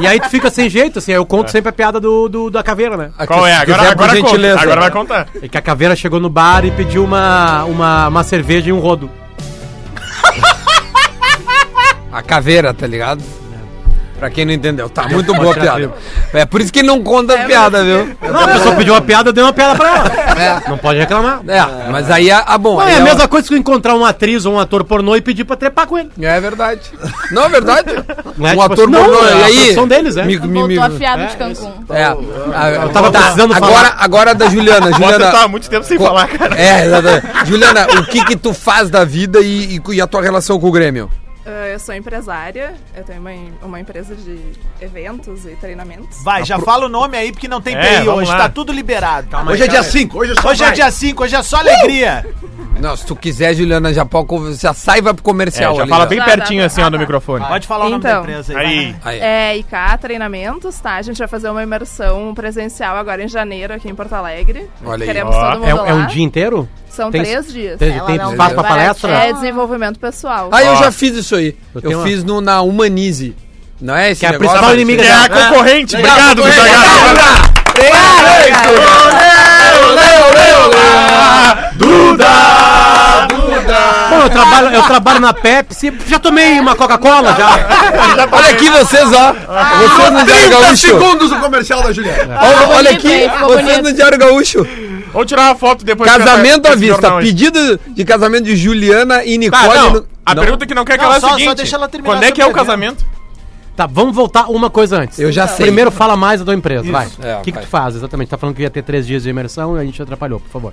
E 0.00 0.06
aí 0.06 0.18
tu 0.18 0.28
fica 0.28 0.50
sem 0.50 0.68
jeito, 0.68 0.98
assim, 0.98 1.12
aí 1.12 1.18
eu 1.18 1.24
conto 1.26 1.50
sempre 1.50 1.68
a 1.68 1.72
piada 1.72 2.00
do, 2.00 2.28
do- 2.28 2.50
da 2.50 2.62
caveira, 2.62 2.96
né? 2.96 3.10
Qual 3.26 3.46
é? 3.46 3.54
Agora, 3.54 3.90
agora, 3.92 4.20
conta. 4.20 4.60
agora 4.60 4.80
vai 4.80 4.90
contar. 4.90 5.28
É 5.40 5.46
que 5.46 5.56
a 5.56 5.62
caveira 5.62 5.94
chegou 5.94 6.18
no 6.18 6.28
bar 6.28 6.64
e 6.64 6.70
pediu 6.72 7.04
uma, 7.04 7.62
uma, 7.64 8.08
uma 8.08 8.24
cerveja 8.24 8.70
e 8.70 8.72
um 8.72 8.80
rodo. 8.80 9.08
A 12.14 12.22
caveira, 12.22 12.72
tá 12.72 12.86
ligado? 12.86 13.22
Pra 14.16 14.30
quem 14.30 14.44
não 14.44 14.52
entendeu. 14.52 14.88
Tá 14.88 15.08
muito 15.08 15.34
boa 15.34 15.50
a 15.50 15.58
piada. 15.58 15.92
É 16.32 16.46
por 16.46 16.60
isso 16.60 16.72
que 16.72 16.78
ele 16.78 16.86
não 16.88 17.02
conta 17.02 17.36
piada, 17.40 17.82
viu? 17.82 18.16
Não, 18.22 18.40
a 18.40 18.46
pessoa 18.48 18.74
pediu 18.76 18.94
uma 18.94 19.02
piada, 19.02 19.30
eu 19.30 19.32
dei 19.32 19.42
uma 19.42 19.52
piada 19.52 19.74
pra 19.74 19.88
ela. 19.88 20.40
É. 20.64 20.70
Não 20.70 20.78
pode 20.78 21.00
reclamar. 21.00 21.40
É, 21.48 21.90
mas 21.90 22.08
aí, 22.08 22.30
a, 22.30 22.38
a 22.38 22.56
bom. 22.56 22.74
Não, 22.74 22.80
aí 22.80 22.94
é 22.94 22.98
a 22.98 23.00
mesma 23.02 23.26
coisa 23.26 23.48
que 23.48 23.52
eu 23.52 23.58
encontrar 23.58 23.94
uma 23.96 24.10
atriz 24.10 24.46
ou 24.46 24.54
um 24.54 24.58
ator 24.60 24.84
pornô 24.84 25.16
e 25.16 25.20
pedir 25.20 25.44
pra 25.44 25.56
trepar 25.56 25.88
com 25.88 25.98
ele. 25.98 26.10
É 26.22 26.40
verdade. 26.40 26.92
Não 27.32 27.44
é 27.44 27.48
verdade? 27.48 27.90
Não 28.38 28.46
é 28.46 28.52
um 28.52 28.52
tipo 28.52 28.62
ator 28.62 28.84
assim, 28.84 28.92
não, 28.92 29.04
pornô, 29.04 29.26
é 29.26 29.30
e 29.30 29.42
a 29.42 29.46
aí? 29.46 29.54
profissão 29.56 29.88
deles, 29.88 30.16
é. 30.16 30.24
Me- 30.24 30.38
me- 30.38 30.46
Voltou 30.46 30.68
me- 30.68 30.78
afiado 30.78 31.22
é, 31.22 31.26
de 31.26 31.36
Cancún. 31.36 31.72
É. 31.90 32.84
Eu 32.84 32.88
tava 32.90 33.10
precisando 33.10 33.52
agora, 33.52 33.74
falar. 33.74 33.96
agora 33.98 34.34
da 34.34 34.48
Juliana. 34.48 34.92
Juliana. 34.92 35.30
tá 35.32 35.42
há 35.42 35.48
muito 35.48 35.68
tempo 35.68 35.84
sem 35.84 35.98
co- 35.98 36.04
falar, 36.06 36.28
cara. 36.28 36.54
É, 36.58 36.86
exatamente. 36.86 37.26
Juliana, 37.46 37.86
o 37.98 38.04
que 38.06 38.24
que 38.24 38.36
tu 38.36 38.54
faz 38.54 38.88
da 38.88 39.04
vida 39.04 39.40
e, 39.40 39.76
e- 39.76 39.94
e 39.94 40.00
a 40.00 40.06
tua 40.06 40.22
relação 40.22 40.58
com 40.60 40.68
o 40.68 40.72
Grêmio? 40.72 41.10
Ah, 41.46 41.68
eu 41.68 41.78
sou 41.78 41.94
empresária, 41.94 42.74
eu 42.96 43.04
tenho 43.04 43.20
uma, 43.20 43.30
uma 43.62 43.80
empresa 43.80 44.14
de 44.14 44.38
eventos 44.80 45.44
e 45.44 45.54
treinamentos. 45.56 46.22
Vai, 46.24 46.44
já 46.44 46.58
fala 46.58 46.86
o 46.86 46.88
nome 46.88 47.16
aí, 47.18 47.32
porque 47.32 47.46
não 47.48 47.60
tem 47.60 47.76
É, 47.76 48.00
vamos 48.02 48.22
hoje, 48.22 48.30
lá. 48.30 48.38
tá 48.38 48.48
tudo 48.48 48.72
liberado. 48.72 49.28
Hoje 49.50 49.62
é 49.64 49.68
dia 49.68 49.82
5, 49.82 50.18
hoje 50.18 50.32
é 50.32 50.34
só 50.40 50.48
Hoje 50.48 50.62
é 50.62 50.66
vai. 50.66 50.74
dia 50.74 50.90
5, 50.90 51.22
hoje 51.22 51.36
é 51.36 51.42
só 51.42 51.56
alegria. 51.58 52.26
Não, 52.80 52.96
se 52.96 53.06
tu 53.06 53.14
quiser, 53.14 53.54
Juliana, 53.54 53.92
já 53.94 54.04
pode 54.04 54.54
já 54.54 54.72
sai 54.74 54.98
e 54.98 55.02
vai 55.02 55.12
pro 55.14 55.22
É, 55.22 55.24
comercial. 55.24 55.76
já 55.76 55.82
ali, 55.82 55.90
fala 55.90 56.06
bem 56.06 56.18
Dá, 56.18 56.24
pertinho 56.24 56.60
dá, 56.60 56.66
assim, 56.66 56.80
dá. 56.80 56.86
ó, 56.86 56.90
no 56.90 56.98
microfone. 56.98 57.44
Pode 57.46 57.66
falar 57.66 57.86
o 57.86 57.88
nome 57.90 57.98
Então. 58.04 58.12
da 58.12 58.20
empresa 58.20 58.58
Aí. 58.58 58.96
Aí. 59.04 59.18
É 59.20 59.56
IK 59.58 59.98
Treinamentos, 60.00 60.80
tá? 60.80 60.94
A 60.96 61.02
gente 61.02 61.18
vai 61.18 61.28
fazer 61.28 61.48
uma 61.50 61.62
imersão 61.62 62.34
presencial 62.34 62.96
agora 62.96 63.22
em 63.22 63.28
janeiro 63.28 63.72
aqui 63.74 63.88
em 63.88 63.94
Porto 63.94 64.14
Alegre. 64.14 64.68
Olha 64.84 65.02
aí. 65.02 65.06
Queremos 65.06 65.34
Ó, 65.36 65.50
todo 65.52 65.60
mundo 65.60 65.68
É, 65.68 65.74
lá. 65.74 65.88
é 65.88 65.94
um 65.94 66.06
dia 66.06 66.22
inteiro? 66.24 66.68
São 66.94 67.10
tem- 67.10 67.22
três 67.22 67.52
dias. 67.52 67.78
Tem, 67.78 67.96
Ela 67.96 68.06
tem 68.06 68.18
não 68.18 68.30
espaço 68.32 68.54
pra 68.54 68.64
palestra? 68.64 69.12
É 69.12 69.32
desenvolvimento 69.32 69.98
pessoal. 69.98 70.48
Ah, 70.52 70.62
eu 70.62 70.76
já 70.76 70.90
fiz 70.92 71.16
isso 71.16 71.34
aí. 71.34 71.56
Eu 71.74 71.90
Eu, 71.90 71.98
uma- 71.98 72.06
fiz 72.06 72.22
no, 72.24 72.40
na 72.40 72.60
Humanize. 72.62 73.34
Não 73.80 73.94
é 73.96 74.12
esse 74.12 74.20
Que 74.20 74.26
é 74.26 74.28
a 74.30 74.38
principal 74.38 74.72
inimiga 74.74 75.02
Que 75.02 75.08
é 75.08 75.12
a 75.12 75.28
concorrente. 75.48 75.96
Legal, 75.96 76.12
Obrigado, 76.16 76.36
concorrente. 76.42 76.60
obrigado. 76.60 77.54
Bom, 84.10 84.22
eu 84.22 84.30
trabalho, 84.30 84.68
eu 84.74 84.82
trabalho 84.82 85.20
na 85.20 85.32
Pepsi, 85.32 85.92
já 86.06 86.18
tomei 86.18 86.60
uma 86.60 86.74
Coca-Cola 86.76 87.34
já. 87.34 88.28
Olha 88.30 88.50
aqui 88.50 88.68
vocês, 88.70 89.12
ó. 89.12 89.32
Vocês 89.32 90.10
no 90.12 90.24
Diário 90.24 90.48
30 90.48 90.48
Gaúcho. 90.50 90.76
segundos 90.76 91.32
o 91.32 91.40
comercial 91.40 91.82
da 91.82 91.92
Juliana. 91.92 92.38
Olha, 92.40 92.68
olha 92.76 92.90
aqui? 92.92 93.28
Ficou 93.28 93.48
vocês 93.48 93.66
bonito. 93.66 93.82
no 93.82 93.92
Diário 93.92 94.18
Gaúcho. 94.18 94.66
Vamos 95.14 95.28
tirar 95.28 95.42
uma 95.48 95.54
foto 95.54 95.82
depois. 95.84 96.10
Casamento 96.10 96.66
à 96.66 96.74
vista. 96.74 97.16
Pedido 97.18 97.80
de 97.88 98.04
casamento 98.04 98.44
de 98.44 98.54
Juliana 98.56 99.24
e 99.24 99.48
Tá, 99.48 99.62
Nicole. 99.62 99.78
não. 99.80 99.90
no- 99.92 100.06
A 100.26 100.34
Não? 100.34 100.42
pergunta 100.42 100.66
que 100.66 100.74
não 100.74 100.84
quer 100.84 100.96
Não, 100.98 101.04
calar 101.04 101.16
é 101.16 101.20
só- 101.20 101.26
a 101.26 101.30
só 101.30 101.36
seguinte. 101.38 101.54
deixa 101.56 101.76
ela 101.76 101.88
terminar 101.88 102.14
Quando 102.16 102.24
é 102.24 102.32
que 102.32 102.42
é 102.42 102.46
o 102.46 102.52
casamento? 102.52 103.04
Tá, 103.76 103.86
vamos 103.86 104.14
voltar 104.14 104.46
uma 104.50 104.70
coisa 104.70 104.98
antes. 105.00 105.18
Eu 105.18 105.30
já 105.32 105.46
sei. 105.48 105.66
Primeiro 105.66 105.90
fala 105.90 106.16
mais 106.16 106.40
da 106.40 106.44
tua 106.46 106.54
empresa, 106.54 106.90
vai. 106.90 107.08
É, 107.22 107.36
O 107.36 107.40
que, 107.42 107.50
que 107.50 107.58
vai. 107.58 107.64
tu 107.64 107.68
faz 107.68 107.96
exatamente? 107.96 108.28
Tá 108.28 108.38
falando 108.38 108.54
que 108.54 108.62
ia 108.62 108.70
ter 108.70 108.82
três 108.82 109.06
dias 109.06 109.22
de 109.24 109.30
imersão 109.30 109.76
e 109.76 109.80
a 109.80 109.84
gente 109.84 110.00
atrapalhou, 110.00 110.38
por 110.40 110.48
favor. 110.50 110.72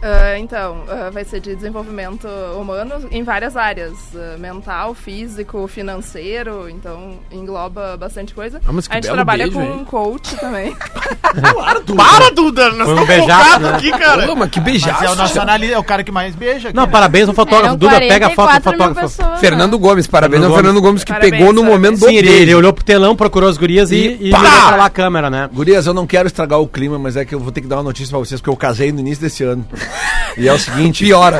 Ah, 0.00 0.38
então, 0.38 0.84
ah, 0.88 1.10
vai 1.12 1.24
ser 1.24 1.40
de 1.40 1.54
desenvolvimento 1.56 2.28
humano 2.58 3.08
em 3.10 3.22
várias 3.24 3.56
áreas: 3.56 3.94
ah, 4.14 4.36
mental, 4.38 4.94
físico, 4.94 5.66
financeiro. 5.66 6.68
Então, 6.68 7.14
engloba 7.32 7.96
bastante 7.96 8.32
coisa. 8.34 8.60
Ah, 8.66 8.72
mas 8.72 8.86
que 8.86 8.92
a 8.92 8.96
gente 8.96 9.04
belo 9.04 9.16
trabalha 9.16 9.44
beijo, 9.44 9.58
com 9.58 9.64
hein? 9.64 9.72
um 9.80 9.84
coach 9.84 10.36
também. 10.36 10.76
Para, 11.96 12.30
Duda! 12.30 12.70
Nós 12.70 12.88
Foi 12.88 12.94
um 12.94 13.02
estamos 13.02 13.06
beijaço, 13.08 13.44
focados 13.44 13.70
né? 13.70 13.76
aqui, 13.76 13.90
cara. 13.90 14.26
Pô, 14.26 14.34
mas 14.36 14.50
que 14.50 14.60
Mas 14.60 14.68
é 14.68 14.78
o 14.78 14.90
beijaço. 14.90 15.16
nacionalista, 15.16 15.74
é 15.74 15.78
o 15.78 15.84
cara 15.84 16.04
que 16.04 16.12
mais 16.12 16.34
beija. 16.34 16.68
aqui, 16.68 16.76
Não, 16.76 16.86
né? 16.86 16.92
parabéns 16.92 17.28
ao 17.28 17.34
fotógrafo. 17.34 17.66
Eram 17.66 17.76
Duda, 17.76 17.98
pega 17.98 18.26
a 18.26 18.30
foto 18.30 18.46
do 18.54 18.62
44 18.62 18.70
mil 18.70 18.78
fotógrafo. 18.94 19.16
pessoas, 19.16 19.40
Fernando 19.40 19.72
né? 19.72 19.78
Gomes, 19.78 20.06
parabéns 20.06 20.44
ao 20.44 20.54
Fernando 20.54 20.80
Gomes 20.80 21.04
que 21.04 21.12
Parabéns, 21.12 21.32
pegou 21.32 21.52
no 21.52 21.60
parabéns. 21.62 21.76
momento 21.76 22.00
do 22.00 22.06
Sim, 22.06 22.16
ele, 22.16 22.30
ele 22.30 22.54
olhou 22.54 22.72
pro 22.72 22.84
telão, 22.84 23.16
procurou 23.16 23.48
as 23.48 23.56
gurias 23.56 23.90
e, 23.90 23.96
E 24.20 24.28
e, 24.28 24.30
pra 24.30 24.40
lá 24.76 24.84
a 24.86 24.90
câmera, 24.90 25.28
né? 25.30 25.48
Gurias, 25.52 25.86
eu 25.86 25.94
não 25.94 26.06
quero 26.06 26.26
estragar 26.26 26.60
o 26.60 26.68
clima, 26.68 26.98
mas 26.98 27.16
é 27.16 27.24
que 27.24 27.34
eu 27.34 27.40
vou 27.40 27.50
ter 27.52 27.60
que 27.60 27.66
dar 27.66 27.76
uma 27.76 27.82
notícia 27.84 28.10
pra 28.10 28.18
vocês, 28.18 28.40
porque 28.40 28.50
eu 28.50 28.56
casei 28.56 28.92
no 28.92 29.00
início 29.00 29.22
desse 29.22 29.42
ano. 29.44 29.66
E 30.36 30.48
é 30.48 30.52
o 30.52 30.58
seguinte, 30.58 31.04
Piora. 31.04 31.38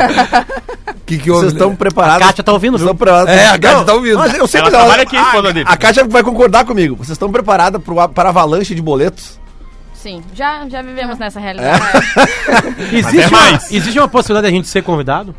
que 1.06 1.18
que 1.18 1.30
houve? 1.30 1.42
vocês 1.42 1.52
estão 1.52 1.74
preparados? 1.74 2.22
A 2.22 2.26
Kátia 2.26 2.44
tá 2.44 2.52
ouvindo, 2.52 2.76
viu? 2.76 2.87
Estão 2.87 2.96
preparados? 2.96 3.32
É, 3.32 3.46
a 3.48 3.58
Kátia 3.58 3.84
tá 3.84 3.94
ouvindo. 3.94 4.18
Mas 4.18 4.34
eu 4.34 4.46
sempre 4.46 4.68
Ela 4.68 4.78
trabalha 4.78 5.02
aqui, 5.02 5.16
a 5.16 5.40
dele. 5.52 5.64
A 5.68 5.76
Kátia 5.76 6.04
vai 6.04 6.22
concordar 6.22 6.64
comigo. 6.64 6.96
Vocês 6.96 7.11
estão 7.12 7.30
preparados 7.30 7.80
para 8.14 8.28
a 8.28 8.30
avalanche 8.30 8.74
de 8.74 8.82
boletos? 8.82 9.38
Sim, 9.94 10.22
já, 10.32 10.68
já 10.68 10.80
vivemos 10.80 11.18
nessa 11.18 11.38
realidade. 11.40 11.82
Existe 12.92 13.18
Até 13.24 13.26
uma, 13.28 13.40
mais. 13.50 13.72
existe 13.72 13.98
uma 13.98 14.08
possibilidade 14.08 14.46
de 14.50 14.54
a 14.54 14.56
gente 14.56 14.68
ser 14.68 14.82
convidado? 14.82 15.34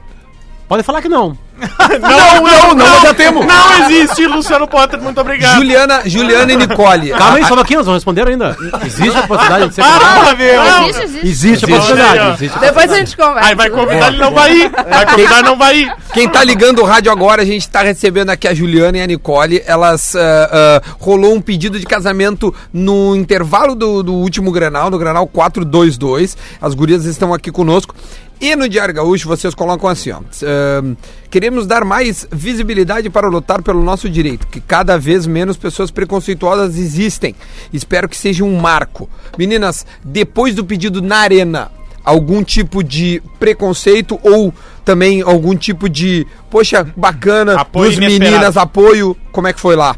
Podem 0.70 0.84
falar 0.84 1.02
que 1.02 1.10
não. 1.10 1.36
Não, 2.00 2.44
não, 2.44 2.76
não, 2.76 3.02
já 3.02 3.14
temos. 3.14 3.46
Não 3.46 3.90
existe, 3.90 4.26
Luciano 4.28 4.68
Potter, 4.68 5.02
muito 5.02 5.20
obrigado. 5.20 5.56
Juliana, 5.56 6.04
Juliana 6.06 6.54
e 6.54 6.56
Nicole. 6.56 7.10
Calma 7.10 7.38
aí, 7.38 7.46
só 7.46 7.54
um 7.54 7.58
pouquinho, 7.58 7.80
nós 7.80 7.88
não 7.88 7.96
responderam 7.96 8.32
ainda. 8.32 8.56
Existe 8.86 9.18
a 9.18 9.28
possibilidade 9.28 9.68
de 9.70 9.76
ser 9.76 9.82
Para, 9.82 10.00
convidado? 10.00 10.38
meu! 10.38 10.84
Existe, 10.84 11.04
existe. 11.04 11.28
Existe 11.28 11.66
a 11.66 11.68
possibilidade. 11.68 12.52
Depois 12.62 12.92
a 12.92 12.98
gente 12.98 13.18
conversa. 13.18 13.50
Aí 13.50 13.56
vai 13.56 13.70
convidar, 13.70 14.08
ele 14.08 14.18
não 14.20 14.32
vai 14.32 14.54
ir. 14.54 14.70
Vai 14.90 15.06
convidar, 15.06 15.44
não 15.44 15.58
vai 15.58 15.78
ir. 15.80 15.94
Quem 16.14 16.30
tá 16.30 16.44
ligando 16.44 16.80
o 16.80 16.86
rádio 16.86 17.12
agora, 17.12 17.42
a 17.42 17.46
gente 17.46 17.68
tá 17.68 17.82
recebendo 17.82 18.30
aqui 18.30 18.48
a 18.48 18.54
Juliana 18.54 18.98
e 18.98 19.02
a 19.02 19.08
Nicole. 19.08 19.62
Elas 19.66 20.16
ah, 20.16 20.50
ah, 20.52 20.82
rolou 21.00 21.34
um 21.34 21.42
pedido 21.42 21.80
de 21.80 21.86
casamento 21.86 22.54
no 22.72 23.16
intervalo 23.16 23.76
do, 23.76 24.04
do 24.04 24.14
último 24.14 24.52
Granal, 24.52 24.90
no 24.90 24.98
Granal 24.98 25.28
422. 25.28 26.38
As 26.62 26.74
gurias 26.74 27.06
estão 27.06 27.34
aqui 27.34 27.52
conosco. 27.52 27.96
E 28.42 28.56
no 28.56 28.70
Diário 28.70 28.94
Gaúcho 28.94 29.28
vocês 29.28 29.54
colocam 29.54 29.90
assim, 29.90 30.12
ó. 30.12 30.22
ah, 30.44 30.96
queremos 31.30 31.68
dar 31.68 31.84
mais 31.84 32.26
visibilidade 32.32 33.10
para 33.10 33.28
lutar 33.28 33.62
pelo 33.62 33.84
nosso 33.84 34.10
direito, 34.10 34.48
que 34.48 34.62
cada 34.62 34.98
vez 34.98 35.28
menos 35.28 35.58
pessoas 35.58 35.92
preconceituosas 35.92 36.78
existem. 36.78 37.36
Espero 37.74 38.08
que 38.08 38.16
seja 38.16 38.44
um 38.46 38.58
marco. 38.58 39.10
Meninas, 39.38 39.86
depois 40.04 40.56
do 40.56 40.64
pedido 40.64 41.02
na 41.02 41.18
arena, 41.18 41.70
algum 42.04 42.42
tipo 42.44 42.82
de 42.82 43.22
preconceito 43.40 44.18
ou 44.24 44.54
também 44.86 45.22
algum 45.22 45.56
tipo 45.56 45.90
de, 45.90 46.26
poxa, 46.50 46.84
bacana, 46.96 47.60
Apoio 47.60 48.00
meninas, 48.00 48.58
apoio. 48.58 49.18
Como 49.32 49.48
é 49.48 49.54
que 49.54 49.60
foi 49.60 49.76
lá? 49.76 49.96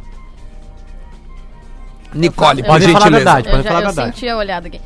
Nicole, 2.14 2.62
por 2.64 2.68
Pode 2.72 2.86
falar 2.86 2.98
a 2.98 3.02
gentileza. 3.02 3.10
verdade. 3.18 3.48
Eu, 3.48 3.52
Pode 3.52 3.64
já, 3.64 3.70
falar 3.70 3.80
a 3.80 3.84
eu 3.84 3.94
verdade. 3.94 4.16
senti 4.16 4.30
a 4.30 4.38
olhada 4.38 4.68
aqui. 4.68 4.82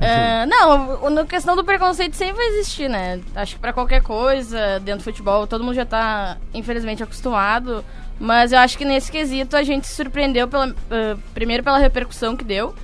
Ah, 0.00 0.46
não, 0.46 1.10
na 1.10 1.24
questão 1.24 1.56
do 1.56 1.64
preconceito 1.64 2.14
sempre 2.14 2.36
vai 2.36 2.46
existir, 2.48 2.88
né? 2.88 3.20
Acho 3.34 3.54
que 3.54 3.60
pra 3.60 3.72
qualquer 3.72 4.02
coisa 4.02 4.80
dentro 4.80 5.00
do 5.00 5.04
futebol, 5.04 5.46
todo 5.46 5.62
mundo 5.64 5.74
já 5.74 5.84
tá, 5.86 6.36
infelizmente, 6.54 7.02
acostumado. 7.02 7.84
Mas 8.18 8.52
eu 8.52 8.58
acho 8.58 8.78
que 8.78 8.84
nesse 8.84 9.12
quesito 9.12 9.56
a 9.56 9.62
gente 9.62 9.86
se 9.86 9.94
surpreendeu 9.94 10.48
pela, 10.48 10.74
ah, 10.90 11.16
primeiro 11.34 11.62
pela 11.62 11.78
repercussão 11.78 12.36
que 12.36 12.44
deu. 12.44 12.74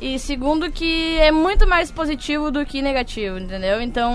E 0.00 0.18
segundo 0.18 0.70
que 0.70 1.16
é 1.18 1.32
muito 1.32 1.66
mais 1.66 1.90
positivo 1.90 2.50
do 2.50 2.66
que 2.66 2.82
negativo, 2.82 3.38
entendeu? 3.38 3.80
Então, 3.80 4.12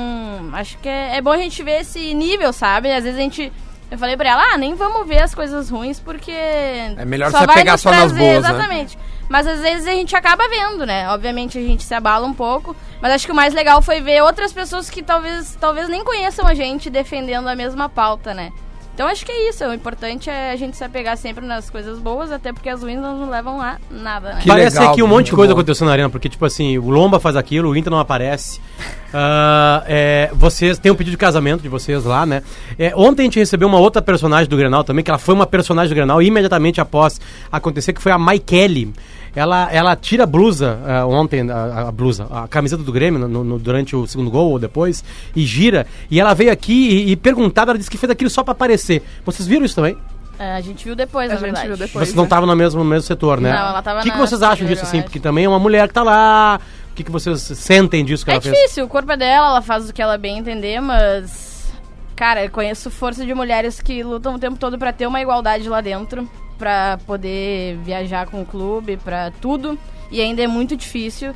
acho 0.54 0.78
que 0.78 0.88
é, 0.88 1.16
é 1.18 1.22
bom 1.22 1.32
a 1.32 1.38
gente 1.38 1.64
ver 1.64 1.82
esse 1.82 2.14
nível, 2.14 2.54
sabe? 2.54 2.92
Às 2.92 3.04
vezes 3.04 3.18
a 3.18 3.22
gente. 3.22 3.52
Eu 3.90 3.98
falei 3.98 4.16
pra 4.16 4.30
ela, 4.30 4.54
ah, 4.54 4.58
nem 4.58 4.74
vamos 4.76 5.06
ver 5.08 5.22
as 5.24 5.34
coisas 5.36 5.70
ruins, 5.70 6.00
porque. 6.00 6.32
É 6.32 7.04
melhor 7.04 7.32
você 7.32 7.48
pegar 7.48 7.78
só 7.78 7.90
nas 7.92 8.12
boas, 8.12 8.44
né? 8.44 8.88
Mas 9.32 9.48
às 9.48 9.62
vezes 9.62 9.88
a 9.88 9.92
gente 9.92 10.14
acaba 10.14 10.44
vendo, 10.50 10.86
né? 10.86 11.08
Obviamente 11.10 11.58
a 11.58 11.62
gente 11.62 11.84
se 11.84 11.94
abala 11.94 12.28
um 12.28 12.34
pouco. 12.34 12.76
Mas 13.02 13.14
acho 13.14 13.26
que 13.26 13.32
o 13.32 13.36
mais 13.36 13.54
legal 13.54 13.82
foi 13.82 14.02
ver 14.02 14.22
outras 14.22 14.52
pessoas 14.52 14.90
que 14.90 15.02
talvez, 15.02 15.58
talvez 15.58 15.88
nem 15.88 16.04
conheçam 16.04 16.46
a 16.46 16.54
gente 16.54 16.90
defendendo 16.90 17.48
a 17.48 17.56
mesma 17.56 17.88
pauta, 17.88 18.34
né? 18.34 18.52
Então 18.94 19.08
acho 19.08 19.26
que 19.26 19.32
é 19.32 19.48
isso. 19.48 19.64
O 19.64 19.74
importante 19.74 20.30
é 20.30 20.52
a 20.52 20.56
gente 20.58 20.76
se 20.76 20.84
apegar 20.84 21.16
sempre 21.18 21.46
nas 21.46 21.70
coisas 21.70 21.98
boas, 21.98 22.30
até 22.30 22.52
porque 22.52 22.68
as 22.68 22.84
ruins 22.84 23.00
não 23.00 23.30
levam 23.30 23.62
a 23.62 23.78
nada, 23.90 24.34
né? 24.34 24.42
Que 24.42 24.50
Parece 24.50 24.78
legal, 24.78 24.96
que 24.96 25.02
um 25.02 25.08
monte 25.08 25.28
de 25.28 25.32
coisa 25.32 25.54
bom. 25.54 25.60
aconteceu 25.62 25.88
na 25.88 25.94
arena, 25.94 26.10
porque, 26.10 26.28
tipo 26.28 26.46
assim, 26.46 26.78
o 26.78 26.90
Lomba 26.90 27.18
faz 27.18 27.38
aquilo, 27.38 27.70
o 27.70 27.76
Inter 27.76 27.90
não 27.90 28.00
aparece. 28.00 28.60
Ah, 29.14 29.84
é, 29.88 30.32
vocês 30.34 30.80
tem 30.80 30.90
um 30.90 30.96
pedido 30.96 31.12
de 31.12 31.18
casamento 31.18 31.62
de 31.62 31.68
vocês 31.68 32.06
lá, 32.06 32.26
né? 32.26 32.42
É, 32.80 32.94
ontem 32.96 33.24
a 33.24 33.26
gente 33.26 33.40
recebeu 33.40 33.68
uma 33.68 33.78
outra 33.78 34.02
personagem 34.02 34.48
do 34.48 34.56
Grenal 34.56 34.86
também, 34.86 35.04
que 35.04 35.12
ela 35.12 35.18
foi 35.18 35.36
uma 35.36 35.46
personagem 35.46 35.90
do 35.90 35.96
Grenal 35.96 36.22
imediatamente 36.22 36.80
após 36.80 37.20
acontecer, 37.52 37.92
que 37.92 38.02
foi 38.02 38.14
a 38.14 38.18
Maikele. 38.18 38.94
Ela, 39.36 39.70
ela 39.72 39.96
tira 39.96 40.24
a 40.24 40.26
blusa 40.26 40.78
ah, 40.86 41.06
ontem, 41.06 41.50
a, 41.50 41.88
a 41.88 41.92
blusa, 41.92 42.28
a 42.30 42.48
camiseta 42.48 42.84
do 42.84 42.92
Grêmio 42.92 43.28
no- 43.28 43.44
no- 43.44 43.58
durante 43.60 43.96
o 43.96 44.06
segundo 44.06 44.30
gol 44.30 44.52
ou 44.52 44.60
depois, 44.60 45.04
e 45.36 45.46
gira. 45.46 45.88
E 46.10 46.20
ela 46.20 46.34
veio 46.34 46.52
aqui 46.52 46.74
e, 46.74 47.12
e 47.12 47.16
perguntada, 47.16 47.72
ela 47.72 47.78
disse 47.78 47.90
que 47.90 47.98
fez 47.98 48.10
aquilo 48.10 48.30
só 48.30 48.44
pra 48.44 48.52
aparecer. 48.52 49.02
Vocês 49.26 49.48
viram 49.48 49.64
isso 49.66 49.76
também? 49.76 49.98
É, 50.38 50.54
a 50.56 50.62
gente 50.62 50.84
viu 50.84 50.96
depois, 50.96 51.30
A 51.30 51.36
na 51.36 51.40
gente 51.40 51.44
verdade. 51.46 51.68
viu 51.68 51.78
depois. 51.78 52.06
Vocês 52.08 52.16
não 52.16 52.24
né? 52.24 52.28
estavam 52.28 52.48
no 52.48 52.56
mesmo, 52.56 52.84
no 52.84 52.90
mesmo 52.90 53.04
setor, 53.08 53.40
né? 53.40 53.52
Não, 53.54 53.70
ela 53.70 53.82
tava 53.82 54.00
O 54.00 54.04
que, 54.04 54.12
que 54.12 54.18
vocês 54.18 54.42
acham 54.42 54.68
disso, 54.68 54.84
assim? 54.84 54.98
acho. 54.98 55.06
Porque 55.06 55.20
também 55.20 55.46
é 55.46 55.50
uma 55.50 55.60
mulher 55.60 55.88
que 55.88 55.94
tá 55.94 56.04
lá. 56.04 56.60
O 56.92 56.96
que, 56.96 57.04
que 57.04 57.12
vocês 57.12 57.40
sentem 57.42 58.04
disso 58.04 58.26
que 58.26 58.32
É 58.32 58.34
ela 58.34 58.42
fez? 58.42 58.54
difícil, 58.54 58.84
o 58.84 58.88
corpo 58.90 59.12
é 59.14 59.18
dela, 59.18 59.48
ela 59.48 59.62
faz 59.62 59.90
o 59.90 59.94
que 59.94 60.02
ela 60.02 60.18
bem 60.18 60.40
entender, 60.40 60.82
mas. 60.82 61.72
Cara, 62.16 62.44
eu 62.44 62.50
conheço 62.52 62.90
força 62.92 63.26
de 63.26 63.34
mulheres 63.34 63.80
que 63.80 64.04
lutam 64.04 64.36
o 64.36 64.40
tempo 64.40 64.58
todo 64.58 64.78
pra 64.78 64.92
ter 64.92 65.08
uma 65.08 65.22
igualdade 65.22 65.70
lá 65.70 65.80
dentro, 65.80 66.28
pra 66.62 67.00
poder 67.08 67.78
viajar 67.78 68.28
com 68.28 68.44
o 68.44 68.46
clube, 68.46 68.96
pra 68.98 69.32
tudo. 69.42 69.80
E 70.12 70.22
ainda 70.22 70.44
é 70.44 70.48
muito 70.48 70.78
difícil. 70.78 71.34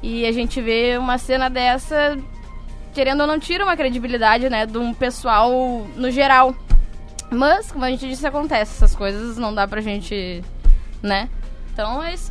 E 0.00 0.24
a 0.24 0.30
gente 0.30 0.60
vê 0.60 0.96
uma 0.96 1.18
cena 1.18 1.50
dessa, 1.50 2.16
querendo 2.94 3.22
ou 3.22 3.26
não, 3.26 3.40
tira 3.40 3.64
uma 3.64 3.76
credibilidade, 3.76 4.48
né, 4.48 4.66
de 4.66 4.78
um 4.78 4.94
pessoal 4.94 5.50
no 5.96 6.08
geral. 6.08 6.54
Mas, 7.32 7.72
como 7.72 7.84
a 7.84 7.90
gente 7.90 8.08
disse, 8.08 8.24
acontece. 8.24 8.76
Essas 8.76 8.94
coisas 8.94 9.36
não 9.36 9.52
dá 9.52 9.66
pra 9.66 9.80
gente. 9.80 10.40
né? 11.02 11.28
Então 11.80 12.02
é 12.02 12.12
isso. 12.12 12.30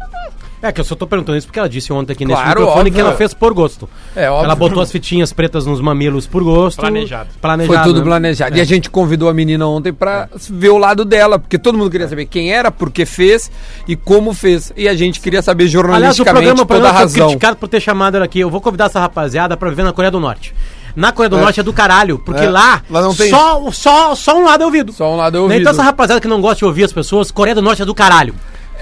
É 0.61 0.71
que 0.71 0.79
eu 0.81 0.85
só 0.85 0.93
tô 0.93 1.07
perguntando 1.07 1.37
isso 1.37 1.47
porque 1.47 1.57
ela 1.57 1.69
disse 1.69 1.91
ontem 1.91 2.13
aqui 2.13 2.23
nesse 2.25 2.39
Claro, 2.41 2.59
microfone 2.59 2.79
óbvio. 2.89 2.93
que 2.93 2.99
ela 3.01 3.15
fez 3.15 3.33
por 3.33 3.53
gosto. 3.53 3.89
É 4.15 4.29
óbvio. 4.29 4.45
Ela 4.45 4.55
botou 4.55 4.83
as 4.83 4.91
fitinhas 4.91 5.31
pretas 5.33 5.65
nos 5.65 5.79
mamilos 5.81 6.27
por 6.27 6.43
gosto. 6.43 6.81
Planejado. 6.81 7.29
Planejado. 7.41 7.73
Foi 7.73 7.83
tudo 7.83 7.99
né? 7.99 8.05
planejado. 8.05 8.55
É. 8.55 8.57
E 8.57 8.61
a 8.61 8.63
gente 8.65 8.89
convidou 8.89 9.29
a 9.29 9.33
menina 9.33 9.65
ontem 9.67 9.91
pra 9.93 10.27
ver 10.49 10.69
o 10.69 10.77
lado 10.77 11.03
dela, 11.05 11.39
porque 11.39 11.57
todo 11.57 11.77
mundo 11.77 11.89
queria 11.89 12.07
saber 12.09 12.25
quem 12.25 12.51
era, 12.53 12.69
por 12.71 12.91
que 12.91 13.05
fez 13.05 13.49
e 13.87 13.95
como 13.95 14.33
fez. 14.33 14.71
E 14.77 14.87
a 14.87 14.93
gente 14.95 15.19
queria 15.21 15.41
saber 15.41 15.63
Aliás, 15.63 15.73
o 15.73 15.77
jornalisticamente 15.79 16.45
programa, 16.45 16.61
o 16.63 16.65
toda 16.65 16.89
a 16.89 16.91
razão. 16.91 17.27
criticado 17.27 17.55
por 17.57 17.67
ter 17.69 17.79
chamado 17.79 18.15
ela 18.17 18.25
aqui. 18.25 18.39
Eu 18.41 18.49
vou 18.49 18.59
convidar 18.61 18.85
essa 18.85 18.99
rapaziada 18.99 19.55
pra 19.57 19.69
viver 19.69 19.83
na 19.83 19.93
Coreia 19.93 20.11
do 20.11 20.19
Norte. 20.19 20.53
Na 20.95 21.11
Coreia 21.13 21.29
do 21.29 21.37
Norte 21.37 21.59
é 21.61 21.63
do 21.63 21.71
caralho, 21.71 22.19
porque 22.19 22.43
É. 22.43 22.49
lá, 22.49 22.81
Lá 22.89 23.01
não 23.01 23.15
tem 23.15 23.29
só, 23.29 23.71
só, 23.71 24.13
só 24.13 24.37
um 24.37 24.43
lado 24.43 24.63
é 24.63 24.65
ouvido. 24.65 24.91
Só 24.91 25.09
um 25.13 25.15
lado 25.15 25.37
é 25.37 25.39
Né? 25.39 25.43
ouvido. 25.43 25.59
Então 25.61 25.71
essa 25.71 25.83
rapaziada 25.83 26.19
que 26.19 26.27
não 26.27 26.41
gosta 26.41 26.57
de 26.57 26.65
ouvir 26.65 26.83
as 26.83 26.91
pessoas, 26.91 27.31
Coreia 27.31 27.55
do 27.55 27.61
Norte 27.61 27.81
é 27.81 27.85
do 27.85 27.95
caralho. 27.95 28.35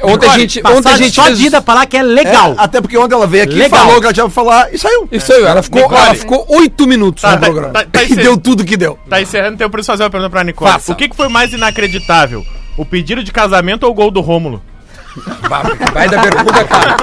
Ontem 0.04 0.30
a 0.30 0.38
gente, 0.38 0.62
ontem 0.66 0.90
a 0.94 0.98
gente 0.98 1.14
só 1.16 1.24
fez... 1.24 1.38
de 1.40 1.46
ida 1.48 1.62
pra 1.62 1.74
lá 1.74 1.86
que 1.86 1.98
é 1.98 2.04
legal. 2.04 2.52
É, 2.52 2.56
até 2.58 2.80
porque 2.82 2.98
ontem 2.98 3.16
ela 3.16 3.26
veio 3.28 3.44
aqui, 3.44 3.56
Legal. 3.56 3.80
falou 3.80 4.00
que 4.00 4.06
ela 4.06 4.14
tinha 4.14 4.26
pra 4.26 4.32
falar 4.34 4.74
e 4.74 4.78
saiu. 4.78 5.08
Isso 5.12 5.34
aí, 5.34 5.44
ela 5.44 5.64
ficou, 5.64 5.82
Nicole. 5.82 6.02
ela 6.02 6.16
ficou 6.16 6.46
oito 6.50 6.88
minutos 6.88 7.22
Tá, 7.22 7.32
no 7.32 7.38
tá, 7.38 7.46
programa. 7.46 7.74
tá, 7.74 7.86
tá 7.92 8.04
e 8.06 8.16
deu 8.16 8.38
tudo 8.38 8.64
que 8.64 8.78
deu. 8.78 8.98
Tá 9.10 9.22
encerrando, 9.22 9.56
então 9.56 9.66
eu 9.66 9.72
preciso 9.72 9.94
fazer 9.94 10.04
uma 10.04 10.10
pergunta 10.10 10.30
pra 10.30 10.44
Nicole. 10.44 10.72
Faça. 10.72 10.92
O 10.92 10.96
que, 10.96 11.10
que 11.10 11.16
foi 11.16 11.28
mais 11.30 11.52
inacreditável? 11.54 12.46
O 12.78 12.86
pedido 12.86 13.24
de 13.24 13.32
casamento 13.32 13.84
ou 13.84 13.92
o 13.92 13.94
gol 13.94 14.12
do 14.12 14.22
Rômulo? 14.22 14.62
Vai 15.94 16.08
da 16.08 16.22
pergunta, 16.22 16.64
cara. 16.66 16.96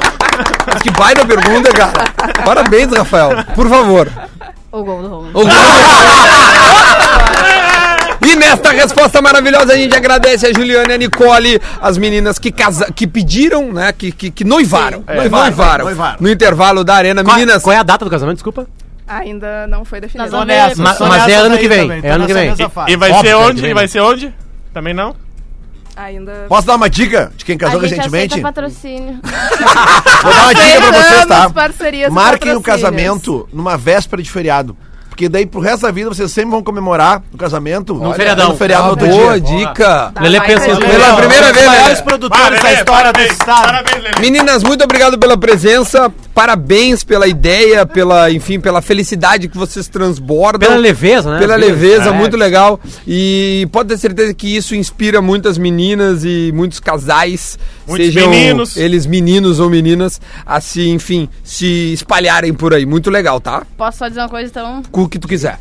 Que 0.82 0.90
vai 0.92 1.14
da 1.14 1.24
pergunta, 1.24 1.72
cara. 1.72 2.04
Parabéns, 2.44 2.92
Rafael. 2.92 3.44
Por 3.54 3.68
favor. 3.68 4.08
O 4.70 4.82
gol 4.84 5.02
do 5.02 5.08
Romulo. 5.08 5.30
O 5.30 5.42
gol- 5.44 5.48
E 8.26 8.36
nesta 8.36 8.70
resposta 8.72 9.20
maravilhosa 9.20 9.72
a 9.72 9.76
gente 9.76 9.94
agradece 9.96 10.46
a 10.46 10.52
Juliana 10.52 10.92
e 10.92 10.94
a 10.94 10.98
Nicole, 10.98 11.60
as 11.80 11.98
meninas 11.98 12.38
que 12.38 12.50
casa... 12.50 12.90
que 12.92 13.06
pediram, 13.06 13.72
né, 13.72 13.92
que, 13.92 14.10
que, 14.12 14.30
que 14.30 14.44
noivaram, 14.44 15.04
É. 15.06 15.16
noivaram, 15.16 15.44
Noivaram, 15.44 15.84
noivaram. 15.84 16.16
no 16.20 16.30
intervalo 16.30 16.82
da 16.84 16.94
arena. 16.94 17.22
Qual, 17.22 17.36
Meninas, 17.36 17.62
qual 17.62 17.74
é 17.74 17.78
a 17.78 17.82
data 17.82 18.04
do 18.04 18.10
casamento? 18.10 18.36
Desculpa. 18.36 18.66
Ainda 19.06 19.66
não 19.66 19.84
foi 19.84 20.00
definido. 20.00 20.22
Nós 20.24 20.30
Tô 20.30 20.36
vamos 20.38 20.54
nessa, 20.54 20.74
ver. 20.76 20.82
Ma- 20.82 20.94
tô 20.94 21.06
mas 21.06 21.22
é 21.24 21.26
nessas 21.26 21.44
ano 21.44 21.58
que 21.58 21.68
vem, 21.68 21.80
também, 21.88 22.00
é 22.02 22.10
ano 22.10 22.26
que 22.26 22.32
vem. 22.32 22.56
fase. 22.70 22.90
E 22.92 22.96
vai 22.96 23.10
Óbvio, 23.10 23.30
ser 23.30 23.36
cara, 23.36 23.48
onde? 23.50 23.66
E 23.66 23.74
vai 23.74 23.88
ser 23.88 24.00
onde? 24.00 24.34
Também 24.72 24.94
não? 24.94 25.14
Ainda. 25.96 26.46
Posso 26.48 26.66
dar 26.66 26.74
uma 26.74 26.90
dica 26.90 27.30
de 27.36 27.44
quem 27.44 27.56
casou 27.56 27.78
a 27.80 27.82
gente 27.86 27.98
recentemente? 27.98 28.40
patrocínio. 28.40 29.20
Vou 30.22 30.32
dar 30.32 30.42
uma 30.44 30.54
dica 30.54 30.80
pra 30.80 30.92
vocês, 31.02 31.26
tá? 31.26 31.52
E 31.92 32.10
Marquem 32.10 32.54
o 32.56 32.60
casamento 32.62 33.48
numa 33.52 33.76
véspera 33.76 34.20
de 34.22 34.28
feriado. 34.30 34.76
Porque 35.14 35.28
daí 35.28 35.46
pro 35.46 35.60
resto 35.60 35.82
da 35.82 35.92
vida 35.92 36.08
vocês 36.12 36.28
sempre 36.32 36.50
vão 36.50 36.60
comemorar 36.60 37.22
o 37.32 37.36
casamento 37.38 37.94
Num 37.94 38.12
feriadão. 38.14 38.48
no 38.48 38.56
feriado 38.56 38.82
no 38.82 38.90
outro 38.90 39.06
boa 39.06 39.40
dia. 39.40 39.58
dica. 39.58 40.12
Isso. 40.16 40.70
um- 40.72 40.76
Pela 40.80 41.14
primeira 41.16 41.52
vez, 41.52 41.66
Os 41.66 41.72
maiores 41.72 42.00
produtores 42.00 42.60
da 42.60 42.72
história 42.72 43.12
do 43.12 43.20
estado. 43.20 43.62
Parabéns, 43.62 44.02
Lelê. 44.02 44.20
Meninas, 44.20 44.64
muito 44.64 44.82
obrigado 44.82 45.16
pela 45.16 45.36
presença. 45.36 46.12
Parabéns 46.34 47.04
pela 47.04 47.28
ideia, 47.28 47.86
pela, 47.86 48.28
enfim, 48.32 48.58
pela 48.58 48.82
felicidade 48.82 49.46
que 49.46 49.56
vocês 49.56 49.86
transbordam. 49.86 50.68
Pela 50.68 50.80
leveza, 50.80 51.30
né? 51.30 51.38
Pela 51.38 51.54
leveza, 51.54 52.10
É. 52.10 52.12
muito 52.12 52.36
legal. 52.36 52.80
E 53.06 53.68
pode 53.70 53.90
ter 53.90 53.98
certeza 53.98 54.34
que 54.34 54.56
isso 54.56 54.74
inspira 54.74 55.22
muitas 55.22 55.56
meninas 55.56 56.24
e 56.24 56.50
muitos 56.52 56.80
casais, 56.80 57.56
Muitos 57.86 58.06
sejam 58.06 58.28
meninos. 58.30 58.76
eles 58.76 59.06
meninos 59.06 59.60
ou 59.60 59.70
meninas, 59.70 60.20
a 60.44 60.60
se, 60.60 60.88
enfim, 60.88 61.28
se 61.44 61.92
espalharem 61.92 62.52
por 62.52 62.74
aí. 62.74 62.84
Muito 62.84 63.10
legal, 63.10 63.40
tá? 63.40 63.62
Posso 63.76 63.98
só 63.98 64.08
dizer 64.08 64.18
uma 64.20 64.28
coisa, 64.28 64.48
então? 64.50 64.82
Com 64.90 65.03
o 65.04 65.08
que 65.08 65.18
tu 65.18 65.28
quiser. 65.28 65.58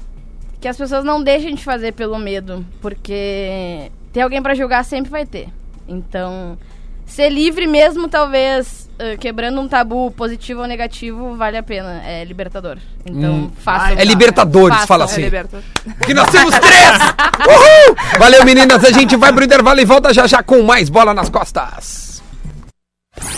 Que 0.60 0.68
as 0.68 0.78
pessoas 0.78 1.04
não 1.04 1.22
deixem 1.24 1.56
de 1.56 1.64
fazer 1.64 1.92
pelo 1.94 2.18
medo, 2.18 2.66
porque 2.82 3.92
ter 4.12 4.22
alguém 4.22 4.42
pra 4.42 4.54
julgar 4.56 4.84
sempre 4.86 5.12
vai 5.12 5.26
ter. 5.26 5.50
Então, 5.88 6.58
ser 7.06 7.30
livre 7.30 7.68
mesmo, 7.68 8.08
talvez, 8.08 8.90
eh, 8.98 9.18
quebrando 9.18 9.60
um 9.60 9.68
tabu 9.68 10.10
positivo 10.12 10.62
ou 10.62 10.68
negativo, 10.68 11.36
vale 11.36 11.58
a 11.58 11.64
pena. 11.64 12.02
É 12.06 12.24
libertador. 12.24 12.78
Então, 13.06 13.52
façam. 13.60 13.98
É 13.98 14.06
Libertadores, 14.06 14.74
Façam. 14.76 14.88
fala 14.88 15.04
É, 15.04 15.06
assim. 15.06 15.22
liberta. 15.22 15.62
Que 16.06 16.14
nós 16.14 16.30
temos 16.30 16.54
três! 16.58 16.98
Uhul! 17.46 17.96
Valeu, 18.18 18.46
meninas. 18.46 18.84
A 18.86 18.92
gente 18.94 19.18
vai 19.18 19.34
pro 19.34 19.44
intervalo 19.44 19.82
e 19.82 19.86
volta 19.86 20.14
já 20.14 20.26
já 20.26 20.42
com 20.42 20.62
mais 20.64 20.88
bola 20.90 21.14
nas 21.14 21.30
costas. 21.30 22.24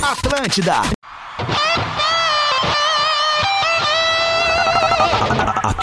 Atlântida. 0.02 0.82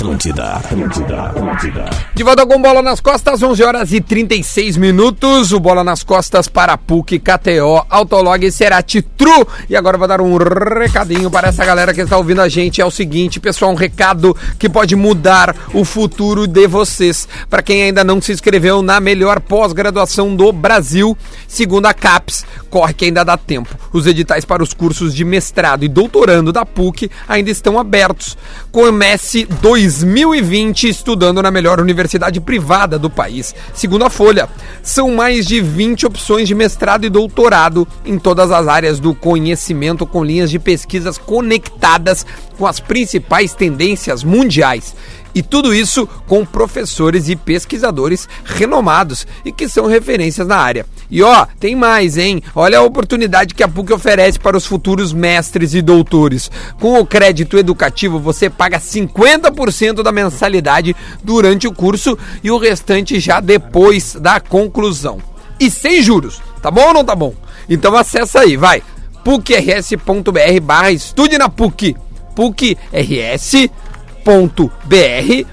Atlântida, 0.03 0.55
Atlântida, 0.55 1.23
Atlântida. 1.27 1.85
De 2.13 2.25
volta 2.25 2.45
com 2.45 2.61
bola 2.61 2.83
nas 2.83 3.01
costas, 3.01 3.41
11 3.41 3.63
horas 3.63 3.93
e 3.93 4.01
36 4.01 4.77
minutos. 4.77 5.53
O 5.53 5.61
bola 5.61 5.85
nas 5.85 6.03
costas 6.03 6.49
para 6.49 6.77
PUC, 6.77 7.21
KTO, 7.21 7.87
Autolog 7.89 8.45
e 8.45 8.51
Cerati 8.51 9.01
True. 9.01 9.47
E 9.71 9.77
agora 9.77 9.97
vou 9.97 10.09
dar 10.09 10.21
um 10.21 10.37
recadinho 10.37 11.31
para 11.31 11.51
essa 11.51 11.65
galera 11.65 11.95
que 11.95 12.01
está 12.01 12.19
ouvindo 12.19 12.41
a 12.41 12.49
gente. 12.49 12.81
É 12.81 12.85
o 12.85 12.91
seguinte, 12.91 13.39
pessoal, 13.39 13.71
um 13.71 13.77
recado 13.77 14.37
que 14.59 14.69
pode 14.69 14.97
mudar 14.97 15.55
o 15.73 15.85
futuro 15.85 16.49
de 16.49 16.67
vocês. 16.67 17.29
Para 17.49 17.63
quem 17.63 17.85
ainda 17.85 18.03
não 18.03 18.21
se 18.21 18.33
inscreveu 18.33 18.83
na 18.83 18.99
melhor 18.99 19.39
pós-graduação 19.39 20.35
do 20.35 20.53
Brasil, 20.53 21.17
segundo 21.47 21.87
a 21.87 21.95
CAPES, 21.95 22.45
corre 22.69 22.93
que 22.93 23.05
ainda 23.05 23.25
dá 23.25 23.37
tempo. 23.37 23.73
Os 23.93 24.09
editais 24.09 24.45
para 24.45 24.65
os 24.65 24.75
cursos 24.75 25.15
de 25.15 25.25
mestrado 25.25 25.85
e 25.85 25.89
doutorando 25.89 26.53
da 26.53 26.67
PUC 26.67 27.09
ainda 27.29 27.51
estão 27.51 27.79
abertos. 27.79 28.37
Comece 28.73 29.45
2020 29.93 30.89
estudando 30.89 31.43
na 31.43 31.51
melhor 31.51 31.79
universidade 31.79 32.41
privada 32.41 32.99
do 32.99 33.11
país. 33.11 33.55
Segundo 33.75 34.05
a 34.05 34.11
Folha, 34.11 34.49
são 34.83 35.11
mais 35.11 35.47
de 35.47 35.61
20 35.61 36.07
opções 36.07 36.49
de 36.49 36.55
mestrado 36.55 37.05
e 37.05 37.11
doutorado 37.11 37.87
em 38.05 38.19
todas 38.19 38.51
as 38.51 38.67
áreas 38.67 38.99
do 38.99 39.15
conhecimento 39.15 40.07
com 40.07 40.25
linhas 40.25 40.51
de 40.51 40.59
pesquisas 40.59 41.19
conectadas 41.19 42.25
com 42.57 42.67
as 42.67 42.81
principais 42.81 43.53
tendências 43.55 44.25
mundiais. 44.25 44.95
E 45.35 45.43
tudo 45.43 45.75
isso 45.75 46.07
com 46.27 46.45
professores 46.45 47.29
e 47.29 47.37
pesquisadores 47.37 48.29
renomados 48.45 49.27
e 49.45 49.53
que 49.53 49.69
são 49.69 49.87
referências 49.87 50.47
na 50.47 50.57
área. 50.57 50.87
E 51.11 51.23
ó, 51.23 51.47
tem 51.59 51.75
mais, 51.75 52.19
hein? 52.19 52.43
Olha 52.55 52.79
a 52.79 52.83
oportunidade 52.83 53.55
que 53.55 53.63
a 53.63 53.69
PUC 53.69 53.93
oferece 53.93 54.39
para 54.39 54.57
os 54.57 54.67
futuros 54.67 55.13
mestres 55.13 55.75
e 55.75 55.83
doutores. 55.83 56.51
Com 56.81 56.99
o 56.99 57.07
crédito 57.07 57.59
educativo, 57.59 58.19
você 58.19 58.51
paga 58.51 58.79
50% 58.79 60.03
da 60.03 60.13
mensalidade 60.13 60.95
durante 61.23 61.67
o 61.67 61.73
curso 61.73 62.19
e 62.43 62.51
o 62.51 62.59
restante 62.59 63.19
já 63.21 63.41
depois 63.41 64.15
da 64.15 64.41
conclusão. 64.41 65.19
E 65.59 65.71
sem 65.71 66.03
juros, 66.03 66.41
tá 66.61 66.71
bom 66.71 66.89
ou 66.89 66.95
não 66.95 67.05
tá 67.05 67.15
bom? 67.15 67.35
Então 67.69 67.95
acessa 67.97 68.41
aí, 68.41 68.57
vai 68.57 68.83
pucrs.br 69.25 70.61
barra 70.63 70.91
estude 70.91 71.39
na 71.39 71.49
PUC. 71.49 71.97
PUCRS.br 72.35 73.92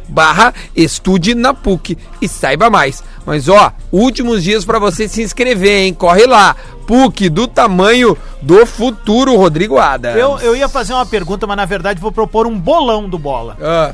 barra 0.08 0.54
estude 0.76 1.36
na 1.36 1.54
PUC 1.54 1.98
e 2.22 2.28
saiba 2.28 2.70
mais. 2.70 3.04
Mas 3.26 3.48
ó, 3.48 3.72
últimos 3.92 4.44
dias 4.44 4.66
para 4.66 4.80
você 4.80 5.08
se 5.08 5.22
inscrever, 5.22 5.84
hein? 5.84 5.94
Corre 5.94 6.26
lá. 6.26 6.56
PUC 6.88 7.30
do 7.30 7.48
tamanho 7.48 8.18
do 8.42 8.66
futuro, 8.66 9.36
Rodrigo 9.36 9.78
Adams. 9.78 10.18
Eu, 10.20 10.40
eu 10.40 10.56
ia 10.56 10.68
fazer 10.68 10.94
uma 10.94 11.06
pergunta, 11.06 11.46
mas 11.46 11.58
na 11.58 11.66
verdade 11.66 12.00
vou 12.02 12.12
propor 12.12 12.48
um 12.48 12.58
bolão 12.60 13.08
do 13.08 13.18
bola. 13.20 13.56
Ah, 13.62 13.94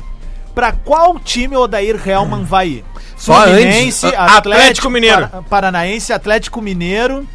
Pra 0.54 0.72
qual 0.72 1.18
time 1.20 1.54
o 1.54 1.60
Odair 1.60 2.00
Helman 2.08 2.42
vai 2.42 2.68
ir? 2.68 2.84
Só 3.14 3.42
Fluminense, 3.42 4.06
antes- 4.06 4.18
Atlético 4.18 4.88
Mineiro. 4.88 5.28
Para- 5.28 5.42
Paranaense, 5.42 6.12
Atlético 6.14 6.62
Mineiro. 6.62 7.26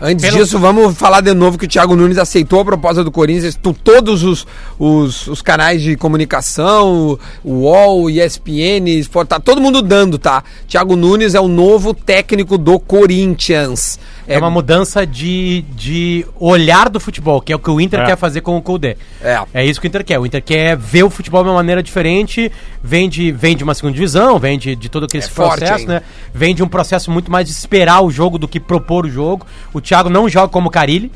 Antes 0.00 0.24
Pelo- 0.24 0.38
disso, 0.38 0.58
vamos 0.58 0.96
falar 0.96 1.20
de 1.20 1.34
novo 1.34 1.58
que 1.58 1.66
o 1.66 1.68
Thiago 1.68 1.94
Nunes 1.94 2.16
aceitou 2.16 2.60
a 2.60 2.64
proposta 2.64 3.04
do 3.04 3.10
Corinthians. 3.10 3.58
Todos 3.84 4.22
os, 4.24 4.46
os, 4.78 5.26
os 5.26 5.42
canais 5.42 5.82
de 5.82 5.94
comunicação, 5.94 7.18
o 7.44 7.52
UOL, 7.52 8.08
ESPN, 8.08 8.88
Sport, 9.00 9.28
tá 9.28 9.38
todo 9.38 9.60
mundo 9.60 9.82
dando, 9.82 10.18
tá? 10.18 10.42
Thiago 10.66 10.96
Nunes 10.96 11.34
é 11.34 11.40
o 11.40 11.48
novo 11.48 11.92
técnico 11.92 12.56
do 12.56 12.78
Corinthians. 12.78 13.98
É 14.34 14.38
uma 14.38 14.50
mudança 14.50 15.06
de, 15.06 15.62
de 15.74 16.24
olhar 16.38 16.88
do 16.88 16.98
futebol, 17.00 17.40
que 17.40 17.52
é 17.52 17.56
o 17.56 17.58
que 17.58 17.70
o 17.70 17.80
Inter 17.80 18.00
É. 18.00 18.06
quer 18.06 18.16
fazer 18.16 18.40
com 18.40 18.56
o 18.56 18.62
Koudé. 18.62 18.96
É. 19.22 19.40
É 19.52 19.64
isso 19.66 19.80
que 19.80 19.86
o 19.86 19.88
Inter 19.88 20.04
quer. 20.04 20.18
O 20.18 20.26
Inter 20.26 20.42
quer 20.42 20.76
ver 20.76 21.02
o 21.02 21.10
futebol 21.10 21.42
de 21.42 21.48
uma 21.48 21.56
maneira 21.56 21.82
diferente, 21.82 22.50
vem 22.82 23.08
de, 23.08 23.32
vem 23.32 23.56
de 23.56 23.64
uma 23.64 23.74
segunda 23.74 23.94
divisão, 23.94 24.38
vem 24.38 24.58
de, 24.58 24.74
de 24.76 24.88
todo 24.88 25.04
aquele 25.04 25.24
É 25.24 25.26
forte, 25.28 25.58
processo, 25.60 25.80
hein? 25.82 25.88
né? 25.88 26.02
Vem 26.32 26.54
de 26.54 26.62
um 26.62 26.68
processo 26.68 27.10
muito 27.10 27.30
mais 27.30 27.46
de 27.46 27.52
esperar 27.52 28.00
o 28.02 28.10
jogo 28.10 28.38
do 28.38 28.46
que 28.48 28.60
propor 28.60 29.06
o 29.06 29.10
jogo. 29.10 29.46
O 29.72 29.80
Thiago 29.80 30.08
não 30.08 30.28
joga 30.28 30.48
como 30.48 30.68
o 30.68 30.70
Carilli. 30.70 31.10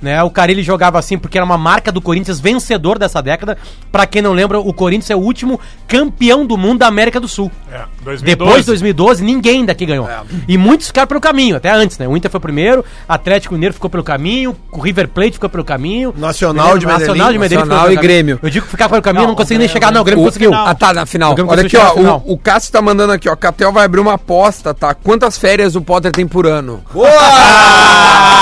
Né? 0.00 0.22
O 0.22 0.30
Carilli 0.30 0.62
jogava 0.62 0.98
assim 0.98 1.18
porque 1.18 1.36
era 1.36 1.44
uma 1.44 1.58
marca 1.58 1.92
do 1.92 2.00
Corinthians 2.00 2.40
vencedor 2.40 2.98
dessa 2.98 3.20
década. 3.22 3.58
Pra 3.92 4.06
quem 4.06 4.22
não 4.22 4.32
lembra, 4.32 4.58
o 4.58 4.72
Corinthians 4.72 5.10
é 5.10 5.16
o 5.16 5.18
último 5.20 5.60
campeão 5.86 6.46
do 6.46 6.56
mundo 6.56 6.78
da 6.78 6.86
América 6.86 7.20
do 7.20 7.28
Sul. 7.28 7.50
É, 7.70 7.82
2012. 8.02 8.24
Depois 8.24 8.60
de 8.60 8.66
2012, 8.66 9.22
ninguém 9.24 9.64
daqui 9.64 9.84
ganhou. 9.84 10.08
E 10.48 10.56
muitos 10.56 10.86
ficaram 10.86 11.06
pelo 11.06 11.20
caminho, 11.20 11.56
até 11.56 11.70
antes, 11.70 11.98
né? 11.98 12.08
O 12.08 12.16
Inter 12.16 12.30
foi 12.30 12.38
o 12.38 12.40
primeiro, 12.40 12.84
Atlético 13.08 13.52
Mineiro 13.54 13.74
ficou 13.74 13.90
pelo 13.90 14.02
caminho, 14.02 14.56
o 14.72 14.80
River 14.80 15.08
Plate 15.08 15.32
ficou 15.32 15.50
pelo 15.50 15.64
caminho. 15.64 16.14
Nacional 16.16 16.78
de 16.78 16.86
Medellín. 16.86 17.06
Nacional 17.08 17.32
de 17.32 17.38
Medellín 17.38 17.60
Nacional 17.60 17.88
ficou 17.88 18.02
e. 18.02 18.06
Grêmio. 18.06 18.38
Eu 18.42 18.48
digo 18.50 18.64
que 18.64 18.70
ficar 18.70 18.88
pelo 18.88 19.02
caminho, 19.02 19.22
Não, 19.22 19.28
não, 19.30 19.36
consegui 19.36 19.58
nem 19.58 19.68
chegar, 19.68 19.92
não. 19.92 20.00
O 20.00 20.04
Grêmio 20.04 20.22
O- 20.24 20.26
conseguiu. 20.26 20.50
final. 20.50 20.66
Ah, 20.66 20.74
tá, 20.74 20.94
na 20.94 21.04
final. 21.04 21.34
Olha 21.46 21.62
aqui, 21.62 21.76
ó. 21.76 21.92
final. 21.94 22.22
O, 22.24 22.32
o 22.34 22.38
Cássio 22.38 22.72
tá 22.72 22.80
mandando 22.80 23.12
aqui, 23.12 23.28
ó. 23.28 23.36
Catel 23.36 23.70
vai 23.72 23.84
abrir 23.84 24.00
uma 24.00 24.14
aposta, 24.14 24.72
tá? 24.72 24.94
Quantas 24.94 25.36
férias 25.36 25.76
o 25.76 25.82
Potter 25.82 26.10
tem 26.10 26.26
por 26.26 26.46
ano? 26.46 26.82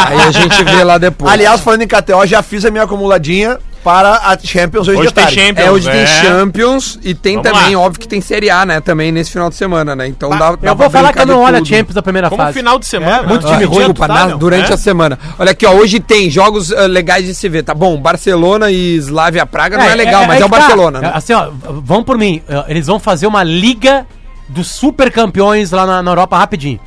Aí 0.07 0.21
a 0.23 0.31
gente 0.31 0.63
vê 0.65 0.83
lá 0.85 0.97
depois. 0.99 1.31
Aliás, 1.33 1.48
falando 1.57 1.83
em 1.83 1.87
KTO, 1.87 2.27
já 2.27 2.43
fiz 2.43 2.65
a 2.65 2.71
minha 2.71 2.85
acumuladinha 2.85 3.59
para 3.83 4.15
a 4.17 4.37
Champions 4.39 4.89
hoje, 4.89 4.99
Hoje 4.99 5.09
de 5.09 5.15
tem 5.15 5.25
tarde. 5.25 5.41
Champions. 5.41 5.67
É, 5.67 5.71
hoje 5.71 5.91
tem 5.91 6.01
é. 6.01 6.07
Champions 6.07 6.99
e 7.03 7.15
tem 7.15 7.37
Vamos 7.41 7.51
também, 7.53 7.77
lá. 7.77 7.83
óbvio 7.83 8.01
que 8.01 8.09
tem 8.09 8.21
Série 8.21 8.51
A, 8.51 8.67
né? 8.67 8.81
Também 8.81 9.11
nesse 9.13 9.31
final 9.31 9.49
de 9.49 9.55
semana, 9.55 9.95
né? 9.97 10.07
Então 10.09 10.29
dá, 10.31 10.57
dá 10.57 10.59
Eu 10.71 10.75
vou 10.75 10.91
falar 10.91 11.13
que 11.13 11.21
eu 11.21 11.27
não 11.27 11.41
olho 11.43 11.63
a. 11.63 11.65
Champions 11.65 11.95
da 11.95 12.03
primeira 12.03 12.29
Como 12.29 12.43
fase. 12.43 12.59
final 12.59 12.79
de 12.79 12.85
semana. 12.87 13.19
É, 13.19 13.23
né? 13.23 13.29
muito 13.29 13.47
Ah, 13.47 13.51
time 13.53 13.65
ruim. 13.65 13.79
Desculpa, 13.79 14.09
tá, 14.09 14.27
na- 14.27 14.37
durante 14.37 14.71
É? 14.71 14.75
a 14.75 14.77
semana. 14.77 15.19
Olha 15.39 15.53
aqui, 15.53 15.65
ó, 15.65 15.71
hoje 15.73 16.01
tem 16.01 16.29
jogos 16.29 16.73
ah, 16.73 16.87
legais 16.87 17.25
de 17.25 17.35
se 17.35 17.49
ver, 17.49 17.63
tá 17.63 17.73
bom? 17.73 17.97
Barcelona 17.99 18.71
e 18.71 18.97
Slavia 18.97 19.47
Praga 19.47 19.79
não 19.79 19.85
é 19.85 19.95
legal, 19.95 20.27
mas 20.27 20.41
é, 20.41 20.45
o 20.45 20.49
tá. 20.51 20.59
Barcelona, 20.59 20.99
É, 20.99 21.03
né? 21.03 21.11
Assim, 21.15 21.33
ó, 21.33 21.49
vão 21.83 22.03
por 22.03 22.19
mim. 22.19 22.43
eh, 22.49 22.65
Eles 22.69 22.87
vão 22.89 22.99
fazer 22.99 23.27
uma 23.29 23.43
liga 23.45 24.05
dos 24.49 24.67
super 24.67 25.11
campeões 25.11 25.71
lá 25.71 25.87
na, 25.87 26.03
na 26.03 26.11
Europa 26.11 26.37
rapidinho. 26.37 26.81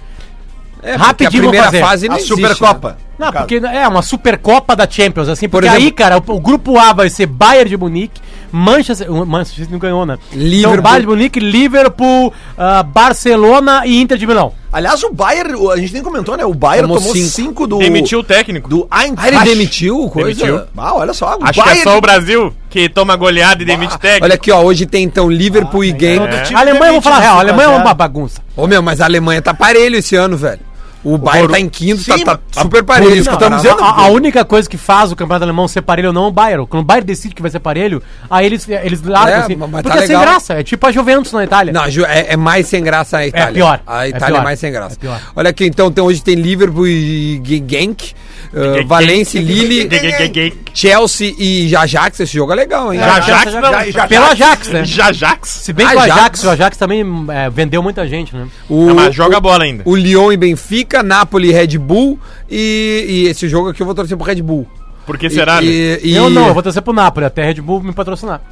É, 0.84 0.96
rapidinho 0.96 1.42
a 1.42 1.44
primeira 1.44 1.66
fazer. 1.68 1.80
fase 1.80 2.08
não 2.10 2.16
A 2.16 2.20
existe, 2.20 2.36
Supercopa. 2.36 2.90
né? 2.90 2.96
Não, 3.22 3.32
porque 3.32 3.56
é 3.56 3.88
uma 3.88 4.02
Supercopa 4.02 4.76
da 4.76 4.90
Champions, 4.90 5.30
assim, 5.30 5.48
Por 5.48 5.62
porque 5.62 5.68
exemplo- 5.68 5.86
aí, 5.86 5.92
cara, 5.92 6.18
o, 6.18 6.36
o 6.36 6.40
grupo 6.40 6.78
A 6.78 6.92
vai 6.94 7.10
ser 7.10 7.26
Bayern 7.28 7.70
de 7.70 7.78
Munique, 7.78 8.20
Manchester, 8.52 9.10
Manchester 9.12 9.68
não 9.70 9.80
ganhou, 9.80 10.06
né? 10.06 10.18
Liverpool. 10.34 10.72
Então, 10.74 10.82
Bayern 10.84 11.02
de 11.02 11.08
Munique, 11.08 11.40
Liverpool, 11.40 12.34
ah, 12.58 12.84
Barcelona 12.84 13.84
e 13.86 14.02
Inter 14.02 14.18
de 14.18 14.28
Milão. 14.28 14.54
Aliás, 14.74 15.04
o 15.04 15.12
Bayern, 15.14 15.54
a 15.72 15.78
gente 15.78 15.94
nem 15.94 16.02
comentou, 16.02 16.38
né? 16.38 16.46
O 16.46 16.54
Bayern 16.54 16.88
Tomou 16.88 16.98
tomou 17.00 17.14
cinco. 17.14 17.30
5 17.30 17.68
do... 17.68 17.78
Demitiu 17.80 18.20
o 18.20 18.24
técnico. 18.24 18.70
Do 18.70 18.88
Eintracht. 18.92 19.36
Ah, 19.38 19.42
ele 19.42 19.50
demitiu? 19.50 20.10
Coisa? 20.10 20.46
Demitiu. 20.46 20.66
Ah, 20.78 20.96
olha 20.96 21.14
só. 21.14 21.38
O 21.38 21.44
Acho 21.44 21.62
que 21.62 21.70
é 21.70 21.76
só 21.84 21.98
o 21.98 22.02
Brasil 22.02 22.54
que 22.70 22.88
toma 22.88 23.16
goleada 23.18 23.62
e 23.62 23.66
demite 23.66 23.98
técnico. 24.00 24.26
Olha 24.26 24.36
aqui, 24.36 24.50
ó, 24.50 24.62
hoje 24.62 24.86
tem 24.86 25.04
então 25.04 25.30
Liverpool 25.30 25.84
e 25.84 25.90
Genk. 25.90 26.24
é. 26.26 26.56
A 26.56 26.60
Alemanha, 26.60 26.66
eu 26.70 26.76
vou 26.78 26.86
demite 26.88 27.04
falar 27.04 27.20
real, 27.20 27.36
a 27.36 27.40
5 27.40 27.40
a 27.40 27.42
Alemanha 27.42 27.68
é 27.68 27.72
0. 27.74 27.82
uma 27.86 27.94
bagunça. 27.94 28.42
Ô 28.56 28.66
meu, 28.68 28.82
mas 28.82 29.02
a 29.02 29.06
Alemanha 29.06 29.42
tá 29.42 29.54
parelho 29.54 29.98
esse 29.98 30.16
ano, 30.16 30.38
velho. 30.38 30.60
O 31.04 31.18
Bayern 31.18 31.48
Boru- 31.48 31.54
tá 31.54 31.60
em 31.60 31.68
quinto, 31.70 32.02
Sim, 32.02 32.24
tá, 32.24 32.38
tá 32.38 32.62
super 32.62 32.84
parelho. 32.84 33.16
isso 33.16 33.24
que 33.24 33.30
Não, 33.30 33.34
estamos 33.34 33.62
dizendo. 33.64 33.82
A, 33.84 34.02
a 34.04 34.08
única 34.10 34.46
coisa 34.46 34.70
que 34.70 34.78
faz 34.78 35.12
o 35.12 35.16
campeonato 35.16 35.44
alemão 35.46 35.68
ser 35.68 35.82
parelho 35.82 36.10
ou 36.10 36.14
não 36.14 36.26
é 36.26 36.28
o 36.28 36.32
Bayern. 36.32 36.68
Quando 36.68 36.84
o 36.84 36.86
Bayern 36.86 37.06
decide 37.08 37.34
que 37.34 37.42
vai 37.42 37.50
ser 37.50 37.60
parelho, 37.60 38.04
aí 38.30 38.46
eles, 38.46 38.68
eles 38.70 39.02
largam 39.02 39.34
É, 39.34 39.38
assim. 39.40 39.56
mas 39.56 39.72
tá 39.72 39.82
porque 39.82 39.98
é 39.98 40.08
sem 40.08 40.20
graça. 40.20 40.54
É 40.54 40.64
tipo 40.64 40.86
a 40.86 40.92
Juventus 40.92 41.32
na 41.34 41.44
Itália. 41.44 41.74
Não, 41.74 41.84
é, 41.86 42.34
é 42.34 42.38
mais 42.38 42.68
sem 42.68 42.84
graça 42.84 43.18
a 43.18 43.26
Itália. 43.28 43.54
pior, 43.54 43.82
A 43.88 44.06
é 44.06 44.10
Itália 44.10 44.26
é, 44.26 44.32
pior, 44.38 44.44
mais 44.44 44.60
sem 44.60 44.72
graça. 44.72 44.96
é 44.96 45.00
pior. 45.00 45.20
Olha 45.36 45.50
aqui, 45.50 45.66
então, 45.66 45.92
tem, 45.92 46.04
hoje 46.04 46.22
tem 46.22 46.36
Liverpool 46.36 46.88
e 46.88 47.42
Genk, 47.68 48.14
uh. 48.54 48.86
Valência 48.86 49.40
e 49.40 49.42
Lille. 49.44 49.90
Chelsea 50.74 51.34
e 51.38 51.76
Ajax. 51.76 52.20
Esse 52.20 52.34
jogo 52.34 52.52
é 52.54 52.56
legal, 52.56 52.94
hein? 52.94 53.00
Ajax, 53.02 53.54
não. 53.54 54.08
Pelo 54.08 54.26
Ajax, 54.26 54.68
né? 54.70 54.86
Jajax. 54.86 55.50
Se 55.50 55.74
bem 55.74 55.88
que 55.88 55.94
Ajax. 55.98 56.08
o 56.10 56.14
Ajax, 56.20 56.44
o 56.44 56.50
Ajax 56.50 56.78
também 56.78 57.04
é, 57.30 57.50
vendeu 57.50 57.82
muita 57.84 58.08
gente, 58.08 58.36
né? 58.36 58.48
O, 58.70 58.86
Não, 58.88 58.96
mas 58.96 59.14
joga 59.16 59.38
o- 59.38 59.42
bola 59.42 59.64
ainda. 59.64 59.84
O 59.86 59.96
Lyon 59.96 60.32
e 60.32 60.38
Benfica, 60.38 60.91
Napoli 61.02 61.50
e 61.50 61.54
Red 61.54 61.78
Bull. 61.78 62.20
E, 62.50 63.06
e 63.08 63.28
esse 63.30 63.48
jogo 63.48 63.70
aqui 63.70 63.82
eu 63.82 63.86
vou 63.86 63.96
torcer 63.96 64.18
pro 64.18 64.26
Red 64.26 64.42
Bull. 64.42 64.68
Por 65.06 65.18
que 65.18 65.30
será, 65.32 65.60
né? 65.60 65.68
E, 65.68 66.00
e, 66.04 66.16
Eu 66.16 66.30
não, 66.30 66.48
eu 66.48 66.54
vou 66.54 66.62
torcer 66.62 66.82
pro 66.82 66.94
Napoli, 66.94 67.26
até 67.26 67.44
Red 67.44 67.56
Bull 67.56 67.82
me 67.82 67.92
patrocinar. 67.92 68.42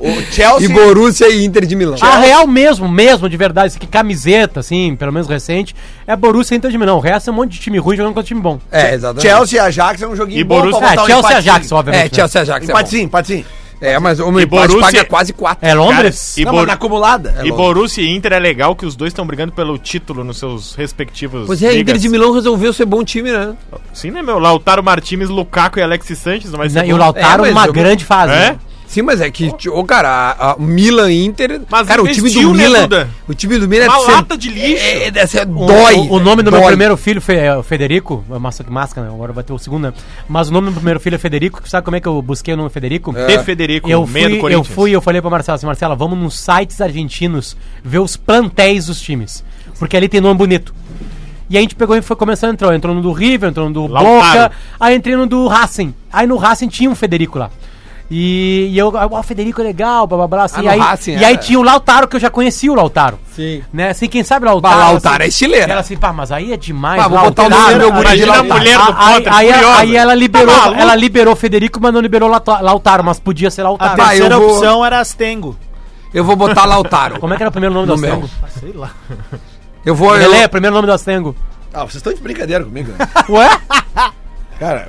O 0.00 0.22
Chelsea... 0.32 0.66
e 0.66 0.72
Borussia 0.72 1.28
e 1.28 1.44
Inter 1.44 1.66
de 1.66 1.76
Milão. 1.76 1.96
A 2.00 2.18
real 2.18 2.46
mesmo, 2.46 2.88
mesmo, 2.88 3.28
de 3.28 3.36
verdade, 3.36 3.74
aqui, 3.76 3.86
camiseta, 3.86 4.60
assim, 4.60 4.96
pelo 4.96 5.12
menos 5.12 5.28
recente, 5.28 5.76
é 6.06 6.16
Borussia 6.16 6.54
e 6.54 6.58
Inter 6.58 6.70
de 6.70 6.78
Milão. 6.78 6.96
O 6.96 7.00
resto 7.00 7.28
é 7.28 7.32
um 7.32 7.36
monte 7.36 7.52
de 7.52 7.60
time 7.60 7.78
ruim 7.78 7.96
jogando 7.96 8.14
contra 8.14 8.26
time 8.26 8.40
bom. 8.40 8.58
É, 8.72 8.94
exatamente. 8.94 9.22
Chelsea 9.22 9.58
e 9.58 9.60
Ajax 9.60 10.00
é 10.02 10.08
um 10.08 10.16
joguinho 10.16 10.40
E 10.40 10.44
bom 10.44 10.60
Borussia- 10.62 10.86
É, 10.86 11.06
Chelsea 11.06 11.30
e. 11.30 11.34
Ajax, 11.34 11.72
obviamente. 11.72 12.00
É, 12.00 12.04
né? 12.04 12.10
Chelsea 12.14 12.40
e 12.40 12.42
Ajax. 12.42 12.64
É, 12.64 12.72
bom. 12.72 12.78
Empatinho, 12.78 13.04
empatinho. 13.04 13.44
É, 13.80 13.98
mas 13.98 14.20
o 14.20 14.30
meu 14.30 14.40
empate 14.42 14.68
Borussia- 14.68 14.98
paga 14.98 15.04
quase 15.08 15.32
4. 15.32 15.66
É 15.68 15.74
Londres? 15.74 16.32
Cara, 16.34 16.42
e 16.42 16.44
Não, 16.44 16.52
Bor- 16.52 16.60
mas 16.60 16.66
na 16.68 16.72
acumulada. 16.74 17.34
É 17.38 17.46
E. 17.46 17.50
Borussia 17.52 18.02
e 18.04 18.08
Inter 18.14 18.32
é 18.34 18.38
legal 18.38 18.74
que 18.76 18.84
os 18.86 18.94
dois 18.94 19.10
estão 19.10 19.26
brigando 19.26 19.52
pelo 19.52 19.78
título 19.78 20.22
nos 20.24 20.38
seus 20.38 20.74
respectivos. 20.74 21.46
Pois 21.46 21.62
é, 21.62 21.66
a 21.68 21.70
Inter 21.72 21.78
ligas. 21.86 22.02
de 22.02 22.08
Milão 22.08 22.32
resolveu 22.32 22.72
ser 22.72 22.84
bom 22.84 23.02
time, 23.04 23.30
né? 23.32 23.54
Sim, 23.92 24.10
né, 24.10 24.22
meu? 24.22 24.38
Lautaro 24.38 24.82
Martins, 24.82 25.28
Lukaku 25.28 25.78
e 25.78 25.82
Alexis 25.82 26.18
Sanches, 26.18 26.50
não 26.50 26.58
vai 26.58 26.68
ser 26.68 26.80
Né, 26.82 26.88
E 26.88 26.92
o. 26.92 26.96
Lautaro 26.96 27.44
É, 27.46 27.52
mas 27.52 27.66
eu- 27.66 27.72
grande 27.72 28.04
fase. 28.04 28.32
É? 28.32 28.36
né? 28.50 28.58
Sim, 28.90 29.02
mas 29.02 29.20
é 29.20 29.30
que, 29.30 29.48
ô, 29.68 29.84
cara, 29.84 30.08
a, 30.08 30.50
a 30.50 30.56
Milan 30.58 31.12
Inter. 31.12 31.60
Mas 31.70 31.86
cara, 31.86 32.02
o 32.02 32.08
time 32.08 32.28
do 32.28 32.52
né, 32.52 32.64
Milan. 32.64 32.80
Duda? 32.80 33.08
o 33.28 33.32
time 33.34 33.56
do 33.56 33.68
Milan 33.68 33.84
Uma 33.84 33.92
deve 33.94 34.04
ser- 34.04 34.10
lata 34.16 34.36
de 34.36 34.48
lixo. 34.50 34.84
É, 34.84 35.06
é, 35.06 35.42
O, 35.44 35.64
dói. 35.64 35.94
o, 35.94 36.14
o 36.14 36.18
nome 36.18 36.42
do 36.42 36.50
meu 36.50 36.58
dói. 36.60 36.70
primeiro 36.70 36.96
filho 36.96 37.20
Fe- 37.20 37.36
é 37.36 37.56
o 37.56 37.62
Federico, 37.62 38.24
é 38.28 38.36
massa 38.40 38.64
que 38.64 38.70
máscara, 38.72 39.06
né? 39.06 39.14
agora 39.14 39.32
vai 39.32 39.44
ter 39.44 39.52
o 39.52 39.58
segundo, 39.58 39.84
né? 39.84 39.92
Mas 40.28 40.48
o 40.48 40.52
nome 40.52 40.66
do 40.66 40.72
meu 40.72 40.80
primeiro 40.80 40.98
filho 40.98 41.14
é 41.14 41.18
Federico. 41.18 41.62
Sabe 41.68 41.84
como 41.84 41.96
é 41.96 42.00
que 42.00 42.08
eu 42.08 42.20
busquei 42.20 42.52
o 42.52 42.56
nome 42.56 42.68
Federico? 42.68 43.16
É. 43.16 43.36
De 43.36 43.44
Federico, 43.44 43.88
Eu 43.88 44.04
fui, 44.08 44.52
eu 44.52 44.64
fui, 44.64 44.90
eu 44.90 45.00
falei 45.00 45.20
pra 45.20 45.30
Marcela 45.30 45.54
assim, 45.54 45.66
Marcela, 45.66 45.94
vamos 45.94 46.18
nos 46.18 46.36
sites 46.40 46.80
argentinos 46.80 47.56
ver 47.84 48.00
os 48.00 48.16
plantéis 48.16 48.86
dos 48.86 49.00
times. 49.00 49.44
Porque 49.78 49.96
ali 49.96 50.08
tem 50.08 50.20
nome 50.20 50.36
bonito. 50.36 50.74
E 51.48 51.56
a 51.56 51.60
gente 51.60 51.74
pegou 51.76 51.96
e 51.96 52.02
foi 52.02 52.16
começando 52.16 52.50
a 52.50 52.52
entrar. 52.54 52.74
Entrou 52.74 52.92
no 52.94 53.00
do 53.02 53.12
River, 53.12 53.50
entrou 53.50 53.66
no 53.68 53.72
do 53.72 53.86
Lautaro. 53.86 54.18
Boca, 54.50 54.52
aí 54.78 54.96
entrei 54.96 55.14
no 55.16 55.26
do 55.26 55.46
Racing. 55.46 55.94
Aí 56.12 56.26
no 56.26 56.36
Racing 56.36 56.68
tinha 56.68 56.90
um 56.90 56.94
Federico 56.94 57.38
lá. 57.38 57.50
E, 58.12 58.66
e 58.72 58.76
eu, 58.78 58.92
ah, 58.98 59.06
o 59.06 59.22
Federico 59.22 59.60
é 59.60 59.64
legal, 59.64 60.04
blá 60.04 60.18
blá 60.18 60.26
blá. 60.26 60.42
Assim, 60.44 60.58
Ah, 60.58 60.62
no 60.62 60.70
aí, 60.70 60.78
Racing, 60.80 61.12
e 61.12 61.24
aí 61.24 61.34
é. 61.34 61.36
tinha 61.36 61.58
o 61.60 61.62
Lautaro, 61.62 62.08
que 62.08 62.16
eu 62.16 62.20
já 62.20 62.28
conhecia 62.28 62.72
o 62.72 62.74
Lautaro. 62.74 63.20
Sim. 63.36 63.62
Né? 63.72 63.90
Assim, 63.90 64.08
quem 64.08 64.24
sabe 64.24 64.46
Lautaro. 64.46 64.74
Bah, 64.76 64.84
Lautaro 64.90 65.14
assim, 65.16 65.24
é 65.24 65.28
estileira. 65.28 65.70
Ela 65.72 65.80
assim, 65.80 65.96
pá, 65.96 66.12
mas 66.12 66.32
aí 66.32 66.52
é 66.52 66.56
demais. 66.56 67.00
Pá, 67.00 67.06
vou 67.08 67.20
botar 67.20 67.44
o 67.44 67.48
nome 67.48 67.72
do 67.74 67.78
meu 67.78 67.92
guri 67.92 68.08
de 68.08 68.22
Imagina 68.24 68.32
a 68.32 68.36
Lautaro. 68.36 68.58
mulher 68.60 68.76
do 68.78 68.82
aí, 68.82 69.14
Potter, 69.14 69.32
aí, 69.34 69.52
furiosa. 69.52 69.80
aí 69.80 69.96
ela 69.96 70.14
liberou, 70.14 70.54
Tá 70.60 70.72
ela 70.80 70.94
liberou 70.96 71.36
Federico, 71.36 71.78
mas 71.80 71.94
não 71.94 72.00
liberou 72.00 72.28
Lauta- 72.28 72.60
Lautaro, 72.60 73.04
mas 73.04 73.20
podia 73.20 73.48
ser 73.48 73.60
A 73.60 73.64
Lautaro. 73.64 73.96
Tá, 73.96 74.08
terceira 74.08 74.34
eu 74.34 74.40
vou- 74.40 74.56
opção 74.56 74.84
era 74.84 74.98
Astengo. 74.98 75.56
Eu 76.12 76.24
vou 76.24 76.34
botar 76.34 76.64
Lautaro. 76.64 77.20
Como 77.20 77.32
é 77.32 77.36
que 77.36 77.42
era 77.44 77.48
o 77.50 77.52
primeiro 77.52 77.72
nome 77.72 77.86
do 77.86 77.94
No 77.94 78.00
meu. 78.02 78.14
Astengo? 78.14 78.30
Sei 78.58 78.72
lá. 78.72 78.90
Eu 79.86 79.94
vou. 79.94 80.16
Eu, 80.16 80.28
Lelé, 80.28 80.48
primeiro 80.48 80.74
nome 80.74 80.86
do 80.88 80.92
Astengo. 80.92 81.36
Ah, 81.72 81.82
vocês 81.84 81.94
estão 81.96 82.12
de 82.12 82.20
brincadeira 82.20 82.64
comigo, 82.64 82.90
né? 82.98 83.08
Ué? 83.30 83.48
Cara, 84.60 84.86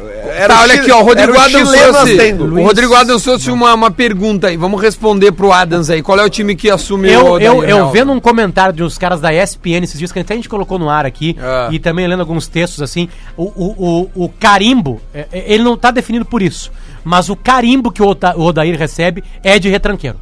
tá, 0.49 0.61
olha 0.63 0.73
aqui, 0.75 0.91
ó. 0.91 0.99
O 0.99 1.03
Rodrigo 1.05 1.31
era 1.33 1.43
Adams 1.45 1.71
trouxe. 1.71 2.33
O 2.33 2.61
Rodrigo 2.63 2.93
Adams 2.93 3.23
trouxe 3.23 3.49
uma, 3.49 3.73
uma 3.73 3.89
pergunta 3.89 4.47
aí. 4.47 4.57
Vamos 4.57 4.81
responder 4.81 5.31
pro 5.31 5.49
Adams 5.53 5.89
aí. 5.89 6.01
Qual 6.03 6.19
é 6.19 6.25
o 6.25 6.29
time 6.29 6.57
que 6.57 6.69
assume 6.69 7.09
Eu, 7.09 7.21
o 7.21 7.39
eu, 7.39 7.57
Odair 7.59 7.69
eu 7.69 7.77
Helman? 7.77 7.91
vendo 7.93 8.11
um 8.11 8.19
comentário 8.19 8.73
de 8.73 8.83
uns 8.83 8.97
caras 8.97 9.21
da 9.21 9.33
ESPN 9.33 9.83
esses 9.83 9.97
dias, 9.97 10.11
que 10.11 10.19
até 10.19 10.33
a 10.33 10.35
gente 10.35 10.49
colocou 10.49 10.77
no 10.77 10.89
ar 10.89 11.05
aqui, 11.05 11.37
Ah. 11.41 11.69
e 11.71 11.79
também 11.79 12.05
lendo 12.05 12.19
alguns 12.19 12.47
textos 12.49 12.81
assim, 12.81 13.07
o, 13.37 13.43
o, 13.45 14.09
o, 14.15 14.25
o 14.25 14.29
carimbo, 14.29 15.01
é, 15.13 15.25
é, 15.31 15.53
ele 15.53 15.63
não 15.63 15.77
tá 15.77 15.89
definido 15.89 16.25
por 16.25 16.41
isso, 16.41 16.69
mas 17.01 17.29
o 17.29 17.35
carimbo 17.37 17.91
que 17.93 18.03
o, 18.03 18.09
Odair 18.35 18.77
recebe 18.77 19.23
é 19.41 19.57
de 19.57 19.69
retranqueiro. 19.69 20.17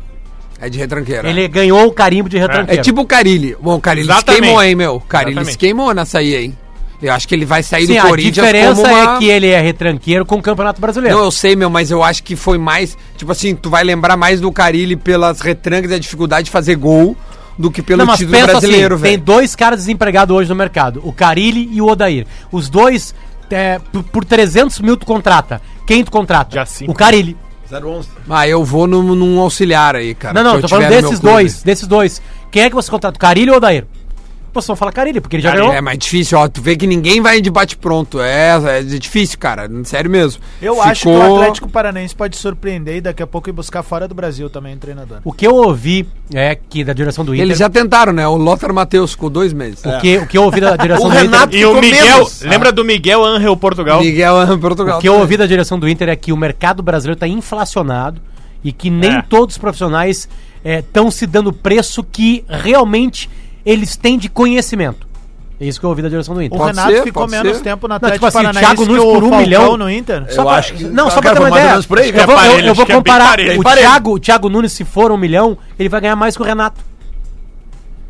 É 0.62 0.70
de 0.70 0.78
retranqueira. 0.78 1.28
Ele 1.28 1.48
ganhou 1.48 1.88
o 1.88 1.92
carimbo 1.92 2.30
de 2.30 2.38
É 2.38 2.42
retranqueiro. 2.42 2.84
tipo 2.84 3.02
o 3.02 3.06
Carilli. 3.06 3.56
Bom, 3.60 3.76
o 3.78 3.82
Carilli 3.82 4.14
se 4.14 4.24
queimou, 4.26 4.62
hein, 4.62 4.76
meu? 4.76 4.96
O 4.98 5.00
Carilli 5.02 5.44
se 5.46 5.58
queimou 5.58 5.92
nessa 5.94 6.20
aí, 6.20 6.36
hein? 6.36 6.58
Eu 7.02 7.14
acho 7.14 7.28
que 7.28 7.34
ele 7.34 7.46
vai 7.46 7.64
sair 7.64 7.88
Sim, 7.88 7.94
do 7.94 8.00
a 8.00 8.02
Corinthians 8.10 8.36
diferença 8.36 8.82
como 8.82 8.94
uma- 8.94 9.16
é 9.16 9.18
que 9.20 9.26
ele 9.30 9.48
é 9.48 9.62
retranqueiro 9.62 10.26
com 10.26 10.36
o 10.36 10.42
Campeonato 10.42 10.82
Brasileiro. 10.82 11.16
Não, 11.18 11.24
eu 11.24 11.32
sei, 11.32 11.56
meu, 11.56 11.70
mas 11.70 11.90
eu 11.92 12.04
acho 12.04 12.22
que 12.24 12.36
foi 12.36 12.58
mais. 12.58 12.98
Tipo 13.16 13.32
assim, 13.32 13.56
tu 13.56 13.70
vai 13.70 13.84
lembrar 13.84 14.18
mais 14.18 14.42
do 14.42 14.52
Carilli 14.52 14.96
pelas 14.98 15.40
retrancas 15.40 15.92
e 15.92 15.94
a 15.94 16.00
dificuldade 16.00 16.46
de 16.46 16.52
fazer 16.52 16.76
gol 16.76 17.16
do 17.58 17.72
que 17.72 17.82
pelo 17.82 18.00
Não, 18.00 18.06
mas 18.06 18.18
título 18.20 18.36
pensa 18.38 18.48
brasileiro, 18.52 18.96
assim, 18.96 19.04
tem 19.04 19.12
velho. 19.14 19.24
dois 19.24 19.56
caras 19.56 19.80
desempregados 19.80 20.36
hoje 20.36 20.50
no 20.50 20.56
mercado, 20.56 21.02
o 21.04 21.12
Carilli 21.14 21.70
e 21.72 21.82
o 21.82 21.88
Odair. 21.88 22.26
Os 22.52 22.70
dois, 22.70 23.16
é, 23.50 23.80
por, 23.92 24.04
por 24.04 24.26
300 24.26 24.80
mil 24.80 24.98
tu 24.98 25.06
contrata. 25.06 25.62
Quem 25.86 26.04
tu 26.04 26.12
contrata? 26.12 26.54
Já 26.56 26.66
cinco. 26.66 26.92
O 26.92 26.96
Carilli. 26.96 27.36
011. 27.72 28.08
Ah, 28.30 28.48
eu 28.48 28.64
vou 28.66 28.88
num, 28.88 29.04
num 29.14 29.40
auxiliar 29.40 29.96
aí, 29.96 30.16
cara. 30.16 30.34
não, 30.34 30.54
não, 30.56 30.62
tô 30.62 30.68
falando 30.68 30.90
desses 30.90 31.20
dois, 31.20 31.62
desses 31.64 31.88
dois. 31.88 32.22
Quem 32.52 32.64
é 32.64 32.70
que 32.70 32.76
você 32.76 32.90
contrata, 32.90 33.16
o 33.16 33.20
Carilli 33.20 33.50
ou 33.50 33.56
o 33.56 33.58
Odair? 33.58 33.86
Pô, 34.52 34.62
vão 34.62 34.76
falar 34.76 34.92
Carilli, 34.92 35.22
porque 35.22 35.36
ele 35.36 35.44
já 35.44 35.50
Cara, 35.52 35.62
ganhou. 35.62 35.76
é 35.76 35.82
mais 35.82 35.98
difícil, 35.98 36.38
ó. 36.38 36.48
Tu 36.48 36.62
vê 36.62 36.76
que 36.76 36.86
ninguém 36.88 37.22
vai 37.22 37.40
de 37.42 37.50
bate-pronto. 37.50 38.20
É, 38.20 38.80
é 38.80 38.82
difícil, 38.84 39.38
cara. 39.38 39.70
Sério 39.84 40.10
mesmo. 40.10 40.42
Eu 40.62 40.82
acho 40.82 41.04
que 41.04 41.10
Ficou- 41.10 41.18
o 41.34 41.36
Atlético 41.42 41.70
Paranaense 41.70 42.16
pode 42.16 42.36
surpreender 42.38 42.98
e 42.98 43.02
daqui 43.02 43.22
a 43.24 43.28
pouco 43.28 43.50
ir 43.50 43.54
buscar 43.54 43.84
fora 43.84 44.08
do 44.08 44.16
Brasil 44.16 44.50
também 44.50 44.76
o 44.76 44.78
treinador. 44.78 45.20
O 45.24 45.32
que 45.32 45.46
eu 45.46 45.56
ouvi 45.56 46.08
é 46.34 46.56
que 46.56 46.84
da 46.84 46.94
direção 46.94 47.24
do 47.24 47.34
Inter... 47.34 47.46
Eles 47.46 47.58
já 47.60 47.70
tentaram, 47.70 48.12
né? 48.12 48.28
O 48.28 48.36
Lothar 48.38 48.74
Matheus 48.74 49.12
ficou 49.12 49.30
dois 49.30 49.54
meses. 49.54 49.84
o, 49.86 50.00
que, 50.00 50.18
o 50.18 50.28
que 50.28 50.38
eu 50.38 50.44
ouvi 50.44 50.60
da 50.62 50.76
direção 50.76 51.06
O 51.08 51.10
do 51.10 51.16
Inter... 51.16 51.30
Renato- 51.30 51.56
E 51.56 51.66
o 51.66 51.70
Ficou 51.76 51.82
Miguel, 51.82 52.16
menos. 52.18 52.42
lembra 52.42 52.72
do 52.72 52.84
Miguel 52.84 53.24
Angel 53.26 53.56
Portugal? 53.58 54.02
Miguel 54.02 54.58
Portugal. 54.60 54.98
O 54.98 55.02
que 55.02 55.08
eu 55.10 55.16
ouvi 55.20 55.38
da 55.38 55.46
direção 55.46 55.78
do 55.80 55.88
Inter 55.88 56.10
é 56.10 56.16
que 56.16 56.32
o 56.34 56.38
mercado 56.38 56.82
brasileiro 56.84 57.16
está 57.16 57.28
inflacionado 57.28 58.20
e 58.64 58.72
que 58.72 58.90
nem 58.90 59.18
É. 59.18 59.22
todos 59.22 59.56
os 59.56 59.58
profissionais 59.60 60.28
estão 60.64 61.10
se 61.10 61.26
dando 61.26 61.54
preço 61.54 62.04
que 62.04 62.44
realmente 62.50 63.30
eles 63.66 63.96
têm 63.96 64.18
de 64.18 64.30
conhecimento. 64.30 65.08
É 65.62 65.66
isso 65.66 65.78
que 65.78 65.86
eu 65.86 65.90
ouvi 65.90 66.02
da 66.02 66.08
direção 66.08 66.34
do 66.34 66.42
Inter. 66.42 66.56
O 66.56 66.62
Pode 66.62 66.78
Renato 66.78 66.96
ser, 66.96 67.04
ficou 67.04 67.28
menos 67.28 67.58
ser. 67.58 67.64
tempo 67.64 67.86
Não, 67.86 67.98
Atlético 67.98 68.26
tipo 68.30 68.40
assim, 68.40 68.52
Thiago 68.60 68.86
Nunes 68.86 69.04
por 69.04 69.18
um 69.18 69.20
Falcão 69.30 69.40
milhão. 69.40 69.78
no 69.78 69.90
Inter. 69.90 70.26
Eu 70.30 70.44
pra- 70.44 70.54
acho 70.54 70.74
que- 70.74 70.84
Não, 70.86 71.10
só 71.10 71.22
cara, 71.22 71.22
pra 71.22 71.34
ter 71.34 71.40
uma 71.40 71.50
ideia. 71.50 71.72
aí, 71.74 71.76
eu, 71.76 72.26
vou, 72.26 72.36
eu- 72.40 72.60
eu 72.68 72.76
vou 72.76 72.86
é 72.88 72.94
comparar. 72.96 73.26
parelho. 73.28 73.60
o. 73.60 73.64
Thiago, 73.64 74.12
o 74.14 74.20
Thiago 74.20 74.50
Nunes, 74.50 74.72
se 74.72 74.86
for 74.86 75.12
um 75.12 75.18
milhão, 75.18 75.58
ele 75.78 75.90
vai 75.90 76.00
ganhar 76.00 76.16
mais 76.16 76.38
que 76.38 76.42
o 76.42 76.46
Renato. 76.46 76.80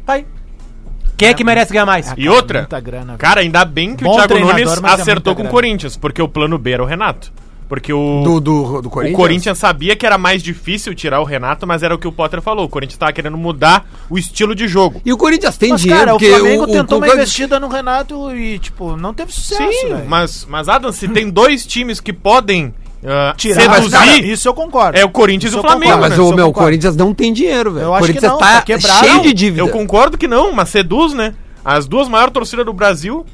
Tá 0.06 0.14
aí. 0.14 0.28
Quem 1.18 1.30
é 1.30 1.34
que 1.34 1.44
merece 1.44 1.74
ganhar 1.74 1.88
mais? 1.88 2.14
E 2.16 2.30
outra, 2.30 2.68
grana, 2.80 3.16
cara, 3.18 3.42
ainda 3.42 3.66
bem 3.66 3.96
que 3.96 4.04
Bom 4.04 4.12
o 4.12 4.16
Thiago 4.16 4.40
Nunes 4.40 4.84
é 4.84 4.88
acertou 4.90 5.36
com 5.36 5.44
o. 5.44 5.48
Corinthians, 5.50 5.98
porque 5.98 6.22
o 6.22 6.30
plano 6.30 6.58
B 6.58 6.72
era 6.72 6.84
o 6.84 6.86
Renato. 6.86 7.34
Porque 7.70 7.94
o, 7.94 8.24
Do, 8.24 8.40
do, 8.40 8.82
do 8.82 8.88
o 8.88 8.92
Corinthians? 8.92 9.16
Corinthians 9.16 9.58
sabia 9.60 9.96
que 9.96 10.04
era 10.04 10.18
mais 10.18 10.42
difícil 10.42 10.96
tirar 10.96 11.22
o 11.22 11.24
Renato, 11.24 11.68
mas 11.68 11.84
era 11.84 11.94
o 11.94 12.00
que 12.00 12.08
o 12.08 12.12
Potter 12.12 12.42
falou. 12.42 12.66
O 12.66 12.70
Corinthians 12.70 12.98
tava 12.98 13.14
querendo 13.14 13.38
mudar 13.38 13.88
o 14.10 14.18
estilo 14.18 14.56
de 14.56 14.68
jogo. 14.68 15.00
E 15.06 15.14
o 15.14 15.18
Corinthians 15.18 15.56
tem 15.56 15.70
Mas, 15.70 15.82
dinheiro, 15.82 16.04
cara, 16.06 16.16
o 16.16 16.20
Flamengo 16.20 16.64
o, 16.64 16.68
tentou 16.68 16.98
o, 16.98 17.02
uma 17.02 17.14
investida 17.14 17.60
no 17.60 17.68
Renato 17.68 18.36
e, 18.36 18.58
tipo, 18.58 18.98
não 18.98 19.14
teve 19.14 19.32
sucesso, 19.32 19.72
Sim, 19.72 19.90
velho. 19.90 20.10
mas, 20.10 20.48
mas 20.50 20.68
Adam, 20.68 20.92
se 20.92 21.08
tem 21.08 21.30
dois 21.30 21.64
times 21.64 22.00
que 22.00 22.12
podem 22.12 22.74
ah, 23.06 23.34
Tirar, 23.38 23.70
mas, 23.70 23.84
seduzir, 23.86 23.98
cara, 23.98 24.26
isso 24.26 24.48
eu 24.48 24.54
concordo. 24.54 24.98
é 24.98 25.06
o 25.06 25.10
Corinthians 25.10 25.52
Isso 25.54 25.60
e 25.60 25.60
o 25.60 25.62
Flamengo. 25.62 25.92
Não, 25.92 25.98
concordo, 26.00 26.18
mas 26.18 26.28
né? 26.28 26.34
o 26.34 26.36
meu. 26.36 26.52
Corinthians 26.52 26.96
não 26.96 27.14
tem 27.14 27.32
dinheiro, 27.32 27.72
velho. 27.72 27.86
Eu 27.86 27.90
O 27.92 27.94
acho 27.94 28.02
que 28.08 28.14
Corinthians 28.14 28.32
não, 28.32 28.40
tá, 28.40 28.56
tá 28.56 28.62
quebrado. 28.64 29.06
cheio 29.06 29.22
de 29.22 29.34
dívida. 29.34 29.62
Eu 29.62 29.70
concordo 29.70 30.18
que 30.18 30.28
não, 30.28 30.52
mas 30.52 30.70
seduz, 30.70 31.14
né? 31.14 31.34
As 31.64 31.88
duas 31.88 32.10
maiores 32.10 32.34
torcidas 32.34 32.66
do 32.66 32.74
Brasil, 32.74 33.26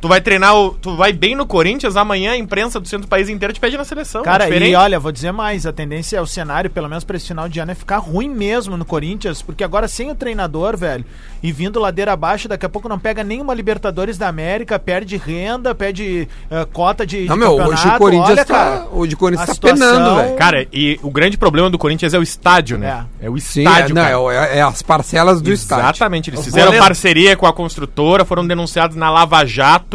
tu 0.00 0.08
vai 0.08 0.20
treinar, 0.20 0.54
o, 0.54 0.70
tu 0.70 0.96
vai 0.96 1.12
bem 1.12 1.34
no 1.34 1.46
Corinthians, 1.46 1.96
amanhã 1.96 2.32
a 2.32 2.36
imprensa 2.36 2.78
do 2.78 2.86
centro 2.88 3.06
do 3.06 3.10
país 3.10 3.28
inteiro 3.28 3.52
te 3.52 3.60
pede 3.60 3.76
na 3.76 3.84
seleção. 3.84 4.22
Cara, 4.22 4.48
é 4.48 4.68
e 4.68 4.74
olha, 4.74 4.98
vou 4.98 5.12
dizer 5.12 5.32
mais, 5.32 5.66
a 5.66 5.72
tendência 5.72 6.16
é 6.16 6.20
o 6.20 6.26
cenário, 6.26 6.70
pelo 6.70 6.88
menos 6.88 7.04
pra 7.04 7.16
esse 7.16 7.26
final 7.28 7.48
de 7.48 7.58
ano, 7.60 7.72
é 7.72 7.74
ficar 7.74 7.98
ruim 7.98 8.28
mesmo 8.28 8.76
no 8.76 8.84
Corinthians, 8.84 9.42
porque 9.42 9.64
agora 9.64 9.88
sem 9.88 10.10
o 10.10 10.14
treinador, 10.14 10.76
velho, 10.76 11.04
e 11.42 11.52
vindo 11.52 11.78
ladeira 11.80 12.12
abaixo, 12.12 12.48
daqui 12.48 12.66
a 12.66 12.68
pouco 12.68 12.88
não 12.88 12.98
pega 12.98 13.22
nenhuma 13.22 13.54
Libertadores 13.54 14.18
da 14.18 14.28
América, 14.28 14.78
perde 14.78 15.16
renda, 15.16 15.74
perde 15.74 16.28
eh, 16.50 16.66
cota 16.72 17.06
de, 17.06 17.26
Não, 17.26 17.34
de 17.34 17.40
meu, 17.40 17.54
hoje 17.54 17.88
o 17.88 17.98
Corinthians 17.98 18.44
tá- 18.44 18.86
hoje 18.90 19.14
o 19.14 19.18
Corinthians 19.18 19.58
tá 19.58 19.68
penando, 19.68 20.16
velho. 20.16 20.36
Cara, 20.36 20.66
e 20.72 20.98
o 21.02 21.10
grande 21.10 21.38
problema 21.38 21.70
do 21.70 21.78
Corinthians 21.78 22.14
é 22.14 22.18
o 22.18 22.22
estádio, 22.22 22.78
né? 22.78 23.06
É, 23.20 23.30
o 23.30 23.38
Sim, 23.38 23.62
estádio, 23.62 23.92
é, 23.98 24.12
não, 24.12 24.24
cara. 24.26 24.46
é, 24.46 24.58
é 24.58 24.62
as 24.62 24.82
parcelas 24.82 25.40
do 25.40 25.52
estádio. 25.52 25.84
Exatamente, 25.84 26.30
eles 26.30 26.44
fizeram 26.44 26.76
parceria 26.78 27.36
com 27.36 27.46
a 27.46 27.52
construtora, 27.52 28.24
foram 28.24 28.46
denunciados 28.46 28.96
na 28.96 29.10
Lava 29.10 29.44
Jato. 29.44 29.85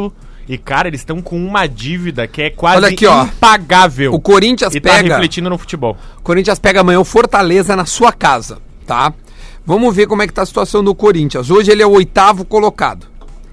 E, 0.47 0.57
cara, 0.57 0.87
eles 0.87 1.01
estão 1.01 1.21
com 1.21 1.37
uma 1.37 1.67
dívida 1.67 2.27
que 2.27 2.41
é 2.41 2.49
quase 2.49 2.77
Olha 2.77 2.87
aqui, 2.89 3.05
ó. 3.05 3.23
impagável. 3.23 4.13
O 4.13 4.19
Corinthians 4.19 4.73
e 4.75 4.81
tá 4.81 4.89
pega. 4.89 5.13
refletindo 5.15 5.49
no 5.49 5.57
futebol. 5.57 5.95
O 6.17 6.21
Corinthians 6.21 6.59
pega 6.59 6.81
amanhã 6.81 6.99
o 6.99 7.05
Fortaleza 7.05 7.75
na 7.75 7.85
sua 7.85 8.11
casa, 8.11 8.57
tá? 8.85 9.13
Vamos 9.65 9.95
ver 9.95 10.07
como 10.07 10.21
é 10.23 10.27
que 10.27 10.33
tá 10.33 10.41
a 10.41 10.45
situação 10.45 10.83
do 10.83 10.93
Corinthians. 10.95 11.49
Hoje 11.49 11.71
ele 11.71 11.81
é 11.81 11.85
o 11.85 11.91
oitavo 11.91 12.43
colocado. 12.43 13.07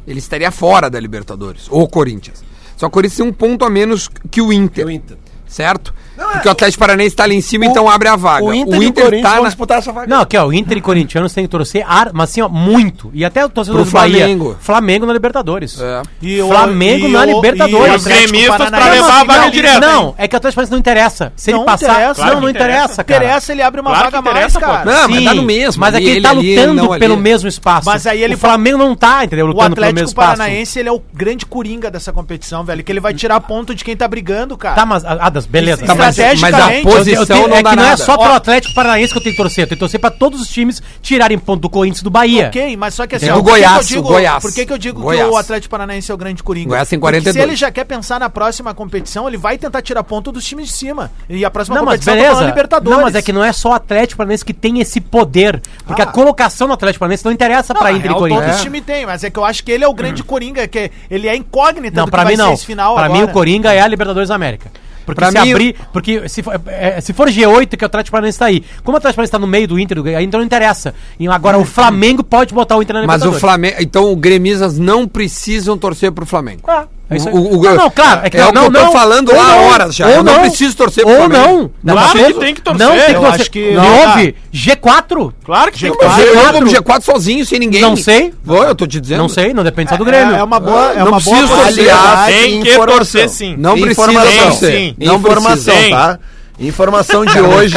Ele 0.07 0.18
estaria 0.18 0.51
fora 0.51 0.88
da 0.88 0.98
Libertadores, 0.98 1.66
o 1.70 1.87
Corinthians. 1.87 2.42
Só 2.77 2.87
que 2.87 2.90
o 2.90 2.90
Corinthians 2.90 3.18
tem 3.18 3.27
um 3.27 3.33
ponto 3.33 3.64
a 3.64 3.70
menos 3.70 4.09
que 4.31 4.40
o 4.40 4.53
Inter. 4.53 4.87
O 4.87 4.90
Inter. 4.90 5.18
Certo? 5.46 5.94
Porque 6.33 6.48
o 6.48 6.50
Atlético 6.50 6.81
Paranaense 6.81 7.14
tá 7.16 7.24
ali 7.24 7.35
em 7.37 7.40
cima, 7.40 7.64
então 7.66 7.88
abre 7.88 8.09
a 8.09 8.16
vaga. 8.16 8.44
O 8.44 8.52
Inter, 8.54 8.83
e 8.83 8.87
o 8.87 8.92
Corinthians 8.92 9.22
tá 9.22 9.35
vão 9.35 9.42
na... 9.42 9.48
disputar 9.48 9.78
essa 9.78 9.92
vaga. 9.92 10.07
Não, 10.07 10.20
aqui 10.22 10.37
ó, 10.37 10.46
o 10.46 10.52
Inter 10.52 10.78
e 10.78 10.81
corintianos 10.81 11.33
têm 11.33 11.44
que 11.44 11.50
torcer, 11.50 11.85
ar, 11.87 12.11
mas 12.12 12.31
assim 12.31 12.40
ó, 12.42 12.48
muito. 12.48 13.11
E 13.14 13.24
até 13.24 13.44
o 13.44 13.48
torcedor 13.48 13.83
Pro 13.83 13.90
do 13.90 13.92
Bahia. 13.92 14.18
Flamengo. 14.18 14.57
Flamengo 14.61 15.07
na 15.07 15.12
Libertadores. 15.12 15.81
É. 15.81 16.02
E 16.22 16.40
o- 16.42 16.48
Flamengo 16.48 17.07
e 17.07 17.12
na 17.12 17.20
o- 17.22 17.24
Libertadores. 17.24 17.87
e 17.88 17.90
o 17.92 17.94
Os 17.96 18.07
Atlético 18.07 18.33
gremistas 18.33 18.70
pra 18.70 18.88
levar 18.90 19.20
a 19.20 19.24
vaga 19.24 19.40
Não, 19.42 19.50
direta. 19.50 19.81
Não, 19.81 20.14
é 20.18 20.28
que 20.28 20.35
o 20.35 20.38
Atlético 20.38 20.54
Paranaense 20.57 20.72
não 20.72 20.78
interessa. 20.78 21.33
Se 21.37 21.50
Não 21.52 21.59
ele 21.59 21.66
passar. 21.66 21.87
interessa. 21.92 22.07
não, 22.09 22.14
Claro 22.14 22.35
não 22.35 22.40
que 22.44 22.50
interessa, 22.50 22.68
interessa. 22.78 23.04
cara. 23.04 23.24
Interessa, 23.24 23.52
ele 23.52 23.62
abre 23.62 23.81
uma 23.81 23.90
Claro 23.90 24.04
vaga 24.11 24.22
mais, 24.22 24.57
cara. 24.57 24.78
pô. 24.85 24.90
Não, 24.90 25.09
mas 25.09 25.24
dá 25.24 25.35
no 25.35 25.42
mesmo. 25.42 25.81
Mas 25.81 25.94
é 25.94 26.00
que 26.00 26.09
ele 26.09 26.20
tá 26.22 26.33
lutando 26.33 26.74
não 26.74 26.92
ali. 26.92 27.00
pelo 27.00 27.16
mesmo 27.16 27.48
espaço. 27.48 27.87
Mas 27.87 28.07
aí 28.07 28.22
ele 28.22 28.35
o 28.35 28.38
Flamengo 28.38 28.78
não 28.78 28.94
tá, 28.94 29.24
entendeu? 29.24 29.46
O 29.46 29.48
Lutando 29.48 29.74
pelo 29.74 29.87
mesmo 29.87 29.90
Atlético 29.98 30.09
espaço. 30.11 30.37
Paranaense, 30.38 30.78
ele 30.78 30.88
é 30.88 30.92
o 30.92 31.02
grande 31.14 31.46
coringa 31.46 31.90
dessa 31.90 32.12
competição, 32.12 32.64
velho. 32.64 32.83
Que 32.83 32.90
ele 32.92 33.00
vai 33.00 33.14
tirar 33.14 33.40
ponto 33.40 33.74
de 33.74 33.85
quem 33.85 33.96
tá 33.96 34.07
brigando, 34.09 34.57
cara. 34.57 34.74
Tá, 34.74 34.87
mas, 34.87 35.04
Adas, 35.04 35.46
beleza. 35.46 35.85
Tá, 35.85 35.94
mas, 36.16 36.40
mas 36.40 36.54
a 36.54 36.82
posição 36.82 37.48
não 37.48 37.56
é 37.56 37.62
que 37.62 37.76
não 37.76 37.84
é 37.84 37.96
só 37.96 38.16
pro. 38.16 38.38
Atlético 38.38 38.74
Paranaense 38.74 39.12
que 39.12 39.18
eu 39.18 39.22
tenho 39.22 39.34
que 39.34 39.42
torcer. 39.42 39.64
Eu 39.64 39.68
tenho 39.68 39.76
que 39.76 39.80
torcer 39.80 40.00
pra 40.00 40.10
todos 40.10 40.40
os 40.40 40.48
times 40.48 40.80
tirarem 41.02 41.38
ponto 41.38 41.60
do 41.60 41.68
Corinthians 41.68 42.02
do 42.02 42.10
Bahia. 42.10 42.46
Ok, 42.48 42.76
mas 42.76 42.94
só 42.94 43.06
que 43.06 43.16
assim, 43.16 43.26
Tem 43.26 43.34
o 43.34 43.38
que 43.38 43.44
que 43.44 43.50
Goiás, 43.50 43.76
eu 43.90 43.96
digo, 43.96 44.08
Goiás. 44.08 44.42
Por 44.42 44.52
que, 44.54 44.66
que 44.66 44.72
eu 44.72 44.78
digo 44.78 45.00
Goiás. 45.00 45.26
que 45.28 45.34
o 45.34 45.36
Atlético 45.36 45.70
Paranaense 45.70 46.10
é 46.10 46.14
o 46.14 46.16
grande 46.16 46.42
coringa? 46.42 46.68
Goiás 46.68 46.88
tem 46.88 46.98
Porque 46.98 47.12
42. 47.20 47.34
se 47.34 47.40
ele 47.42 47.56
já 47.56 47.70
quer 47.70 47.84
pensar 47.84 48.20
na 48.20 48.30
próxima 48.30 48.72
competição, 48.74 49.26
ele 49.26 49.36
vai 49.36 49.58
tentar 49.58 49.82
tirar 49.82 50.02
ponto 50.04 50.30
dos 50.30 50.44
times 50.44 50.66
de 50.68 50.72
cima. 50.72 51.10
E 51.28 51.44
a 51.44 51.50
próxima 51.50 51.76
Não, 51.76 51.84
mas 51.84 52.00
competição 52.00 52.14
beleza. 52.14 52.44
Libertadores. 52.46 52.96
Não, 52.96 53.04
mas 53.04 53.14
é 53.14 53.22
que 53.22 53.32
não 53.32 53.42
é 53.44 53.52
só 53.52 53.70
o 53.70 53.72
Atlético 53.74 54.18
Paranaense 54.18 54.44
que 54.44 54.54
tem 54.54 54.80
esse 54.80 55.00
poder. 55.00 55.60
Porque 55.86 56.02
Ah. 56.02 56.04
a 56.04 56.08
colocação 56.08 56.68
no 56.68 56.74
Atlético 56.74 57.00
Paranaense 57.00 57.24
não 57.24 57.32
interessa 57.32 57.74
Não, 57.74 57.80
pra 57.80 57.90
na 57.90 57.98
Inter 57.98 58.10
e 58.10 58.14
Corinthians. 58.14 58.44
todos 58.44 58.56
os 58.56 58.62
times 58.62 58.82
têm, 58.84 59.06
mas 59.06 59.24
é 59.24 59.30
que 59.30 59.38
eu 59.38 59.44
acho 59.44 59.64
que 59.64 59.72
ele 59.72 59.84
é 59.84 59.88
o 59.88 59.94
grande 59.94 60.22
coringa, 60.22 60.66
que 60.68 60.90
ele 61.10 61.26
é 61.28 61.34
incógnita 61.36 61.96
Não, 61.96 62.04
do 62.04 62.10
pra 62.10 62.24
que 62.24 62.30
mim 62.30 62.36
não. 62.36 62.56
final 62.56 62.94
Pra 62.94 63.08
mim 63.08 63.22
o 63.22 63.28
Coringa 63.28 63.72
é 63.72 63.80
a 63.80 63.86
Libertadores 63.88 64.28
da 64.28 64.34
América. 64.34 64.70
Porque 65.08 65.20
Pra 65.20 65.30
se 65.30 65.40
mim, 65.40 65.50
abrir. 65.50 65.76
Porque 65.90 66.28
se 66.28 66.42
for, 66.42 66.60
é, 66.66 67.00
se 67.00 67.14
for 67.14 67.28
G8, 67.28 67.78
que 67.78 67.84
o 67.84 67.86
Atlético 67.86 68.12
Paranaense 68.12 68.38
tá 68.38 68.44
aí. 68.44 68.62
Como 68.84 68.94
o 68.94 68.98
Atlético 68.98 69.16
Paranaense 69.16 69.32
tá 69.32 69.38
no 69.38 69.46
meio 69.46 69.66
do 69.66 69.78
Inter, 69.78 70.02
aí 70.14 70.24
então 70.24 70.38
não 70.38 70.44
interessa. 70.44 70.94
E 71.18 71.26
agora 71.26 71.56
o 71.56 71.64
Flamengo 71.64 72.22
pode 72.22 72.52
botar 72.52 72.76
o 72.76 72.82
Inter 72.82 72.96
na 72.96 73.06
Mas 73.06 73.24
o. 73.24 73.32
Flamengo. 73.32 73.76
Então, 73.80 74.12
o 74.12 74.16
gremistas 74.16 74.78
não 74.78 75.08
precisam 75.08 75.78
torcer 75.78 76.12
pro 76.12 76.26
Flamengo. 76.26 76.60
Ah, 76.68 76.86
é 77.10 77.16
isso 77.16 77.28
aí. 77.28 77.34
O- 77.34 77.58
o- 77.58 77.62
não, 77.62 77.74
não, 77.74 77.90
claro. 77.90 78.20
É, 78.24 78.30
que 78.30 78.36
é 78.36 78.40
não, 78.40 78.48
o 78.48 78.52
que 78.52 78.58
eu 78.58 78.64
tô 78.80 78.86
não, 78.86 78.92
falando 78.92 79.32
lá 79.34 79.42
há 79.42 79.46
não, 79.56 79.64
horas 79.68 79.94
já. 79.94 80.06
ou 80.06 80.12
Eu 80.12 80.22
não 80.22 80.40
preciso 80.40 80.76
torcer 80.76 81.04
pro 81.04 81.12
Ou 81.22 81.28
não. 81.28 81.70
Não, 81.82 81.94
Claro 81.94 82.18
que 82.18 82.34
tem 82.34 82.54
que 82.54 82.60
torcer. 82.60 82.86
Não 82.86 82.94
tem 82.96 83.06
que 83.06 83.14
torcer. 83.14 83.40
acho 83.40 83.50
que- 83.50 83.70
Não 83.72 84.00
houve 84.00 84.34
G4? 84.52 85.32
Claro 85.44 85.72
que 85.72 85.80
tem 85.80 85.90
que 85.92 85.96
Mas 86.04 86.16
torcer. 86.16 86.26
eu 86.34 86.40
G4. 86.40 86.52
como 86.52 86.66
G4 86.68 87.02
sozinho, 87.04 87.46
sem 87.46 87.58
ninguém. 87.58 87.80
Não 87.80 87.96
sei. 87.96 88.32
Vou, 88.44 88.62
eu 88.62 88.74
tô 88.74 88.86
te 88.86 89.00
dizendo. 89.00 89.18
Não 89.18 89.28
sei, 89.28 89.54
não 89.54 89.64
depende 89.64 89.90
só 89.90 89.96
do 89.96 90.02
É, 90.04 90.06
Grêmio. 90.06 90.34
é 90.36 90.42
uma 90.42 90.60
boa, 90.60 90.92
é 90.92 90.98
Não 90.98 91.06
uma 91.08 91.20
boa 91.20 91.22
preciso 91.22 91.48
torcer. 91.48 91.64
possibilidade. 91.66 92.32
Tem 92.32 92.60
que 92.62 92.68
informação. 92.70 92.96
torcer 92.98 93.28
sim. 93.30 93.54
Não 93.58 93.72
precisa 93.80 93.90
Informação. 94.10 94.42
torcer. 94.44 94.72
Sim. 94.72 94.94
Não 94.98 95.14
Informação, 95.16 95.74
tá? 95.90 96.18
Informação 96.58 97.24
de 97.24 97.32
Cara, 97.34 97.46
hoje. 97.48 97.74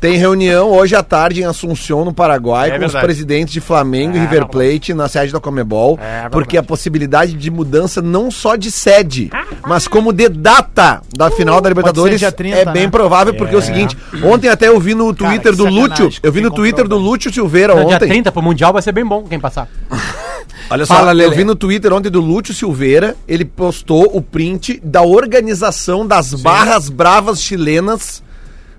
Tem 0.00 0.16
reunião 0.16 0.70
hoje 0.70 0.94
à 0.96 1.02
tarde 1.02 1.42
em 1.42 1.44
Assunção, 1.44 2.04
no 2.04 2.12
Paraguai, 2.12 2.68
É 2.68 2.72
com 2.72 2.78
verdade. 2.78 2.96
os 2.96 3.02
presidentes 3.02 3.52
de 3.52 3.60
Flamengo 3.60 4.16
e 4.16 4.18
É, 4.18 4.22
River 4.22 4.40
não. 4.40 4.48
Plate 4.48 4.94
na 4.94 5.08
sede 5.08 5.32
da 5.32 5.40
Comebol. 5.40 5.98
É 6.00 6.28
porque 6.28 6.56
a 6.56 6.62
possibilidade 6.62 7.34
de 7.34 7.50
mudança 7.50 8.00
não 8.00 8.30
só 8.30 8.56
de 8.56 8.70
sede, 8.70 9.30
mas 9.66 9.86
como 9.86 10.12
de 10.12 10.28
data 10.28 11.02
da 11.14 11.30
final 11.30 11.60
da 11.60 11.68
Libertadores 11.68 12.18
dia 12.18 12.32
30, 12.32 12.56
é 12.56 12.64
bem 12.64 12.84
né? 12.84 12.90
provável, 12.90 13.34
porque 13.34 13.54
é 13.54 13.58
o 13.58 13.62
seguinte: 13.62 13.96
ontem 14.24 14.48
até 14.48 14.68
eu 14.68 14.80
vi 14.80 14.94
no 14.94 15.12
Twitter 15.12 15.52
que 15.52 15.58
do 15.58 15.66
Lúcio, 15.66 16.10
eu 16.22 16.32
vi 16.32 16.40
no 16.40 16.50
Twitter 16.50 16.84
do 16.88 16.96
comprou, 16.96 17.12
Lúcio 17.12 17.32
Silveira 17.32 17.74
No 17.74 17.84
dia 17.86 17.96
ontem. 17.96 18.08
30 18.08 18.32
pro 18.32 18.40
Mundial 18.42 18.72
vai 18.72 18.82
ser 18.82 18.92
bem 18.92 19.04
bom 19.04 19.24
quem 19.24 19.38
passar. 19.38 19.68
Olha 20.70 20.86
só, 20.86 20.94
Fala, 20.96 21.14
eu 21.22 21.30
vi 21.32 21.44
no 21.44 21.54
Twitter 21.54 21.92
ontem 21.92 22.10
do 22.10 22.20
Lúcio 22.20 22.54
Silveira, 22.54 23.16
ele 23.26 23.44
postou 23.44 24.10
o 24.16 24.20
print 24.22 24.80
da 24.84 25.02
organização 25.02 26.06
das 26.06 26.32
barras 26.34 26.88
bravas 26.88 27.40
chilenas. 27.42 28.22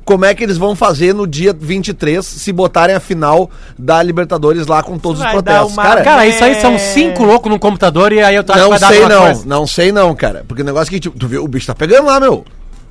Como 0.03 0.25
é 0.25 0.33
que 0.33 0.43
eles 0.43 0.57
vão 0.57 0.75
fazer 0.75 1.13
no 1.13 1.27
dia 1.27 1.55
23 1.57 2.25
se 2.25 2.51
botarem 2.51 2.95
a 2.95 2.99
final 2.99 3.51
da 3.77 4.01
Libertadores 4.01 4.65
lá 4.65 4.81
com 4.81 4.97
todos 4.97 5.21
os 5.21 5.27
protestos? 5.27 5.73
uma- 5.73 5.83
Cara, 5.83 6.01
Cara, 6.03 6.27
isso 6.27 6.43
aí 6.43 6.59
são 6.59 6.71
É. 6.73 6.77
cinco 6.79 7.23
loucos 7.23 7.51
num 7.51 7.59
computador 7.59 8.11
e 8.11 8.19
aí 8.19 8.35
eu 8.35 8.43
tô 8.43 8.53
não 8.55 8.77
sei 8.79 9.07
não, 9.07 9.21
coisa. 9.21 9.43
não 9.45 9.67
sei 9.67 9.91
não, 9.91 10.15
cara. 10.15 10.43
Porque 10.47 10.63
o 10.63 10.65
negócio 10.65 10.89
é 10.89 10.93
que, 10.95 10.99
tipo, 10.99 11.17
tu 11.19 11.27
viu, 11.27 11.43
o 11.43 11.47
bicho 11.47 11.67
tá 11.67 11.75
pegando 11.75 12.07
lá, 12.07 12.19
meu. 12.19 12.43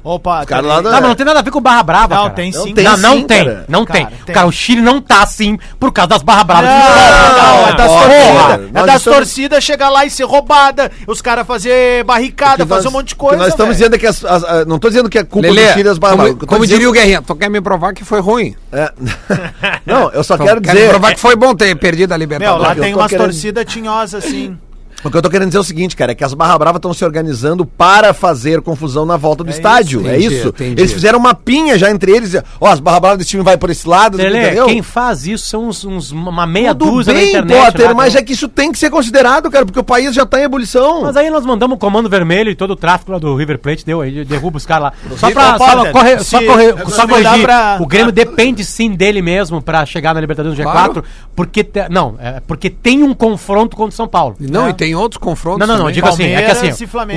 Opa, 0.02 0.46
caras 0.46 0.64
tá 0.66 0.68
lá 0.76 0.80
da- 0.80 0.90
Não, 0.92 1.00
mas 1.00 1.08
não 1.10 1.14
tem 1.14 1.26
nada 1.26 1.40
a 1.40 1.42
ver 1.42 1.50
com 1.50 1.60
Barra 1.60 1.82
Brava, 1.82 2.14
Não, 2.14 2.22
cara. 2.22 2.34
tem 2.34 2.50
Não 2.52 2.62
sim. 2.64 2.72
tem 2.74 2.84
não, 2.84 2.96
não 2.96 3.12
sim, 3.18 3.26
tem, 3.26 3.44
cara. 3.44 3.64
não 3.68 3.84
Cara, 3.84 3.98
tem. 3.98 4.06
tem. 4.24 4.34
Cara, 4.34 4.46
o 4.46 4.52
Chile 4.52 4.80
não 4.80 4.98
tá 5.00 5.22
assim 5.22 5.58
por 5.78 5.92
causa 5.92 6.08
das 6.08 6.22
Barra 6.22 6.42
Bravas. 6.44 6.70
Não, 6.70 6.78
não, 6.78 7.68
é 7.68 7.74
das 7.76 7.86
Porra, 7.86 8.04
torcidas. 8.08 8.68
É 8.82 8.86
das 8.86 8.96
estamos- 8.96 9.18
torcidas 9.18 9.64
chegar 9.64 9.90
lá 9.90 10.06
e 10.06 10.10
ser 10.10 10.24
roubada, 10.24 10.90
os 11.06 11.20
caras 11.20 11.46
fazer 11.46 12.02
barricada, 12.04 12.64
fazer 12.66 12.88
um 12.88 12.92
monte 12.92 13.08
de 13.08 13.14
coisa. 13.16 13.36
Nós 13.36 13.48
estamos 13.48 13.76
dizendo 13.76 13.98
que 13.98 14.06
as, 14.06 14.24
as- 14.24 14.66
não 14.66 14.78
tô 14.78 14.88
dizendo 14.88 15.10
que 15.10 15.18
é 15.18 15.24
culpa 15.24 15.48
Lelê, 15.48 15.66
do 15.66 15.72
Chile 15.72 15.84
das 15.84 15.98
barras. 15.98 16.16
como, 16.16 16.28
Eu 16.28 16.36
tô 16.36 16.46
como 16.46 16.60
dizendo- 16.62 16.76
diria 16.78 16.88
o 16.88 16.92
Guerrinha, 16.92 17.22
tu 17.22 17.34
quer 17.34 17.50
me 17.50 17.60
provar 17.60 17.92
que 17.92 18.02
foi 18.04 18.20
ruim. 18.20 18.54
É. 18.72 18.90
Não, 19.84 20.10
eu 20.12 20.24
só 20.24 20.34
Então, 20.34 20.46
quero 20.46 20.60
quer 20.60 20.72
dizer. 20.72 20.84
me 20.84 20.90
provar 20.90 21.14
que 21.14 21.20
foi 21.20 21.36
bom 21.36 21.54
ter 21.54 21.74
perdido 21.76 22.12
a 22.12 22.16
Meu, 22.16 22.20
Libertadores. 22.26 22.62
lá 22.68 22.74
tem 22.74 22.94
umas 22.94 23.12
torcidas 23.12 23.64
tinhosas 23.66 24.24
assim. 24.24 24.56
O 25.04 25.10
que 25.10 25.16
eu 25.16 25.22
tô 25.22 25.30
querendo 25.30 25.48
dizer 25.48 25.58
é 25.58 25.60
o 25.60 25.64
seguinte, 25.64 25.96
cara, 25.96 26.12
é 26.12 26.14
que 26.14 26.22
as 26.24 26.34
Barra 26.34 26.58
Brava 26.58 26.76
estão 26.76 26.92
se 26.92 27.04
organizando 27.04 27.64
para 27.64 28.12
fazer 28.12 28.60
confusão 28.60 29.06
na 29.06 29.16
volta 29.16 29.42
do 29.42 29.50
É 29.50 29.54
estádio. 29.54 30.00
isso, 30.00 30.08
é 30.10 30.16
entendi, 30.18 30.34
isso. 30.36 30.48
entendi. 30.48 30.80
Eles 30.80 30.92
fizeram 30.92 31.18
uma 31.18 31.34
pinha 31.34 31.78
já 31.78 31.90
entre 31.90 32.12
eles. 32.12 32.34
Ó, 32.60 32.66
as 32.68 32.80
Barra 32.80 33.00
Brava 33.00 33.16
desse 33.16 33.30
time 33.30 33.42
vai 33.42 33.56
por 33.56 33.70
esse 33.70 33.88
lado, 33.88 34.16
Lelê, 34.16 34.42
entendeu? 34.46 34.66
quem 34.66 34.82
faz 34.82 35.26
isso 35.26 35.46
são 35.46 35.68
uns, 35.68 35.84
uns- 35.84 36.10
uma 36.12 36.46
meia 36.46 36.74
Tudo 36.74 36.90
dúzia 36.92 37.14
bem, 37.14 37.22
na 37.32 37.38
internet. 37.40 37.64
Potter, 37.64 37.86
lá, 37.88 37.94
mas 37.94 38.14
é 38.14 38.22
que 38.22 38.32
isso 38.32 38.48
tem 38.48 38.70
que 38.72 38.78
ser 38.78 38.90
considerado, 38.90 39.50
cara, 39.50 39.64
porque 39.64 39.78
o 39.80 39.84
país 39.84 40.14
já 40.14 40.26
tá 40.26 40.40
em 40.40 40.44
ebulição. 40.44 41.02
Mas 41.02 41.16
aí 41.16 41.30
nós 41.30 41.44
mandamos 41.46 41.76
o 41.76 41.78
comando 41.78 42.08
vermelho 42.08 42.50
e 42.50 42.54
todo 42.54 42.72
o 42.72 42.76
tráfico 42.76 43.12
lá 43.12 43.18
do 43.18 43.34
River 43.34 43.58
Plate 43.58 43.84
deu 43.86 44.00
aí, 44.00 44.24
derruba 44.24 44.56
os 44.58 44.66
caras 44.66 44.84
lá. 44.84 45.16
Só 45.16 45.30
pra, 45.30 45.56
só, 45.58 45.76
Potter, 45.76 45.92
corre, 45.92 46.18
só, 46.18 46.38
se- 46.38 46.46
corre, 46.46 46.72
se 46.84 46.90
só 46.92 47.06
corrigir, 47.08 47.42
pra- 47.42 47.78
o 47.80 47.86
Grêmio 47.86 48.12
depende 48.12 48.64
sim 48.64 48.90
dele 48.94 49.22
mesmo 49.22 49.62
pra 49.62 49.84
chegar 49.86 50.14
na 50.14 50.20
Libertadores 50.20 50.58
no 50.58 50.64
G4, 50.64 50.72
Claro. 50.72 51.04
porque, 51.34 51.64
te- 51.64 51.88
não, 51.88 52.16
é 52.18 52.40
porque 52.46 52.68
tem 52.68 53.02
um 53.02 53.14
confronto 53.14 53.76
contra 53.76 53.92
o 53.92 53.96
São 53.96 54.06
Paulo. 54.08 54.36
Não, 54.38 54.66
É. 54.66 54.70
e 54.70 54.74
tem 54.74 54.89
outros 54.94 55.18
confrontos 55.18 55.66
Não, 55.66 55.76
não, 55.76 55.84
não, 55.84 55.90
digo 55.90 56.06
assim, 56.08 56.24
é 56.24 56.42
que 56.42 56.50
assim, 56.50 56.70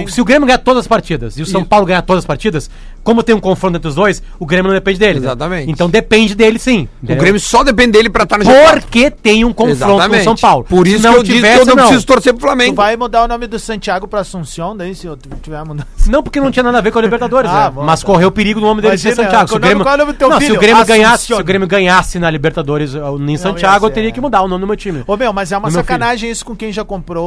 o- 0.03 0.07
se 0.09 0.21
o 0.21 0.25
Grêmio 0.25 0.45
ganhar 0.45 0.57
todas 0.59 0.81
as 0.81 0.87
partidas 0.87 1.37
e 1.37 1.41
o 1.41 1.45
São 1.45 1.61
Isso. 1.61 1.69
Paulo 1.69 1.85
ganhar 1.85 2.01
todas 2.01 2.23
as 2.23 2.25
partidas, 2.27 2.69
como 3.03 3.21
tem 3.23 3.35
um 3.35 3.39
confronto 3.39 3.77
entre 3.77 3.87
os 3.87 3.95
dois, 3.95 4.21
o 4.39 4.45
Grêmio 4.45 4.67
não 4.71 4.75
depende 4.75 4.99
dele. 4.99 5.19
né? 5.19 5.25
Exatamente. 5.27 5.71
Então 5.71 5.89
depende 5.89 6.35
dele 6.35 6.57
sim. 6.59 6.87
O 7.01 7.05
entendeu? 7.05 7.21
Grêmio 7.21 7.39
só 7.39 7.63
depende 7.63 7.91
dele 7.93 8.09
pra 8.09 8.23
estar 8.23 8.37
no 8.37 8.45
G4. 8.45 8.81
Porque 8.81 9.11
tem 9.11 9.43
um 9.45 9.53
confronto 9.53 10.09
com 10.09 10.15
o 10.17 10.23
São 10.23 10.35
Paulo. 10.35 10.63
Por 10.65 10.87
isso 10.87 11.03
não 11.03 11.13
que 11.13 11.19
eu 11.19 11.23
disse 11.23 11.33
que 11.35 11.41
tivesse, 11.41 11.59
eu 11.61 11.65
não, 11.65 11.75
não. 11.75 11.83
preciso 11.85 12.05
torcer 12.05 12.33
pro 12.33 12.39
Tu 12.39 12.45
Flamengo. 12.45 12.75
vai 12.75 12.95
mudar 12.95 13.23
o 13.23 13.27
nome 13.27 13.47
do 13.47 13.59
Santiago 13.59 14.07
pra 14.07 14.21
Assunção, 14.21 14.75
daí 14.75 14.95
se 14.95 15.05
eu 15.07 15.17
tiver 15.41 15.63
mudando. 15.65 15.85
Não, 16.07 16.21
porque 16.23 16.39
não 16.39 16.51
tinha 16.51 16.63
nada 16.63 16.77
a 16.77 16.81
ver 16.81 16.91
com 16.91 16.99
a 16.99 17.01
Libertadores, 17.01 17.49
Ah, 17.53 17.65
né? 17.65 17.71
bom, 17.71 17.83
Mas 17.83 17.99
tá. 18.01 18.05
correu 18.05 18.27
o 18.29 18.31
perigo 18.31 18.59
do 18.59 18.65
nome 18.65 18.81
dele 18.81 18.97
ser 18.97 19.15
Santiago. 19.15 19.47
Se 19.47 19.53
o 19.53 19.55
é 19.55 19.57
o 19.57 19.61
Grêmio, 19.61 19.87
é 19.87 19.93
o 19.93 19.97
nome 19.97 20.13
do 20.13 20.17
teu 20.17 20.29
não, 20.29 20.39
se 20.39 20.51
o 20.51 20.59
Grêmio 20.59 20.85
ganhasse, 20.85 21.25
se 21.27 21.33
o 21.33 21.43
Grêmio 21.43 21.67
ganhasse 21.67 22.19
na 22.19 22.29
Libertadores 22.29 22.93
uh, 22.93 23.17
em 23.27 23.37
Santiago, 23.37 23.85
ia 23.85 23.89
eu 23.89 23.93
teria 23.93 24.11
que 24.11 24.19
é. 24.19 24.21
mudar 24.21 24.41
o 24.41 24.47
nome 24.47 24.61
do 24.61 24.67
meu 24.67 24.75
time. 24.77 25.03
Ô 25.07 25.17
meu, 25.17 25.31
mas 25.33 25.51
é 25.51 25.57
uma 25.57 25.69
sacanagem 25.71 26.29
isso 26.31 26.45
com 26.45 26.55
quem 26.55 26.71
já 26.71 26.83
comprou 26.85 27.23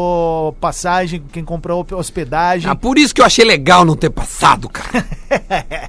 passagem, 0.61 1.22
quem 1.32 1.45
comprou 1.45 1.87
hospedagem. 1.93 2.70
Ah, 2.70 2.74
por 2.74 2.99
isso 2.99 3.14
que 3.14 3.20
eu 3.20 3.24
achei 3.26 3.45
legal 3.45 3.84
não 3.84 3.97
ter 3.97 4.11
passado, 4.11 4.68
cara. 4.68 5.05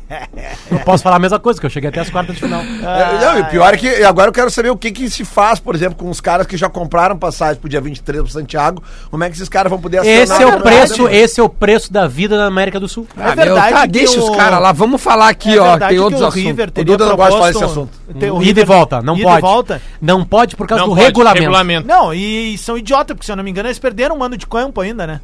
Eu 0.70 0.80
posso 0.80 1.04
falar 1.04 1.18
a 1.18 1.20
mesma 1.20 1.40
coisa, 1.40 1.60
que 1.60 1.66
eu 1.66 1.70
cheguei 1.70 1.90
até 1.90 2.00
as 2.00 2.10
quartas 2.10 2.36
de 2.36 2.42
final. 2.42 2.62
É, 2.88 3.20
não, 3.20 3.38
e 3.38 3.42
o 3.42 3.46
pior 3.46 3.74
é 3.74 3.78
que 3.78 3.88
agora 4.04 4.30
eu 4.30 4.34
quero 4.34 4.50
saber 4.50 4.70
o 4.70 4.78
que, 4.78 4.92
que 4.92 5.10
se 5.10 5.26
faz, 5.26 5.60
por 5.60 5.76
exemplo, 5.76 5.98
com 5.98 6.10
os 6.10 6.22
caras 6.22 6.48
que 6.48 6.56
já 6.58 6.70
compraram 6.70 7.18
passagem 7.18 7.60
pro 7.60 7.70
dia 7.70 7.82
23 7.82 8.24
pro 8.24 8.32
Santiago. 8.32 8.82
Como 9.12 9.24
é 9.24 9.30
que 9.30 9.36
esses 9.36 9.50
caras 9.50 9.70
vão 9.70 9.80
poder 9.80 10.06
Esse 10.06 10.42
é 10.42 10.46
o 10.48 10.62
preço, 10.62 11.08
esse 11.08 11.40
é 11.40 11.44
o 11.44 11.50
preço 11.50 11.92
da 11.92 12.08
vida 12.08 12.38
na 12.38 12.46
América 12.46 12.80
do 12.80 12.88
Sul. 12.88 13.08
É 13.18 13.36
verdade 13.36 13.74
tá, 13.74 13.82
que 13.82 13.88
deixa 13.90 14.20
o- 14.20 14.30
os 14.32 14.36
caras 14.36 14.62
lá. 14.62 14.72
Vamos 14.72 15.02
falar 15.02 15.30
aqui, 15.30 15.56
É 15.56 15.60
ó. 15.60 15.78
Tem 15.78 16.00
outros 16.00 16.22
assuntos. 16.22 16.66
O 16.78 16.84
Duda 16.86 17.06
não 17.06 17.16
gosta 17.16 17.32
de 17.32 17.38
falar 17.38 17.52
desse 17.52 17.64
assunto. 17.64 17.90
Tem- 18.20 18.32
o 18.32 18.42
Ida 18.42 18.62
e 18.62 18.66
volta, 18.66 19.02
não 19.02 19.16
ida 19.18 19.24
pode. 19.26 19.38
e 19.38 19.42
volta. 19.42 19.82
Não 20.02 20.24
pode 20.26 20.56
por 20.56 20.68
causa 20.68 20.82
Não 20.84 20.90
do 20.90 20.96
pode, 20.96 21.08
regulamento. 21.08 21.42
regulamento. 21.42 21.88
Não, 21.88 22.14
e 22.14 22.58
são 22.58 22.78
idiota, 22.78 23.14
porque 23.14 23.26
se 23.26 23.32
eu 23.32 23.36
não 23.36 23.44
me 23.44 23.52
engano, 23.52 23.68
eles 23.68 23.80
perderam 23.80 24.16
um 24.16 24.20
mando 24.20 24.37
de 24.38 24.48
campo 24.48 24.80
ainda, 24.82 25.06
né? 25.08 25.22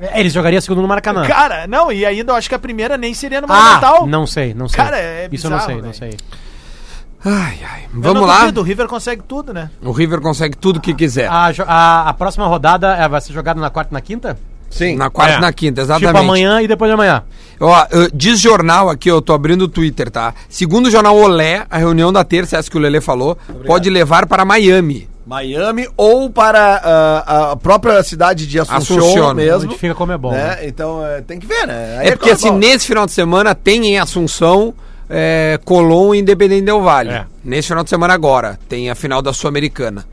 É, 0.00 0.20
Eles 0.20 0.32
jogariam 0.32 0.60
segundo 0.60 0.82
no 0.82 0.88
Maracanã. 0.88 1.26
Cara, 1.26 1.66
não, 1.66 1.90
e 1.90 2.04
ainda 2.06 2.32
eu 2.32 2.36
acho 2.36 2.48
que 2.48 2.54
a 2.54 2.58
primeira 2.58 2.96
nem 2.96 3.12
seria 3.14 3.40
no 3.40 3.46
Ah, 3.50 3.56
Monumental. 3.56 4.06
não 4.06 4.26
sei, 4.26 4.54
não 4.54 4.68
sei. 4.68 4.76
Cara, 4.76 4.96
é 4.98 5.28
Isso 5.32 5.46
eu 5.46 5.50
não 5.50 5.60
sei, 5.60 5.74
não 5.76 5.82
velho. 5.82 5.94
sei. 5.94 6.14
Ai, 7.24 7.58
ai. 7.68 7.82
Eu 7.92 8.00
Vamos 8.00 8.20
não 8.20 8.28
lá. 8.28 8.40
duvido, 8.40 8.60
o 8.60 8.64
River 8.64 8.86
consegue 8.86 9.22
tudo, 9.26 9.52
né? 9.52 9.70
O 9.82 9.90
River 9.90 10.20
consegue 10.20 10.56
tudo 10.56 10.80
que 10.80 10.94
quiser. 10.94 11.28
A, 11.28 11.50
a, 11.66 12.08
a 12.10 12.14
próxima 12.14 12.46
rodada 12.46 12.94
é, 12.96 13.08
vai 13.08 13.20
ser 13.20 13.32
jogada 13.32 13.60
na 13.60 13.70
quarta 13.70 13.90
e 13.92 13.94
na 13.94 14.00
quinta? 14.00 14.38
Sim. 14.70 14.94
Na 14.96 15.10
quarta 15.10 15.34
É. 15.34 15.38
e 15.38 15.40
na 15.40 15.52
quinta, 15.52 15.80
exatamente. 15.80 16.06
Tipo 16.14 16.18
amanhã 16.24 16.60
e 16.62 16.68
depois 16.68 16.88
de 16.88 16.94
amanhã. 16.94 17.24
Ó, 17.58 17.86
diz 18.14 18.38
jornal 18.38 18.88
aqui, 18.88 19.10
eu 19.10 19.20
tô 19.20 19.32
abrindo 19.32 19.62
o 19.62 19.68
Twitter, 19.68 20.10
tá? 20.10 20.32
Segundo 20.48 20.86
o 20.86 20.90
jornal 20.92 21.16
Olé, 21.16 21.66
a 21.68 21.76
reunião 21.78 22.12
da 22.12 22.22
terça, 22.22 22.56
essa 22.56 22.70
que 22.70 22.76
o 22.76 22.80
Lelê 22.80 23.00
falou, 23.00 23.36
pode 23.66 23.90
levar 23.90 24.26
para 24.26 24.44
Miami. 24.44 25.08
Miami 25.28 25.86
ou 25.94 26.30
para 26.30 26.80
ah, 26.82 27.52
a 27.52 27.56
própria 27.56 28.02
cidade 28.02 28.46
de 28.46 28.58
Assunção, 28.58 29.34
mesmo. 29.34 29.68
Onde 29.70 29.78
fica 29.78 29.94
como 29.94 30.10
é 30.10 30.16
bom. 30.16 30.30
né? 30.32 30.56
né? 30.56 30.58
Então 30.66 31.04
é, 31.06 31.20
tem 31.20 31.38
que 31.38 31.46
ver, 31.46 31.66
né? 31.66 31.98
Aí 32.00 32.08
É 32.08 32.10
porque 32.16 32.30
tá 32.30 32.34
assim, 32.34 32.50
nesse 32.50 32.86
final 32.86 33.04
de 33.04 33.12
semana 33.12 33.54
tem 33.54 33.86
em 33.88 33.98
Assunção, 33.98 34.72
é, 35.08 35.60
Colom 35.66 36.14
e 36.14 36.18
Independente 36.20 36.62
Del 36.64 36.80
Vale. 36.80 37.10
É. 37.10 37.26
Nesse 37.44 37.68
final 37.68 37.84
de 37.84 37.90
semana 37.90 38.14
agora, 38.14 38.58
tem 38.68 38.88
a 38.90 38.94
final 38.94 39.20
da 39.20 39.32
Sul-Americana. 39.34 40.06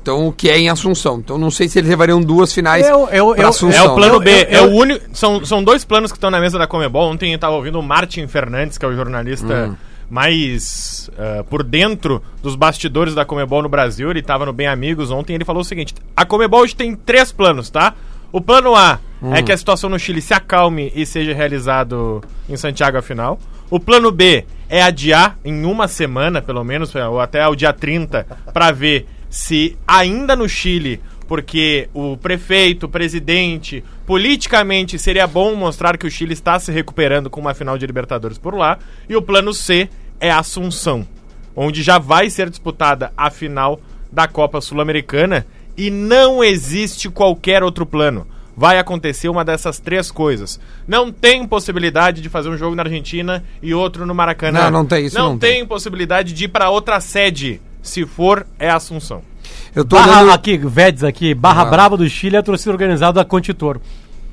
Então, 0.00 0.26
o 0.26 0.32
que 0.32 0.48
é 0.50 0.58
em 0.58 0.68
Assunção. 0.68 1.18
Então, 1.18 1.38
não 1.38 1.50
sei 1.50 1.68
se 1.68 1.78
eles 1.78 1.88
levariam 1.88 2.20
duas 2.20 2.52
finais 2.52 2.84
Eu- 2.88 3.08
eu- 3.12 3.46
Assunção. 3.46 3.84
É 3.84 3.88
o 3.88 3.94
plano 3.94 4.14
Eu- 4.14 4.20
B. 4.20 4.30
eu- 4.30 4.46
é 4.48 4.58
eu- 4.58 4.70
o 4.70 4.74
único. 4.74 5.04
São, 5.12 5.44
são 5.44 5.62
dois 5.62 5.84
planos 5.84 6.10
que 6.10 6.16
estão 6.16 6.28
na 6.30 6.40
mesa 6.40 6.58
da 6.58 6.66
Comebol. 6.66 7.08
Ontem 7.12 7.32
eu 7.32 7.38
tava 7.38 7.54
ouvindo 7.54 7.78
o 7.78 7.82
Martin 7.82 8.26
Fernandes, 8.26 8.76
que 8.78 8.84
é 8.84 8.88
o 8.88 8.94
jornalista 8.96 9.68
Hum. 9.70 9.76
Mais 10.10 11.10
ah, 11.18 11.44
por 11.48 11.62
dentro 11.62 12.22
dos 12.42 12.54
bastidores 12.54 13.14
da 13.14 13.24
Comebol 13.24 13.62
no 13.62 13.68
Brasil. 13.68 14.10
Ele 14.10 14.22
tava 14.22 14.46
no 14.46 14.52
Bem 14.52 14.66
Amigos 14.66 15.10
ontem. 15.10 15.34
Ele 15.34 15.44
falou 15.44 15.62
o 15.62 15.64
seguinte: 15.64 15.94
a 16.16 16.24
Comebol 16.24 16.60
hoje 16.60 16.76
tem 16.76 16.94
três 16.94 17.32
planos, 17.32 17.70
tá? 17.70 17.94
O 18.30 18.40
plano 18.40 18.74
A 18.74 18.98
Hum. 19.22 19.32
é 19.32 19.40
que 19.40 19.52
a 19.52 19.56
situação 19.56 19.88
no 19.88 20.00
Chile 20.00 20.20
se 20.20 20.34
acalme 20.34 20.90
e 20.96 21.06
seja 21.06 21.32
realizado 21.32 22.20
em 22.48 22.56
Santiago 22.56 22.98
a 22.98 23.02
final. 23.02 23.38
O 23.70 23.78
plano 23.78 24.10
B 24.10 24.44
é 24.68 24.82
adiar 24.82 25.38
em 25.44 25.64
uma 25.64 25.86
semana, 25.86 26.42
pelo 26.42 26.64
menos, 26.64 26.92
ou 26.94 27.20
até 27.20 27.46
o 27.46 27.54
dia 27.54 27.72
30, 27.72 28.26
para 28.52 28.72
ver 28.72 29.06
se 29.30 29.78
ainda 29.86 30.34
no 30.34 30.48
Chile, 30.48 31.00
porque 31.28 31.88
o 31.94 32.16
prefeito, 32.16 32.86
o 32.86 32.88
presidente, 32.88 33.84
politicamente 34.06 34.98
seria 34.98 35.26
bom 35.26 35.54
mostrar 35.54 35.96
que 35.96 36.06
o 36.06 36.10
Chile 36.10 36.32
está 36.32 36.58
se 36.58 36.72
recuperando 36.72 37.30
com 37.30 37.40
uma 37.40 37.54
final 37.54 37.78
de 37.78 37.86
Libertadores 37.86 38.38
por 38.38 38.54
lá. 38.54 38.78
E 39.08 39.16
o 39.16 39.22
plano 39.22 39.52
C 39.54 39.88
é 40.20 40.30
Assunção, 40.30 41.06
onde 41.54 41.82
já 41.82 41.98
vai 41.98 42.30
ser 42.30 42.50
disputada 42.50 43.12
a 43.16 43.30
final 43.30 43.80
da 44.10 44.28
Copa 44.28 44.60
Sul-Americana 44.60 45.46
e 45.76 45.90
não 45.90 46.44
existe 46.44 47.08
qualquer 47.08 47.62
outro 47.62 47.86
plano. 47.86 48.26
Vai 48.54 48.78
acontecer 48.78 49.30
uma 49.30 49.44
dessas 49.44 49.78
três 49.78 50.10
coisas. 50.10 50.60
Não 50.86 51.10
tem 51.10 51.46
possibilidade 51.46 52.20
de 52.20 52.28
fazer 52.28 52.50
um 52.50 52.56
jogo 52.56 52.74
na 52.76 52.82
Argentina 52.82 53.42
e 53.62 53.72
outro 53.72 54.04
no 54.04 54.14
Maracanã. 54.14 54.64
Não, 54.64 54.70
não 54.70 54.86
tem 54.86 55.06
isso, 55.06 55.16
Não, 55.16 55.30
não 55.30 55.38
tem, 55.38 55.54
tem. 55.60 55.66
possibilidade 55.66 56.34
de 56.34 56.44
ir 56.44 56.48
para 56.48 56.68
outra 56.68 57.00
sede. 57.00 57.60
Se 57.80 58.04
for, 58.04 58.46
é 58.58 58.68
Assunção. 58.68 59.22
Eu 59.74 59.84
tô 59.84 59.96
Barra, 59.96 60.22
olhando... 60.22 60.32
aqui, 60.32 60.58
Vedes 60.58 61.04
aqui, 61.04 61.34
Barra 61.34 61.62
Ah. 61.62 61.66
Brava 61.66 61.96
do 61.96 62.08
Chile 62.08 62.36
é 62.36 62.38
a 62.38 62.42
torcida 62.42 62.70
organizada 62.72 63.14
da 63.14 63.24
Contitor. 63.24 63.80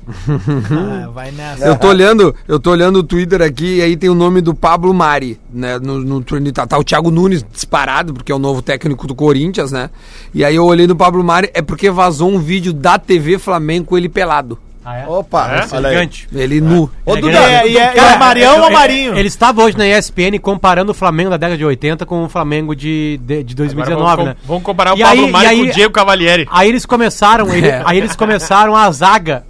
Ah, 0.08 1.08
vai 1.12 1.30
nessa. 1.30 1.64
Eu 1.64 1.78
tô 1.78 1.88
olhando, 1.88 2.34
eu 2.48 2.58
tô 2.58 2.70
olhando 2.70 2.98
o 2.98 3.02
Twitter 3.02 3.42
aqui 3.42 3.76
e 3.76 3.82
aí 3.82 3.96
tem 3.96 4.10
o 4.10 4.14
nome 4.14 4.40
do 4.40 4.54
Pablo 4.54 4.92
Mari, 4.92 5.38
né? 5.52 5.78
No, 5.78 5.98
no 5.98 6.20
Twitter 6.20 6.52
tá, 6.52 6.66
tá 6.66 6.78
o 6.78 6.84
Thiago 6.84 7.10
Nunes 7.10 7.44
disparado, 7.52 8.14
porque 8.14 8.32
é 8.32 8.34
o 8.34 8.38
novo 8.38 8.62
técnico 8.62 9.06
do 9.06 9.14
Corinthians, 9.14 9.70
né? 9.70 9.90
E 10.34 10.44
aí 10.44 10.56
eu 10.56 10.64
olhei 10.64 10.86
no 10.86 10.96
Pablo 10.96 11.22
Mari, 11.22 11.50
é 11.54 11.62
porque 11.62 11.90
vazou 11.90 12.30
um 12.30 12.38
vídeo 12.38 12.72
da 12.72 12.98
TV 12.98 13.38
Flamengo 13.38 13.86
com 13.86 13.98
ele 13.98 14.08
pelado. 14.08 14.58
Ah, 14.84 14.96
é? 14.96 15.06
Opa, 15.06 15.46
É? 15.70 15.76
olha 15.76 15.88
aí. 15.88 15.94
Gigante. 15.94 16.28
Ele 16.34 16.60
nu. 16.60 16.90
Ô, 17.04 17.14
É 17.16 17.20
Duda, 17.20 17.32
grande. 17.32 17.46
E 17.50 17.54
é, 17.54 17.68
e 17.68 17.76
é, 17.78 17.88
Cara, 17.88 18.12
é 18.14 18.18
Marião 18.18 18.62
ou 18.62 18.70
Marinho? 18.70 19.14
Ele 19.16 19.28
estava 19.28 19.62
hoje 19.62 19.76
na 19.76 19.86
ESPN 19.86 20.38
comparando 20.40 20.92
o 20.92 20.94
Flamengo 20.94 21.28
da 21.30 21.36
década 21.36 21.58
de 21.58 21.64
80 21.64 22.06
com 22.06 22.24
o 22.24 22.28
Flamengo 22.30 22.74
de, 22.74 23.20
de, 23.22 23.42
de 23.44 23.54
2019, 23.54 24.02
Agora 24.02 24.16
vamos, 24.16 24.30
né? 24.30 24.36
vamos 24.46 24.62
comparar 24.62 24.94
o 24.94 24.98
E 24.98 25.02
Pablo 25.02 25.24
aí- 25.26 25.30
Mari 25.30 25.54
e 25.54 25.64
com 25.64 25.70
o 25.70 25.72
Diego 25.74 25.92
Cavalieri. 25.92 26.48
Aí 26.50 26.68
eles 26.70 26.86
começaram, 26.86 27.48
ele- 27.54 27.68
É. 27.68 27.82
aí 27.84 27.98
eles 27.98 28.16
começaram 28.16 28.74
a 28.74 28.90
zaga. 28.90 29.44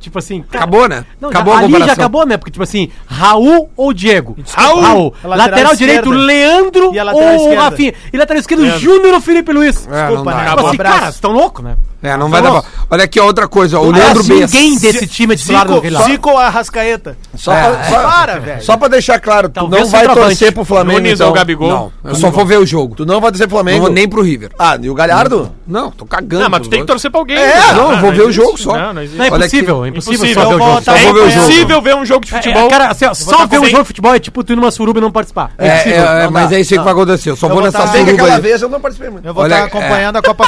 Tipo 0.00 0.18
assim, 0.20 0.42
cara, 0.42 0.64
Acabou, 0.64 0.88
né? 0.88 1.04
Não, 1.20 1.28
acabou 1.30 1.54
já, 1.54 1.60
a 1.60 1.64
ali 1.64 1.78
já 1.84 1.92
acabou, 1.92 2.24
né? 2.24 2.36
Porque, 2.36 2.52
tipo 2.52 2.62
assim, 2.62 2.88
Raul 3.06 3.68
ou 3.76 3.92
Diego? 3.92 4.36
Raul! 4.54 4.80
Raul. 4.80 5.14
A 5.24 5.26
lateral 5.28 5.48
Lateral, 5.50 5.76
direito. 5.76 6.10
Leandro 6.10 6.94
E 6.94 7.00
ou 7.00 7.34
esquerda? 7.36 7.60
Rafinha. 7.62 7.94
E 8.12 8.16
lateral 8.16 8.40
esquerdo. 8.40 8.78
Júnior 8.78 9.14
ou 9.14 9.20
Felipe 9.20 9.52
Luiz. 9.52 9.88
É, 9.90 10.06
Desculpa, 10.06 10.30
né? 10.30 10.36
Tipo 10.38 10.52
Acabou. 10.52 10.66
assim, 10.68 10.76
cara, 10.76 11.00
vocês 11.00 11.14
estão 11.16 11.32
loucos, 11.32 11.64
né? 11.64 11.76
É, 12.02 12.16
não 12.16 12.28
vai 12.28 12.42
dar 12.42 12.48
Vamos. 12.50 12.64
pra... 12.66 12.72
Olha 12.90 13.04
aqui 13.04 13.20
outra 13.20 13.46
coisa, 13.46 13.78
ó, 13.78 13.82
o 13.82 13.86
Não 13.86 13.98
Leandro 13.98 14.24
conhece 14.24 14.40
Bess. 14.40 14.52
ninguém 14.52 14.78
desse 14.78 15.06
time 15.06 15.36
titular 15.36 15.62
Zico, 15.62 15.74
daquele 15.74 15.94
lá. 15.94 16.02
Zico 16.02 16.30
ou 16.30 16.38
Arrascaeta? 16.38 17.16
Só, 17.36 17.52
É, 17.52 17.62
pra, 17.70 17.84
só, 17.84 18.02
Para, 18.02 18.38
velho. 18.40 18.62
só 18.62 18.76
pra 18.76 18.88
deixar 18.88 19.20
claro, 19.20 19.48
tu 19.48 19.52
Talvez 19.52 19.82
não 19.84 19.88
vai 19.90 20.08
torcer 20.14 20.52
pro 20.52 20.64
Flamengo, 20.64 20.98
Nunes 21.00 21.14
então. 21.14 21.28
ou 21.28 21.32
Gabigol. 21.32 21.68
Não, 21.68 21.92
eu 22.10 22.14
só 22.16 22.30
vou 22.30 22.44
ver 22.44 22.58
o 22.58 22.66
jogo. 22.66 22.94
Tu 22.96 23.06
não 23.06 23.20
vai 23.20 23.30
torcer 23.30 23.46
pro 23.46 23.56
Não 23.56 23.62
Flamengo? 23.64 23.84
vou 23.86 23.92
nem 23.94 24.08
pro 24.08 24.20
River. 24.22 24.50
Ah, 24.58 24.76
e 24.80 24.90
o 24.90 24.94
Galhardo? 24.94 25.52
Não, 25.66 25.90
tô 25.90 26.04
cagando. 26.04 26.42
Não, 26.42 26.50
mas 26.50 26.62
tu 26.62 26.68
tem 26.70 26.80
que 26.80 26.86
torcer 26.86 27.10
pra 27.10 27.20
alguém. 27.20 27.36
É, 27.38 27.72
não, 27.72 27.92
eu 27.92 27.98
vou 27.98 28.12
ver 28.12 28.22
o 28.22 28.32
jogo 28.32 28.58
só. 28.58 28.76
Não, 28.76 28.92
não 28.94 29.02
existe. 29.02 29.18
Não, 29.18 29.24
é 29.24 29.28
aqui. 29.28 29.36
impossível, 29.36 29.84
é 29.84 29.88
impossível 29.88 30.34
só 30.34 30.40
ver 30.40 30.46
o 30.46 30.58
jogo. 30.58 30.64
vou 30.64 30.82
Só 30.82 30.92
vou 30.92 31.14
ver 31.14 31.20
o 31.20 31.24
É 31.24 31.28
impossível 31.32 31.82
ver 31.82 31.94
um 31.96 32.04
jogo 32.04 32.26
de 32.26 32.34
É, 32.34 32.36
futebol. 32.36 32.66
é, 32.66 32.68
cara, 32.68 32.86
assim, 32.88 33.14
só 33.14 33.46
ver 33.46 33.58
um 33.60 33.64
jogo 33.66 33.82
de 33.82 33.86
futebol 33.88 34.14
é 34.14 34.18
tipo 34.18 34.42
tu 34.44 34.52
ir 34.52 34.56
numa 34.56 34.70
suruba 34.70 34.98
e 34.98 35.02
não 35.02 35.12
participar. 35.12 35.52
É, 35.56 35.68
é, 35.90 36.24
não 36.24 36.30
mas 36.32 36.50
é 36.52 36.60
isso 36.60 36.74
aí 36.74 36.78
que 36.78 36.84
não. 36.84 36.84
vai 36.84 36.92
acontecer. 36.92 37.30
Eu 37.30 37.36
só 37.36 37.48
vou 37.48 37.62
nessa 37.62 37.86
suruba 37.86 38.34
aí. 38.34 38.40
vez 38.40 38.60
eu 38.60 38.68
não 38.68 38.80
participei 38.80 39.10
muito. 39.10 39.26
Eu 39.26 39.32
vou 39.32 39.44
estar 39.46 39.64
acompanhando 39.64 40.16
a 40.16 40.22
Copa 40.22 40.44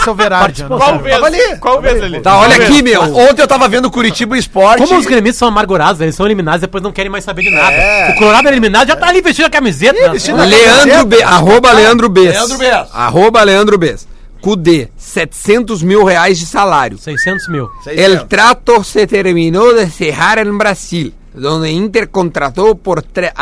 não 0.69 0.79
Qual 0.79 0.99
vez? 0.99 1.21
Ali, 1.45 1.53
ali. 1.53 1.61
Qual 1.61 1.81
vez 1.81 2.03
ele? 2.03 2.21
Tá, 2.21 2.39
olha 2.39 2.57
aqui, 2.57 2.83
meu. 2.83 3.03
Ontem 3.03 3.43
eu 3.43 3.47
tava 3.49 3.69
vendo 3.69 3.91
Curitiba 3.91 4.37
Esporte. 4.39 4.83
Como 4.87 4.99
os 4.99 5.07
gremistas 5.07 5.37
são 5.39 5.49
amargurados, 5.49 6.01
eles 6.01 6.15
são 6.15 6.27
eliminados 6.27 6.59
e 6.59 6.63
depois 6.63 6.83
não 6.83 6.93
querem 6.93 7.11
mais 7.11 7.25
saber 7.25 7.43
de 7.43 7.51
nada. 7.51 7.75
É. 7.75 8.11
O 8.11 8.15
Colorado 8.19 8.49
é 8.49 8.51
eliminado, 8.51 8.89
já 8.89 8.97
tá 8.97 9.09
ali 9.09 9.21
vestindo 9.21 9.47
a 9.47 9.51
camiseta. 9.51 9.99
né? 10.01 10.09
vestindo 10.11 10.41
a 10.41 10.45
Leandro 10.45 11.07
B. 11.07 11.23
Arroba 11.23 11.73
Leandro 11.73 12.09
Bess. 12.09 12.35
Leandro 12.35 12.59
Bess. 12.59 12.89
Arroba 12.93 13.43
Leandro 13.43 13.79
Bess. 13.79 14.07
Cudê, 14.41 14.89
700 14.99 15.83
mil 15.83 16.05
reais 16.05 16.39
de 16.39 16.45
salário. 16.45 16.99
600 16.99 17.49
mil. 17.49 17.71
El 17.87 18.27
trato 18.27 18.85
se 18.85 19.07
terminó 19.07 19.73
de 19.73 19.89
cerrar 19.89 20.39
en 20.39 20.59
Brasil, 20.59 21.15
donde 21.33 21.71
Inter 21.71 22.09
contrató 22.11 22.75
por 22.75 23.03
tre- 23.03 23.33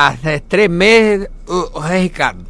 tres 0.48 0.70
meses 0.70 1.28
o 1.48 1.70
o 1.74 1.80
Ricardo. 1.80 2.44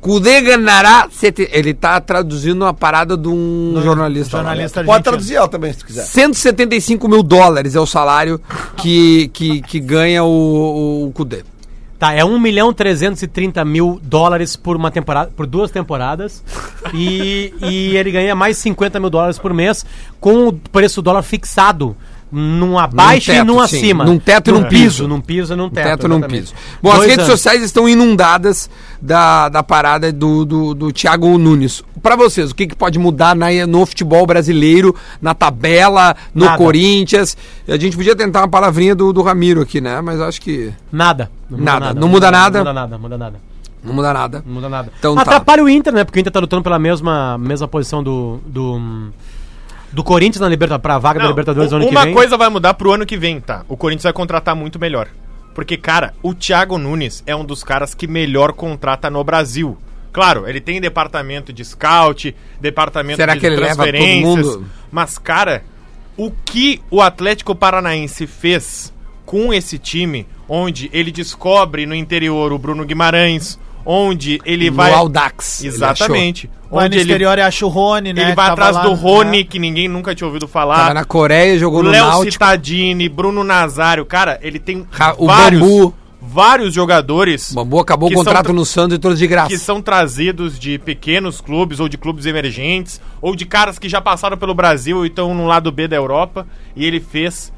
Cudê 0.00 0.40
ganhará. 0.40 1.08
sete- 1.10 1.48
Ele 1.52 1.74
tá 1.74 2.00
traduzindo 2.00 2.62
uma 2.62 2.72
parada 2.74 3.16
de 3.16 3.28
um 3.28 3.78
jornalista. 3.82 4.38
lá, 4.38 4.42
né? 4.42 4.48
Jornalista 4.50 4.84
Pode 4.84 5.04
traduzir 5.04 5.34
ela 5.36 5.48
também, 5.48 5.72
se 5.72 5.78
tu 5.80 5.86
quiser. 5.86 6.02
175 6.04 7.06
mil 7.08 7.22
dólares 7.22 7.74
é 7.74 7.80
o 7.80 7.86
salário 7.86 8.40
que, 8.76 9.28
que, 9.28 9.60
que 9.62 9.78
ganha 9.80 10.24
o, 10.24 11.06
o 11.08 11.12
Cudê. 11.12 11.44
Tá, 11.98 12.14
é 12.14 12.24
1 12.24 12.38
milhão 12.40 12.72
330 12.72 13.62
mil 13.62 14.00
dólares 14.02 14.56
por 14.56 14.74
uma 14.74 14.90
temporada, 14.90 15.30
por 15.36 15.46
duas 15.46 15.70
temporadas. 15.70 16.42
e, 16.94 17.52
e 17.60 17.94
ele 17.94 18.10
ganha 18.10 18.34
mais 18.34 18.56
50 18.56 18.98
mil 18.98 19.10
dólares 19.10 19.38
por 19.38 19.52
mês 19.52 19.84
com 20.18 20.48
o 20.48 20.52
preço 20.54 21.02
do 21.02 21.04
dólar 21.04 21.22
fixado. 21.22 21.94
Num 22.32 22.78
abaixo 22.78 23.32
e 23.32 23.34
teto, 23.34 23.46
num 23.46 23.66
sim. 23.66 23.78
acima. 23.78 24.04
Num 24.04 24.18
teto 24.18 24.50
e 24.50 24.52
num 24.52 24.62
piso. 24.64 25.08
Num 25.08 25.20
piso 25.20 25.52
e 25.52 25.56
num 25.56 25.68
teto. 25.68 25.84
teto 25.84 26.08
num 26.08 26.20
piso. 26.20 26.54
Bom, 26.80 26.90
as 26.90 26.98
Dois 26.98 27.10
redes 27.10 27.24
anos. 27.24 27.40
sociais 27.40 27.62
estão 27.62 27.88
inundadas 27.88 28.70
da, 29.02 29.48
da 29.48 29.62
parada 29.62 30.12
do, 30.12 30.44
do, 30.44 30.74
do 30.74 30.92
Thiago 30.92 31.36
Nunes. 31.36 31.82
Pra 32.00 32.14
vocês, 32.16 32.50
o 32.50 32.54
que, 32.54 32.68
que 32.68 32.76
pode 32.76 32.98
mudar 32.98 33.34
na, 33.34 33.48
no 33.66 33.84
futebol 33.84 34.26
brasileiro, 34.26 34.94
na 35.20 35.34
tabela, 35.34 36.16
no 36.34 36.46
Nada. 36.46 36.56
Corinthians? 36.56 37.36
A 37.68 37.76
gente 37.76 37.96
podia 37.96 38.14
tentar 38.14 38.40
uma 38.40 38.48
palavrinha 38.48 38.94
do, 38.94 39.12
do 39.12 39.22
Ramiro 39.22 39.60
aqui, 39.60 39.80
né? 39.80 40.00
Mas 40.00 40.20
acho 40.20 40.40
que 40.40 40.72
Nada. 40.90 41.30
Nada. 41.50 41.92
Não 41.92 42.08
muda 42.08 42.30
nada? 42.30 42.58
Não 42.58 42.64
muda 42.64 42.72
nada, 42.72 42.98
muda 42.98 43.18
nada. 43.18 43.40
não 43.82 43.94
muda 43.94 44.12
nada. 44.12 44.42
Não 44.46 44.54
muda 44.54 44.68
nada. 44.68 44.92
Então 44.98 45.14
tá. 45.14 45.22
Atrapalha 45.22 45.64
o 45.64 45.68
Inter, 45.68 45.92
né? 45.92 46.04
Porque 46.04 46.18
o 46.18 46.20
Inter 46.20 46.32
tá 46.32 46.38
lutando 46.40 46.62
pela 46.62 46.78
mesma, 46.78 47.36
mesma 47.38 47.66
posição 47.66 48.02
do, 48.02 48.38
do, 48.46 48.80
do 49.92 50.04
Corinthians 50.04 50.40
na 50.40 50.48
Libertadores, 50.48 50.82
pra 50.82 50.98
vaga 50.98 51.18
da 51.18 51.24
Não, 51.24 51.30
Libertadores 51.32 51.72
u- 51.72 51.76
ano 51.76 51.84
que 51.86 51.90
uma 51.90 52.04
vem. 52.04 52.14
coisa 52.14 52.36
vai 52.36 52.48
mudar 52.48 52.74
pro 52.74 52.92
ano 52.92 53.04
que 53.06 53.16
vem, 53.16 53.40
tá? 53.40 53.64
O 53.68 53.76
Corinthians 53.76 54.04
vai 54.04 54.12
contratar 54.12 54.54
muito 54.54 54.78
melhor. 54.78 55.08
Porque, 55.54 55.76
cara, 55.76 56.14
o 56.22 56.32
Thiago 56.32 56.78
Nunes 56.78 57.22
é 57.26 57.34
um 57.34 57.44
dos 57.44 57.64
caras 57.64 57.92
que 57.94 58.06
melhor 58.06 58.52
contrata 58.52 59.10
no 59.10 59.22
Brasil. 59.24 59.76
Claro, 60.12 60.48
ele 60.48 60.60
tem 60.60 60.80
departamento 60.80 61.52
de 61.52 61.64
scout, 61.64 62.34
departamento 62.60 63.16
Será 63.16 63.34
de 63.34 63.40
que 63.40 63.46
ele 63.46 63.56
leva 63.56 63.84
todo 63.86 63.96
mundo? 64.26 64.64
Mas, 64.90 65.18
cara, 65.18 65.62
o 66.16 66.30
que 66.30 66.80
o 66.90 67.00
Atlético 67.00 67.54
Paranaense 67.54 68.26
fez 68.26 68.92
com 69.26 69.52
esse 69.52 69.78
time, 69.78 70.26
onde 70.48 70.88
ele 70.92 71.12
descobre 71.12 71.86
no 71.86 71.94
interior 71.94 72.52
o 72.52 72.58
Bruno 72.58 72.84
Guimarães, 72.84 73.58
onde 73.84 74.40
ele 74.44 74.70
No 74.70 74.76
vai. 74.76 74.92
Audax. 74.92 75.60
ele 75.60 75.68
Exatamente. 75.68 76.50
Vai 76.70 76.86
Onde 76.86 76.96
no 76.96 77.02
ele, 77.02 77.10
exterior 77.12 77.36
e 77.38 77.40
acha 77.40 77.66
o 77.66 77.68
Rony, 77.68 78.12
né? 78.12 78.22
ele 78.22 78.34
vai 78.34 78.48
atrás 78.50 78.76
lá, 78.76 78.82
do 78.82 78.90
né? 78.90 78.94
Rony, 78.96 79.44
que 79.44 79.58
ninguém 79.58 79.88
nunca 79.88 80.14
tinha 80.14 80.26
ouvido 80.28 80.46
falar. 80.46 80.76
Tava 80.76 80.94
na 80.94 81.04
Coreia, 81.04 81.58
jogou 81.58 81.80
O 81.80 81.82
no 81.82 81.90
Léo 81.90 82.06
Náutico. 82.06 82.32
Citadini, 82.32 83.08
Bruno 83.08 83.42
Nazário, 83.42 84.06
cara, 84.06 84.38
ele 84.40 84.60
tem 84.60 84.86
Ra- 84.90 85.16
o 85.18 85.26
vários, 85.26 85.60
Bambu. 85.60 85.94
vários 86.22 86.72
jogadores 86.72 87.50
O 87.50 87.54
Bambu 87.56 87.80
acabou 87.80 88.08
o 88.08 88.12
contrato 88.14 88.44
tra- 88.44 88.52
no 88.52 88.64
Santos 88.64 88.96
e 88.96 89.00
todos 89.00 89.18
de 89.18 89.26
graça. 89.26 89.48
que 89.48 89.58
são 89.58 89.82
trazidos 89.82 90.56
de 90.60 90.78
pequenos 90.78 91.40
clubes 91.40 91.80
ou 91.80 91.88
de 91.88 91.98
clubes 91.98 92.24
emergentes 92.26 93.00
ou 93.20 93.34
de 93.34 93.44
caras 93.46 93.76
que 93.76 93.88
já 93.88 94.00
passaram 94.00 94.36
pelo 94.36 94.54
Brasil 94.54 95.04
e 95.04 95.08
estão 95.08 95.34
no 95.34 95.46
lado 95.46 95.72
B 95.72 95.88
da 95.88 95.96
Europa 95.96 96.46
e 96.76 96.84
ele 96.86 97.00
fez 97.00 97.52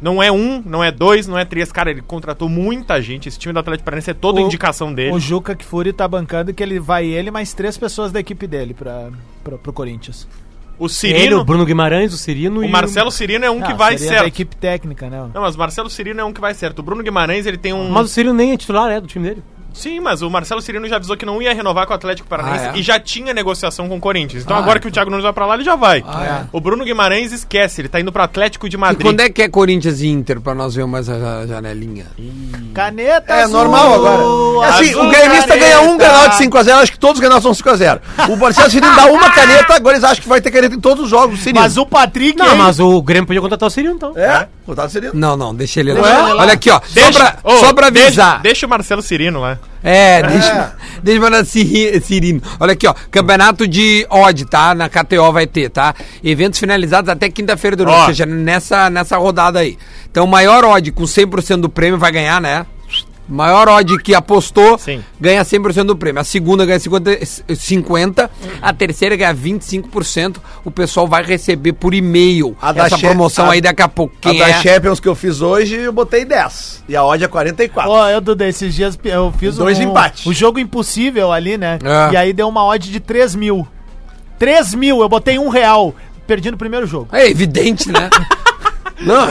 não 0.00 0.22
é 0.22 0.30
um, 0.30 0.62
não 0.64 0.82
é 0.82 0.90
dois, 0.92 1.26
não 1.26 1.38
é 1.38 1.44
três, 1.44 1.70
cara, 1.72 1.90
ele 1.90 2.00
contratou 2.02 2.48
muita 2.48 3.00
gente. 3.02 3.28
Esse 3.28 3.38
time 3.38 3.52
do 3.52 3.58
Atlético 3.58 3.84
Paranaense 3.84 4.10
é 4.10 4.14
toda 4.14 4.40
O- 4.40 4.44
indicação 4.44 4.92
dele. 4.94 5.12
O 5.12 5.18
Juca 5.20 5.54
Kfouri 5.56 5.92
tá 5.92 6.06
bancando 6.06 6.52
que 6.54 6.62
ele 6.62 6.78
vai 6.78 7.06
ele 7.06 7.30
mais 7.30 7.52
três 7.52 7.76
pessoas 7.76 8.12
da 8.12 8.20
equipe 8.20 8.46
dele 8.46 8.74
pra, 8.74 9.08
pra, 9.42 9.58
pro 9.58 9.72
Corinthians. 9.72 10.26
O 10.78 10.84
Ele, 10.84 10.92
Cirino, 10.92 11.40
o 11.40 11.44
Bruno 11.44 11.64
Guimarães, 11.66 12.14
o 12.14 12.16
Cirino 12.16 12.60
o 12.60 12.64
e 12.64 12.68
Marcelo 12.68 13.10
Cirino 13.10 13.44
é 13.44 13.50
um 13.50 13.60
que 13.60 13.72
Ah, 13.72 13.74
vai 13.74 13.98
seria 13.98 14.12
da 14.12 14.18
certo. 14.20 14.28
equipe 14.28 14.54
técnica, 14.56 15.10
né? 15.10 15.28
Não, 15.34 15.42
mas 15.42 15.56
o 15.56 15.58
Marcelo 15.58 15.90
Cirino 15.90 16.20
é 16.20 16.24
um 16.24 16.32
que 16.32 16.40
vai 16.40 16.54
certo. 16.54 16.78
O 16.78 16.82
Bruno 16.84 17.02
Guimarães, 17.02 17.46
ele 17.46 17.58
tem 17.58 17.72
um 17.72 17.90
Mas 17.90 18.04
o 18.04 18.08
Cirino 18.08 18.32
nem 18.32 18.52
é 18.52 18.56
titular, 18.56 18.88
é, 18.88 19.00
do 19.00 19.08
time 19.08 19.28
dele. 19.28 19.42
Sim, 19.72 20.00
mas 20.00 20.22
o 20.22 20.30
Marcelo 20.30 20.60
Cirino 20.60 20.88
já 20.88 20.96
avisou 20.96 21.16
que 21.16 21.24
não 21.24 21.40
ia 21.40 21.54
renovar 21.54 21.86
com 21.86 21.92
o 21.92 21.96
Atlético 21.96 22.28
Paranaense 22.28 22.64
Ah, 22.66 22.72
é? 22.74 22.78
e 22.78 22.82
já 22.82 22.98
tinha 22.98 23.32
negociação 23.32 23.88
com 23.88 23.96
o 23.96 24.00
Corinthians. 24.00 24.42
Então 24.42 24.56
Ah, 24.56 24.60
agora 24.60 24.78
é. 24.78 24.80
que 24.80 24.88
o 24.88 24.90
Thiago 24.90 25.08
Nunes 25.10 25.22
vai 25.22 25.32
pra 25.32 25.46
lá, 25.46 25.54
ele 25.54 25.62
já 25.64 25.76
vai. 25.76 26.02
Ah, 26.06 26.24
é. 26.24 26.46
O 26.52 26.60
Bruno 26.60 26.84
Guimarães 26.84 27.30
esquece, 27.32 27.80
ele 27.80 27.88
tá 27.88 28.00
indo 28.00 28.10
pro 28.10 28.22
Atlético 28.22 28.68
de 28.68 28.74
E 28.76 28.78
Madrid. 28.78 29.02
quando 29.06 29.20
é 29.20 29.28
que 29.30 29.40
é 29.42 29.48
Corinthians 29.48 30.00
e 30.00 30.08
Inter 30.08 30.40
pra 30.40 30.54
nós 30.54 30.74
vermos 30.74 30.90
mais 30.90 31.08
a 31.08 31.46
janelinha? 31.46 32.06
Caneta 32.74 33.32
É 33.34 33.42
azul, 33.42 33.58
normal 33.58 33.94
agora. 33.94 34.66
É 34.66 34.68
assim, 34.70 34.90
azul 34.90 35.04
o 35.06 35.10
gremista 35.10 35.56
ganha 35.56 35.80
um 35.82 35.96
granal 35.96 36.28
de 36.28 36.36
5x0, 36.36 36.72
acho 36.82 36.92
que 36.92 36.98
todos 36.98 37.16
os 37.16 37.20
granais 37.20 37.42
são 37.42 37.52
5x0. 37.52 38.00
O 38.30 38.36
Marcelo 38.36 38.70
Cirino 38.70 38.94
dá 38.96 39.06
uma 39.06 39.30
caneta, 39.30 39.74
agora 39.74 39.96
eles 39.96 40.04
acham 40.04 40.22
que 40.22 40.28
vai 40.28 40.40
ter 40.40 40.50
caneta 40.50 40.74
em 40.74 40.80
todos 40.80 41.04
os 41.04 41.10
jogos 41.10 41.38
do 41.38 41.42
Cirino. 41.42 41.60
Mas 41.60 41.76
o 41.76 41.86
Patrick. 41.86 42.36
Não, 42.38 42.52
hein? 42.52 42.58
mas 42.58 42.80
o 42.80 43.00
Grêmio 43.02 43.26
podia 43.26 43.40
contratar 43.40 43.66
o 43.66 43.70
Cirino, 43.70 43.94
então. 43.94 44.12
É, 44.16 44.48
botaram 44.68 44.88
o 44.88 44.92
Cirino. 44.92 45.12
Não, 45.14 45.36
não, 45.36 45.54
deixa 45.54 45.80
ele 45.80 45.92
lá. 45.92 46.00
Deixa 46.02 46.34
lá. 46.34 46.42
Olha 46.42 46.52
aqui, 46.52 46.70
ó. 46.70 46.80
Deixa, 46.94 47.12
só, 47.12 47.18
pra, 47.18 47.36
ô, 47.42 47.56
só 47.58 47.72
pra 47.72 47.90
deixa- 47.90 48.06
avisar. 48.08 48.40
Deixa, 48.42 48.66
o 48.66 48.68
Marcelo 48.70 49.02
Cirino 49.02 49.40
lá. 49.40 49.58
É, 49.82 50.22
deixa, 50.22 50.76
deixa 51.02 51.18
eu 51.18 51.22
mandar 51.22 51.44
Ciri- 51.44 52.00
Cirino. 52.00 52.42
Olha 52.60 52.72
aqui, 52.72 52.86
ó. 52.86 52.94
Campeonato 53.10 53.66
de 53.66 54.06
odd, 54.10 54.44
tá? 54.44 54.74
Na 54.74 54.88
KTO 54.88 55.32
vai 55.32 55.46
ter, 55.46 55.68
tá? 55.70 55.94
Eventos 56.22 56.58
finalizados 56.60 57.08
até 57.08 57.28
quinta-feira 57.28 57.76
do 57.76 57.84
ano, 57.84 57.92
ou 57.92 58.06
seja, 58.06 58.26
nessa, 58.26 58.90
nessa 58.90 59.16
rodada 59.16 59.60
aí. 59.60 59.78
Então, 60.10 60.24
o 60.24 60.28
maior 60.28 60.64
odd 60.64 60.90
com 60.92 61.04
100% 61.04 61.60
do 61.60 61.68
prêmio 61.68 61.98
vai 61.98 62.10
ganhar, 62.12 62.40
né? 62.40 62.66
Maior 63.28 63.68
odd 63.68 63.98
que 63.98 64.14
apostou 64.14 64.78
Sim. 64.78 65.04
ganha 65.20 65.42
100% 65.44 65.84
do 65.84 65.94
prêmio. 65.96 66.20
A 66.20 66.24
segunda 66.24 66.64
ganha 66.64 66.78
50, 66.78 67.10
50, 67.54 68.30
a 68.62 68.72
terceira 68.72 69.16
ganha 69.16 69.34
25%. 69.34 70.36
O 70.64 70.70
pessoal 70.70 71.06
vai 71.06 71.22
receber 71.22 71.74
por 71.74 71.92
e-mail 71.92 72.56
A 72.60 72.72
da 72.72 72.86
essa 72.86 72.96
promoção 72.98 73.50
a- 73.50 73.52
aí 73.52 73.60
daqui 73.60 73.82
a 73.82 73.88
pouco. 73.88 74.14
A 74.16 74.30
Quem 74.30 74.38
da 74.38 74.48
é? 74.48 74.62
Champions 74.62 74.98
que 74.98 75.06
eu 75.08 75.14
fiz 75.14 75.40
hoje, 75.42 75.74
eu 75.76 75.92
botei 75.92 76.24
10. 76.24 76.82
E 76.88 76.96
a 76.96 77.04
odd 77.04 77.22
é 77.22 77.28
44. 77.28 77.90
Ó, 77.90 78.08
eu, 78.08 78.20
Duda, 78.20 78.48
esses 78.48 78.74
dias 78.74 78.98
eu 79.04 79.32
fiz 79.38 79.56
Dois 79.56 79.78
um, 79.78 79.82
empates. 79.82 80.24
o 80.24 80.32
jogo 80.32 80.58
impossível 80.58 81.30
ali, 81.30 81.58
né? 81.58 81.78
É. 81.84 82.12
E 82.14 82.16
aí 82.16 82.32
deu 82.32 82.48
uma 82.48 82.64
odd 82.64 82.90
de 82.90 82.98
3 83.00 83.34
mil. 83.34 83.66
3 84.38 84.72
mil, 84.74 85.00
eu 85.00 85.08
botei 85.08 85.38
um 85.38 85.48
real. 85.48 85.94
Perdi 86.26 86.50
no 86.50 86.56
primeiro 86.56 86.86
jogo. 86.86 87.08
É 87.12 87.28
evidente, 87.28 87.90
né? 87.90 88.08
Não, 89.00 89.26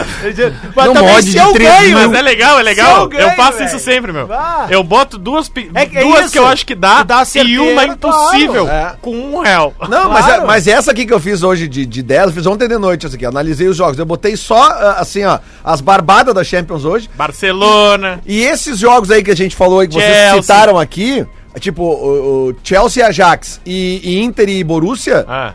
Mas 0.76 0.86
Não 0.88 0.94
também 0.94 1.22
se 1.22 1.38
eu 1.38 1.52
3 1.54 1.70
ganho, 1.70 1.98
mil. 2.00 2.10
Mas 2.10 2.20
é 2.20 2.22
legal, 2.22 2.60
é 2.60 2.64
legal. 2.64 2.96
eu 2.98 3.02
Eu, 3.04 3.10
ganho, 3.10 3.36
faço 3.36 3.58
velho. 3.58 3.68
isso 3.68 3.80
sempre, 3.80 4.12
meu. 4.14 4.32
Ah. 4.32 4.68
Eu 4.70 4.82
boto 4.84 5.18
duas, 5.18 5.52
É 5.76 5.86
que 5.86 5.98
é 5.98 6.02
duas 6.02 6.22
isso. 6.26 6.32
que 6.32 6.40
eu 6.40 6.48
acho 6.48 6.66
que 6.66 6.74
dá, 6.76 7.04
dá 7.04 7.20
a 7.22 7.26
e 7.44 7.60
uma 7.60 7.86
impossível 7.86 8.66
claro. 8.66 8.96
É. 8.96 8.98
com 9.02 9.12
um 9.12 9.40
real. 9.42 9.74
Não, 9.90 10.10
mas, 10.10 10.26
é- 10.26 10.30
Claro. 10.30 10.48
mas 10.48 10.68
essa 10.68 10.92
aqui 10.92 11.06
que 11.06 11.14
eu 11.14 11.20
fiz 11.20 11.44
hoje 11.44 11.68
de, 11.68 11.86
de 11.86 12.02
10, 12.02 12.28
eu 12.28 12.32
fiz 12.34 12.46
ontem 12.46 12.68
de 12.68 12.78
noite, 12.78 13.06
essa 13.06 13.16
aqui. 13.16 13.26
Analisei 13.26 13.68
os 13.68 13.76
jogos. 13.78 13.98
Eu 14.00 14.06
botei 14.06 14.38
só, 14.38 14.64
ah, 14.72 14.96
assim, 15.00 15.24
ó, 15.26 15.40
as 15.64 15.82
barbadas 15.82 16.34
da 16.34 16.44
Champions 16.44 16.86
hoje. 16.86 17.10
Barcelona. 17.16 18.22
E 18.26 18.42
esses 18.42 18.80
jogos 18.80 19.12
aí 19.12 19.24
que 19.24 19.32
a 19.32 19.36
gente 19.36 19.56
falou 19.56 19.80
aí, 19.80 19.88
que 19.88 19.96
vocês 19.96 20.06
Chelsea. 20.16 20.42
citaram 20.42 20.78
aqui, 20.80 21.26
tipo, 21.60 21.84
o, 21.84 22.50
o 22.50 22.56
Chelsea 22.64 23.04
e 23.04 23.08
Ajax 23.08 23.60
e, 23.66 24.00
e 24.04 24.24
Inter 24.24 24.48
e 24.50 24.64
Borussia, 24.64 25.26
Ah. 25.28 25.54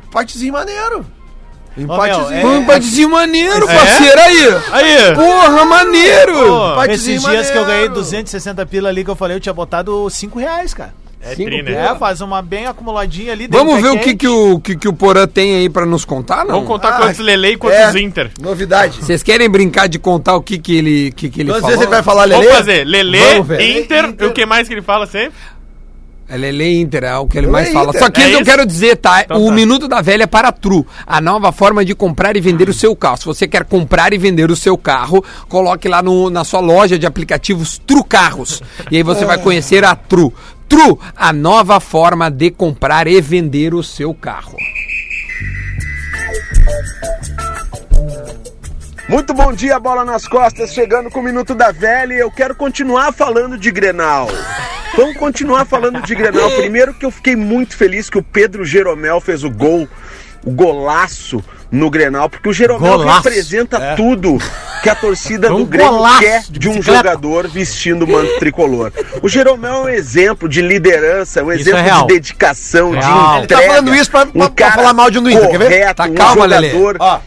Empatezinho 1.77 1.89
maneiro. 1.89 1.89
meu, 1.89 1.95
Empatezinho. 1.95 2.41
é- 2.41 2.47
um 2.47 2.63
empatezinho 2.63 3.11
maneiro, 3.11 3.71
É? 3.71 3.75
parceiro 3.75 4.21
aí. 4.21 4.63
Aí. 4.73 5.15
Porra, 5.15 5.65
maneiro. 5.65 6.33
Pô, 6.35 6.73
Empatezinho 6.73 7.17
Esses 7.17 7.31
dias 7.31 7.51
que 7.51 7.57
eu 7.59 7.63
ganhei 7.65 7.81
maneiro. 7.89 7.95
260 7.95 8.67
pila 8.67 8.89
ali 8.89 9.05
que 9.05 9.11
eu 9.11 9.17
falei, 9.17 9.37
eu 9.37 9.41
tinha 9.41 9.53
botado 9.53 10.09
5 10.11 10.39
reais, 10.39 10.75
cara. 10.75 10.95
É 11.25 11.37
Cinco 11.37 11.51
tri, 11.51 11.63
né? 11.63 11.87
É, 11.87 11.95
faz 11.95 12.21
uma 12.21 12.43
bem 12.43 12.67
acumuladinha 12.67 13.31
ali. 13.33 13.47
Vamos 13.49 13.81
ver 13.81 13.91
o 13.91 13.95
pé 13.95 14.01
que, 14.01 14.17
que, 14.17 14.27
o, 14.29 14.59
que, 14.59 14.77
que 14.77 14.89
o 14.89 14.93
Porã 14.93 15.25
tem 15.25 15.55
aí 15.55 15.71
pra 15.71 15.87
nos 15.87 16.05
contar, 16.05 16.39
não? 16.45 16.55
Vamos 16.57 16.67
contar 16.67 16.89
Ah, 16.89 16.97
quantos 16.99 17.21
Lele 17.21 17.53
e 17.53 17.57
quantos 17.57 17.79
é. 17.95 18.01
Inter. 18.01 18.33
Novidade. 18.41 18.99
Vocês 19.01 19.23
querem 19.23 19.49
brincar 19.49 19.87
de 19.89 20.01
contar 20.01 20.35
o 20.35 20.43
que, 20.43 20.59
que 20.59 20.77
ele, 20.77 21.13
que, 21.13 21.31
que 21.31 21.43
ele 21.43 21.51
Quantas 21.53 21.67
vezes 21.67 21.83
ele 21.83 21.91
vai 21.93 22.03
falar, 22.03 22.25
Lelê? 22.25 22.43
Vamos 22.43 22.57
fazer 22.59 22.85
Lele. 22.85 23.19
Inter, 23.79 24.05
Inter. 24.07 24.17
e 24.19 24.25
o 24.27 24.33
que 24.33 24.45
mais 24.45 24.67
que 24.67 24.75
ele 24.75 24.83
fala 24.83 25.07
sempre? 25.07 25.35
É 26.33 26.37
Lele 26.39 26.81
Inter, 26.81 27.05
é 27.05 27.19
o 27.19 27.27
que 27.27 27.37
ele 27.37 27.47
mais 27.47 27.71
fala. 27.71 27.91
Inter. 27.91 28.01
Só 28.01 28.09
que 28.11 28.23
É 28.23 28.29
eu 28.29 28.37
isso? 28.37 28.45
quero 28.45 28.65
dizer, 28.65 28.97
tá? 28.97 29.21
Então 29.21 29.37
o 29.45 29.49
tá. 29.49 29.55
Minuto 29.55 29.87
da 29.87 30.01
Velha 30.01 30.23
é 30.23 30.27
para 30.27 30.51
Tru, 30.51 30.87
a 31.07 31.21
nova 31.21 31.53
forma 31.53 31.85
de 31.85 31.95
comprar 31.95 32.35
e 32.39 32.41
vender 32.41 32.71
o 32.71 32.73
seu 32.73 32.97
carro. 32.97 33.19
Se 33.19 33.27
você 33.27 33.47
quer 33.47 33.65
comprar 33.65 34.15
e 34.15 34.19
vender 34.19 34.51
o 34.51 34.57
seu 34.57 34.79
carro, 34.79 35.23
coloque 35.47 35.89
lá 35.89 36.01
no, 36.01 36.31
na 36.31 36.43
sua 36.43 36.61
loja 36.61 36.99
de 36.99 37.05
aplicativos 37.05 37.77
Tru 37.87 38.03
Carros. 38.03 38.63
E 38.91 38.97
aí 38.97 39.03
você 39.03 39.27
vai 39.27 39.37
conhecer 39.37 39.85
a 39.85 39.95
Tru. 39.95 40.33
Tru, 40.67 40.99
a 41.15 41.35
nova 41.35 41.79
forma 41.81 42.31
de 42.31 42.51
comprar 42.51 43.07
e 43.07 43.21
vender 43.21 43.75
o 43.75 43.83
seu 43.83 44.15
carro. 44.15 44.57
Muito 49.13 49.35
bom 49.35 49.53
dia, 49.53 49.79
bola 49.79 50.07
nas 50.07 50.27
costas, 50.27 50.73
chegando 50.73 51.11
com 51.11 51.21
o 51.21 51.23
Minuto 51.23 51.55
da 51.55 51.71
Velha 51.71 52.15
e 52.15 52.19
eu 52.19 52.31
quero 52.31 52.55
continuar 52.55 53.13
falando 53.13 53.59
de 53.59 53.71
Grenal. 53.71 54.27
Vamos 54.97 55.19
continuar 55.19 55.67
falando 55.67 56.01
de 56.01 56.15
Grenal. 56.15 56.51
Primeiro 56.53 56.95
que 56.95 57.05
eu 57.05 57.11
fiquei 57.11 57.37
muito 57.37 57.77
feliz 57.77 58.09
que 58.09 58.17
o 58.17 58.23
Pedro 58.23 58.65
Jeromel 58.65 59.21
fez 59.21 59.45
o 59.45 59.51
gol 59.51 59.87
golaço 60.47 61.45
no 61.71 61.91
Grenal, 61.91 62.31
porque 62.31 62.49
o 62.49 62.53
Jeromel 62.55 62.99
Golaço. 62.99 63.29
representa 63.29 63.95
tudo 63.97 64.39
que 64.83 64.89
a 64.89 64.95
torcida 64.95 65.53
um 65.55 65.59
do 65.59 65.67
Grêmio 65.67 66.19
quer 66.19 66.43
de 66.49 66.59
de 66.59 66.69
um 66.71 66.73
bicicleta. 66.77 66.99
jogador 67.11 67.49
vestindo 67.49 68.05
o 68.07 68.09
manto 68.09 68.39
tricolor. 68.39 68.91
O 69.23 69.29
Jeromel 69.29 69.73
é 69.75 69.81
um 69.83 69.89
exemplo 69.91 70.49
de 70.49 70.63
liderança, 70.63 71.45
um 71.45 71.53
Isso 71.53 71.69
exemplo 71.69 71.81
é 71.87 72.01
de 72.01 72.07
dedicação, 72.07 72.91
Real. 72.93 73.03
de 73.03 73.39
Ele 73.41 73.47
tá 73.47 73.55
entrega. 73.57 73.67
falando 73.75 73.95
isso 73.95 74.11
pra- 74.11 74.25
pra- 74.27 74.51
pra 74.51 74.73
falar 74.73 74.95
mal 74.95 75.11
de 75.11 75.19
um 75.19 75.23
do 75.23 75.31
Inter, 75.31 75.51
quer 75.51 75.59
ver? 75.59 75.65
correto, 75.67 75.95
Tá 76.03 76.05
um 76.09 76.15
calma, 76.15 76.47
Lelê. 76.47 76.71
jogador 76.71 76.97
Ó. 76.99 77.21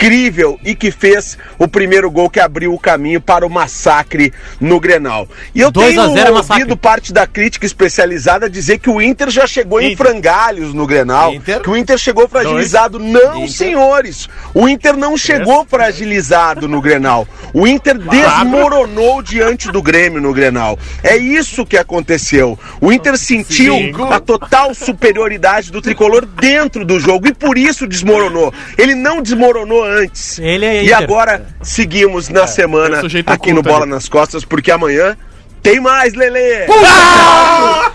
incrível 0.00 0.58
e 0.64 0.74
que 0.74 0.90
fez 0.90 1.36
o 1.58 1.68
primeiro 1.68 2.10
gol 2.10 2.30
que 2.30 2.40
abriu 2.40 2.72
o 2.72 2.78
caminho 2.78 3.20
para 3.20 3.46
o 3.46 3.50
massacre 3.50 4.32
no 4.58 4.80
Grenal. 4.80 5.28
E 5.54 5.60
eu 5.60 5.70
2 5.70 5.88
tenho 5.88 6.00
a 6.00 6.06
0 6.06 6.18
é 6.18 6.22
ouvido 6.22 6.34
massacre. 6.34 6.76
parte 6.76 7.12
da 7.12 7.26
crítica 7.26 7.66
especializada 7.66 8.48
dizer 8.48 8.78
que 8.78 8.88
o 8.88 9.00
Inter 9.00 9.28
já 9.28 9.46
chegou 9.46 9.80
em 9.80 9.92
Inter. 9.92 10.06
frangalhos 10.06 10.72
no 10.72 10.86
Grenal, 10.86 11.34
Inter. 11.34 11.60
que 11.60 11.68
o 11.68 11.76
Inter 11.76 11.98
chegou 11.98 12.26
fragilizado. 12.26 12.98
Não, 12.98 13.46
senhores, 13.46 14.28
o 14.54 14.66
Inter 14.68 14.96
não 14.96 15.16
chegou 15.18 15.66
fragilizado 15.66 16.66
no 16.66 16.80
Grenal. 16.80 17.28
O 17.52 17.66
Inter 17.66 17.98
desmoronou 17.98 19.20
diante 19.20 19.70
do 19.70 19.82
Grêmio 19.82 20.20
no 20.20 20.32
Grenal. 20.32 20.78
É 21.02 21.16
isso 21.16 21.66
que 21.66 21.76
aconteceu. 21.76 22.58
O 22.80 22.90
Inter 22.90 23.18
sentiu 23.18 23.76
a 24.10 24.18
total 24.18 24.74
superioridade 24.74 25.70
do 25.70 25.82
tricolor 25.82 26.24
dentro 26.24 26.84
do 26.86 26.98
jogo 26.98 27.28
e 27.28 27.34
por 27.34 27.58
isso 27.58 27.86
desmoronou. 27.86 28.52
Ele 28.78 28.94
não 28.94 29.20
desmoronou 29.20 29.89
antes. 29.90 30.38
Ele 30.38 30.64
é 30.64 30.82
E 30.82 30.86
Inter. 30.86 30.96
agora 31.02 31.46
seguimos 31.62 32.28
na 32.28 32.46
semana 32.46 32.88
tem 32.90 32.98
um 32.98 33.00
sujeito 33.02 33.30
aqui 33.30 33.52
no 33.52 33.62
Bola 33.62 33.84
nas 33.86 34.08
Costas, 34.08 34.44
porque 34.44 34.70
amanhã 34.70 35.16
tem 35.62 35.78
mais, 35.80 36.14
Lele! 36.14 36.66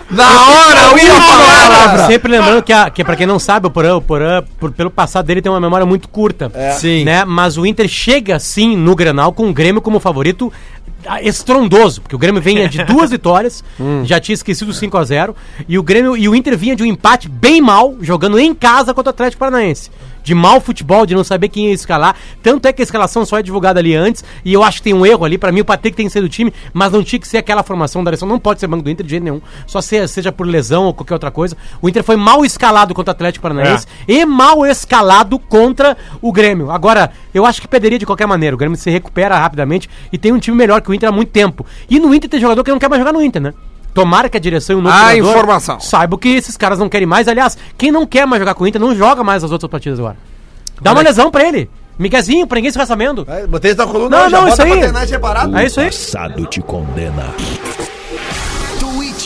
Na 0.08 0.40
hora, 0.48 0.80
eu 0.92 0.98
ia 0.98 1.20
falar! 1.20 2.06
Sempre 2.06 2.30
lembrando 2.30 2.62
que, 2.62 2.72
a, 2.72 2.88
que 2.90 3.02
pra 3.04 3.16
quem 3.16 3.26
não 3.26 3.38
sabe, 3.40 3.66
o 3.66 3.70
Porã, 3.70 3.96
o 3.96 4.00
Porã, 4.00 4.42
por- 4.60 4.70
pelo 4.70 4.90
passado 4.90 5.26
dele, 5.26 5.42
tem 5.42 5.50
uma 5.50 5.60
memória 5.60 5.84
muito 5.84 6.08
curta. 6.08 6.50
Sim. 6.78 7.04
Né? 7.04 7.24
Mas 7.24 7.56
o 7.58 7.66
Inter 7.66 7.88
chega, 7.88 8.38
sim, 8.38 8.76
no 8.76 8.94
Grenal 8.94 9.32
com 9.32 9.48
o 9.48 9.52
Grêmio 9.52 9.82
como 9.82 9.98
favorito 9.98 10.52
ah, 10.52 10.75
estrondoso, 11.22 12.00
porque 12.02 12.16
o 12.16 12.18
Grêmio 12.18 12.40
vinha 12.42 12.68
de 12.68 12.82
duas 12.84 13.10
vitórias, 13.10 13.62
já 14.04 14.18
tinha 14.20 14.34
esquecido 14.34 14.70
o 14.70 14.74
5 14.74 14.96
a 14.98 15.04
0 15.04 15.36
e 15.68 15.78
o 15.78 15.82
Grêmio 15.82 16.16
e 16.16 16.28
o 16.28 16.34
Inter 16.34 16.56
vinha 16.56 16.74
de 16.76 16.82
um 16.82 16.86
empate 16.86 17.28
bem 17.28 17.60
mal, 17.60 17.94
jogando 18.00 18.38
em 18.38 18.54
casa 18.54 18.92
contra 18.92 19.10
o 19.10 19.14
Atlético 19.14 19.40
Paranaense. 19.40 19.90
De 20.22 20.34
mau 20.34 20.60
futebol, 20.60 21.06
de 21.06 21.14
não 21.14 21.22
saber 21.22 21.48
quem 21.48 21.66
ia 21.68 21.72
escalar. 21.72 22.16
Tanto 22.42 22.66
é 22.66 22.72
que 22.72 22.82
a 22.82 22.84
escalação 22.84 23.24
só 23.24 23.38
é 23.38 23.42
divulgada 23.44 23.78
ali 23.78 23.94
antes. 23.94 24.24
E 24.44 24.52
eu 24.52 24.64
acho 24.64 24.78
que 24.78 24.82
tem 24.82 24.92
um 24.92 25.06
erro 25.06 25.24
ali. 25.24 25.38
Pra 25.38 25.52
mim, 25.52 25.60
o 25.60 25.64
Patrick 25.64 25.96
tem 25.96 26.06
que 26.06 26.12
ser 26.12 26.20
do 26.20 26.28
time, 26.28 26.52
mas 26.74 26.90
não 26.90 27.04
tinha 27.04 27.20
que 27.20 27.28
ser 27.28 27.36
aquela 27.38 27.62
formação 27.62 28.02
da 28.02 28.08
eleição. 28.10 28.26
Não 28.26 28.36
pode 28.40 28.58
ser 28.58 28.66
banco 28.66 28.82
do 28.82 28.90
Inter 28.90 29.06
de 29.06 29.10
jeito 29.10 29.22
nenhum. 29.22 29.40
Só 29.68 29.80
se- 29.80 30.08
seja 30.08 30.32
por 30.32 30.44
lesão 30.44 30.86
ou 30.86 30.92
qualquer 30.92 31.14
outra 31.14 31.30
coisa. 31.30 31.56
O 31.80 31.88
Inter 31.88 32.02
foi 32.02 32.16
mal 32.16 32.44
escalado 32.44 32.92
contra 32.92 33.12
o 33.12 33.14
Atlético 33.14 33.40
Paranaense 33.44 33.86
e 34.08 34.24
mal 34.26 34.66
escalado 34.66 35.38
contra 35.38 35.96
o 36.20 36.32
Grêmio. 36.32 36.72
Agora, 36.72 37.12
eu 37.32 37.46
acho 37.46 37.60
que 37.62 37.68
perderia 37.68 37.96
de 38.00 38.04
qualquer 38.04 38.26
maneira. 38.26 38.56
O 38.56 38.58
Grêmio 38.58 38.76
se 38.76 38.90
recupera 38.90 39.38
rapidamente 39.38 39.88
e 40.12 40.18
tem 40.18 40.32
um 40.32 40.40
time 40.40 40.56
melhor 40.56 40.75
que 40.80 40.90
o 40.90 40.94
Inter 40.94 41.08
há 41.08 41.12
muito 41.12 41.30
tempo. 41.30 41.64
E 41.88 41.98
no 42.00 42.14
Inter 42.14 42.28
tem 42.30 42.40
jogador 42.40 42.62
que 42.64 42.70
não 42.70 42.78
quer 42.78 42.88
mais 42.88 43.00
jogar 43.00 43.12
no 43.12 43.22
Inter, 43.22 43.40
né? 43.42 43.54
Tomara 43.94 44.28
que 44.28 44.36
a 44.36 44.40
direção 44.40 44.76
e 44.76 44.78
o 44.78 44.82
novo 44.82 44.94
Ah, 44.94 45.06
treinador 45.06 45.30
informação. 45.32 45.80
saibam 45.80 46.18
que 46.18 46.28
esses 46.28 46.56
caras 46.56 46.78
não 46.78 46.88
querem 46.88 47.06
mais. 47.06 47.28
Aliás, 47.28 47.56
quem 47.78 47.90
não 47.90 48.04
quer 48.06 48.26
mais 48.26 48.40
jogar 48.40 48.54
com 48.54 48.64
o 48.64 48.66
Inter 48.66 48.80
não 48.80 48.94
joga 48.94 49.24
mais 49.24 49.42
as 49.42 49.50
outras 49.50 49.70
partidas 49.70 49.98
agora. 49.98 50.16
Dá 50.82 50.92
uma 50.92 51.00
lesão 51.02 51.30
pra 51.30 51.44
ele. 51.48 51.70
Miguezinho, 51.98 52.46
pra 52.46 52.56
ninguém 52.56 52.70
se 52.70 52.86
sabendo. 52.86 53.24
É, 53.26 53.46
Botei 53.46 53.70
isso 53.70 53.78
na 53.80 53.86
coluna, 53.86 54.16
Não, 54.24 54.30
já 54.30 54.36
não, 54.36 54.48
bota 54.50 54.52
isso 54.52 54.62
aí. 54.74 54.80
É 55.62 55.66
isso 55.66 55.80
aí. 55.80 55.86
Passado 55.86 56.44
te 56.46 56.60
condena. 56.60 57.24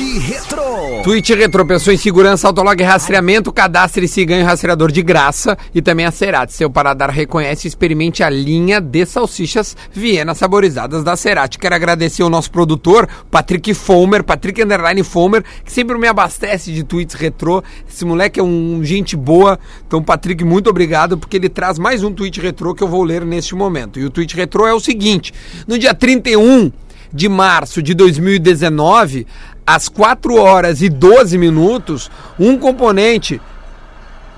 Retro. 0.00 0.62
Twitch 1.04 1.30
Retro, 1.30 1.66
pensou 1.66 1.92
em 1.92 1.96
segurança, 1.96 2.46
autolog 2.46 2.82
rastreamento, 2.82 3.52
cadastre-se 3.52 4.22
e 4.22 4.24
ganhe 4.24 4.42
rastreador 4.42 4.90
de 4.90 5.02
graça. 5.02 5.58
E 5.74 5.82
também 5.82 6.06
a 6.06 6.10
Cerati, 6.10 6.54
seu 6.54 6.70
paladar 6.70 7.10
reconhece 7.10 7.66
e 7.66 7.68
experimente 7.68 8.22
a 8.22 8.30
linha 8.30 8.80
de 8.80 9.04
salsichas 9.04 9.76
Viena 9.92 10.34
saborizadas 10.34 11.04
da 11.04 11.16
Cerati. 11.16 11.58
Quero 11.58 11.74
agradecer 11.74 12.22
o 12.22 12.30
nosso 12.30 12.50
produtor, 12.50 13.06
Patrick 13.30 13.74
Fomer, 13.74 14.24
Patrick 14.24 14.62
Underline 14.62 15.02
Fomer, 15.02 15.44
que 15.64 15.72
sempre 15.72 15.98
me 15.98 16.08
abastece 16.08 16.72
de 16.72 16.82
tweets 16.82 17.14
retrô. 17.14 17.62
Esse 17.86 18.04
moleque 18.06 18.40
é 18.40 18.42
um 18.42 18.80
gente 18.82 19.16
boa. 19.16 19.58
Então, 19.86 20.02
Patrick, 20.02 20.42
muito 20.44 20.70
obrigado, 20.70 21.18
porque 21.18 21.36
ele 21.36 21.50
traz 21.50 21.78
mais 21.78 22.02
um 22.02 22.10
tweet 22.10 22.40
retrô 22.40 22.74
que 22.74 22.82
eu 22.82 22.88
vou 22.88 23.02
ler 23.02 23.22
neste 23.24 23.54
momento. 23.54 24.00
E 24.00 24.06
o 24.06 24.10
tweet 24.10 24.34
retrô 24.34 24.66
é 24.66 24.72
o 24.72 24.80
seguinte: 24.80 25.34
no 25.68 25.78
dia 25.78 25.94
31 25.94 26.72
de 27.12 27.28
março 27.28 27.82
de 27.82 27.94
2019, 27.94 29.26
às 29.66 29.88
4 29.88 30.36
horas 30.36 30.82
e 30.82 30.88
12 30.88 31.36
minutos, 31.38 32.10
um 32.38 32.58
componente. 32.58 33.40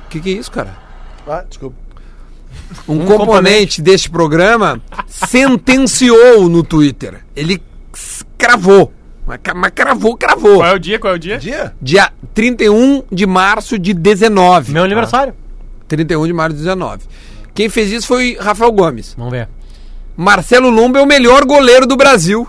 O 0.07 0.11
que, 0.11 0.21
que 0.21 0.31
é 0.31 0.39
isso, 0.39 0.51
cara? 0.51 0.77
Ah, 1.27 1.45
desculpa. 1.49 1.77
Um, 2.89 3.05
componente, 3.05 3.81
deste 3.81 4.11
programa 4.11 4.81
sentenciou 5.07 6.49
no 6.49 6.63
Twitter. 6.63 7.21
Ele 7.35 7.63
cravou. 8.37 8.93
Mas, 9.27 9.39
cravou, 9.75 10.17
cravou. 10.17 10.57
Qual 10.57 10.67
é 10.67 10.75
o 10.75 10.79
dia? 10.79 10.99
Qual 10.99 11.13
é 11.13 11.17
o 11.17 11.19
dia? 11.19 11.39
Dia? 11.39 11.75
Dia 11.81 12.13
31 12.35 13.05
de 13.11 13.27
março 13.27 13.79
de 13.79 13.95
19. 13.95 14.73
Meu 14.73 14.83
aniversário. 14.83 15.35
31 15.87 16.27
de 16.27 16.33
março 16.33 16.57
de 16.57 16.63
19. 16.63 17.03
Quem 17.55 17.69
fez 17.69 17.93
isso 17.93 18.07
foi 18.07 18.37
Rafael 18.41 18.73
Gomes. 18.73 19.15
Vamos 19.17 19.33
ver. 19.33 19.49
Marcelo 20.17 20.69
Lumba 20.71 20.99
é 20.99 21.03
o 21.03 21.07
melhor 21.07 21.45
goleiro 21.45 21.87
do 21.87 21.97
Brasil. 21.97 22.47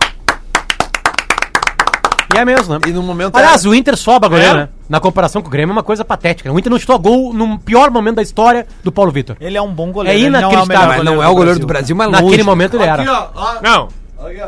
E 2.33 2.37
é 2.37 2.45
mesmo, 2.45 2.73
né? 2.73 2.79
E 2.87 2.91
no 2.91 3.03
momento 3.03 3.35
Aliás, 3.35 3.63
é- 3.65 3.67
o 3.69 3.75
Inter 3.75 3.95
sobra 3.97 4.27
goleiro, 4.29 4.51
É? 4.53 4.57
né? 4.61 4.69
Na 4.89 4.99
comparação 4.99 5.41
com 5.41 5.47
o 5.47 5.51
Grêmio 5.51 5.71
é 5.71 5.75
uma 5.77 5.83
coisa 5.83 6.03
patética. 6.05 6.51
O 6.51 6.57
Inter 6.59 6.71
não 6.71 6.79
chutou 6.79 6.97
gol 6.99 7.33
no 7.33 7.57
pior 7.59 7.89
momento 7.91 8.15
da 8.17 8.21
história 8.21 8.65
do 8.83 8.91
Paulo 8.91 9.11
Vitor. 9.11 9.35
Ele 9.39 9.57
é 9.57 9.61
um 9.61 9.73
bom 9.73 9.91
goleiro. 9.91 10.17
É 10.17 10.21
não 10.29 10.39
inacreditável. 10.39 10.87
Mas 10.89 11.03
não 11.03 11.23
é 11.23 11.27
o 11.27 11.35
goleiro 11.35 11.59
do 11.59 11.67
Brasil, 11.67 11.95
mas 11.95 12.09
Naquele 12.11 12.29
longe. 12.31 12.43
momento 12.43 12.75
ele 12.77 12.83
era. 12.83 13.01
Aqui, 13.01 13.09
ó, 13.11 13.27
ó. 13.35 13.53
Não, 13.61 13.87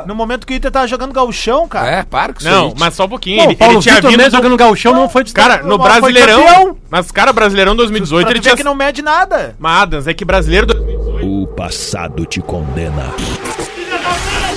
No 0.06 0.16
momento 0.16 0.48
que 0.48 0.54
o 0.54 0.56
Inter 0.56 0.72
tava 0.72 0.88
jogando 0.88 1.12
gauchão, 1.12 1.68
cara. 1.68 1.88
É, 1.92 2.04
para 2.04 2.32
com 2.32 2.40
isso 2.40 2.50
não, 2.50 2.74
mas 2.78 2.94
só 2.94 3.04
um 3.04 3.10
pouquinho. 3.10 3.40
Pô, 3.44 3.50
ele, 3.50 3.56
Paulo 3.58 3.74
ele 3.74 3.82
tinha 3.82 3.96
Vitor 3.96 4.10
vindo 4.10 4.18
mesmo 4.20 4.32
do- 4.32 4.38
jogando 4.38 4.58
gauchão 4.58 4.94
não 4.94 5.10
foi 5.10 5.24
destaque. 5.26 5.50
Cara, 5.50 5.64
no 5.64 5.78
Brasileirão. 5.78 6.78
Mas, 6.90 7.12
cara, 7.12 7.34
Brasileirão 7.34 7.76
2018 7.76 8.24
Pra 8.26 8.32
ele 8.32 8.40
tinha. 8.40 8.56
que 8.56 8.64
não 8.64 8.74
mede 8.74 9.02
nada. 9.02 9.54
Mas, 9.60 9.82
Adams, 9.82 10.08
é 10.08 10.14
que 10.14 10.24
brasileiro. 10.24 10.66
do- 10.68 10.96
O 11.44 11.48
passado 11.48 12.26
te 12.26 12.40
condena. 12.40 13.12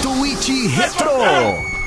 Tweet 0.02 0.68
Retro. 0.68 1.08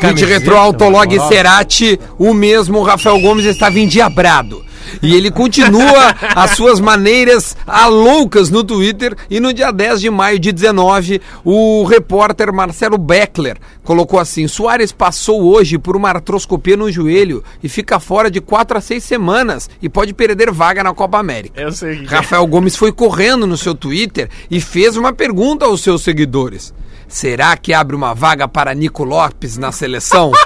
Tweet 0.01 0.25
Retro 0.25 0.57
Autolog 0.57 1.15
Cerati, 1.27 1.99
o 2.17 2.33
mesmo 2.33 2.81
Rafael 2.81 3.19
Gomes 3.19 3.45
estava 3.45 3.79
endiabrado. 3.79 4.65
E 5.01 5.13
ele 5.13 5.29
continua 5.29 6.15
as 6.35 6.51
suas 6.51 6.79
maneiras 6.79 7.55
a 7.67 7.85
loucas 7.85 8.49
no 8.49 8.63
Twitter. 8.63 9.15
E 9.29 9.39
no 9.39 9.53
dia 9.53 9.71
10 9.71 10.01
de 10.01 10.09
maio 10.09 10.39
de 10.39 10.51
19, 10.51 11.21
o 11.45 11.83
repórter 11.83 12.51
Marcelo 12.51 12.97
Beckler 12.97 13.57
colocou 13.83 14.19
assim: 14.19 14.47
Soares 14.47 14.91
passou 14.91 15.43
hoje 15.43 15.77
por 15.77 15.95
uma 15.95 16.09
artroscopia 16.09 16.75
no 16.75 16.91
joelho 16.91 17.43
e 17.63 17.69
fica 17.69 17.99
fora 17.99 18.31
de 18.31 18.41
4 18.41 18.79
a 18.79 18.81
6 18.81 19.03
semanas 19.03 19.69
e 19.81 19.87
pode 19.87 20.15
perder 20.15 20.51
vaga 20.51 20.83
na 20.83 20.95
Copa 20.95 21.19
América. 21.19 21.61
Eu 21.61 21.71
sei. 21.71 22.03
Rafael 22.05 22.45
Gomes 22.47 22.75
foi 22.75 22.91
correndo 22.91 23.45
no 23.45 23.57
seu 23.57 23.75
Twitter 23.75 24.29
e 24.49 24.59
fez 24.59 24.97
uma 24.97 25.13
pergunta 25.13 25.65
aos 25.65 25.81
seus 25.81 26.01
seguidores. 26.01 26.73
Será 27.11 27.57
que 27.57 27.73
abre 27.73 27.93
uma 27.93 28.15
vaga 28.15 28.47
para 28.47 28.73
Nico 28.73 29.03
Lopes 29.03 29.57
na 29.57 29.69
seleção? 29.71 30.31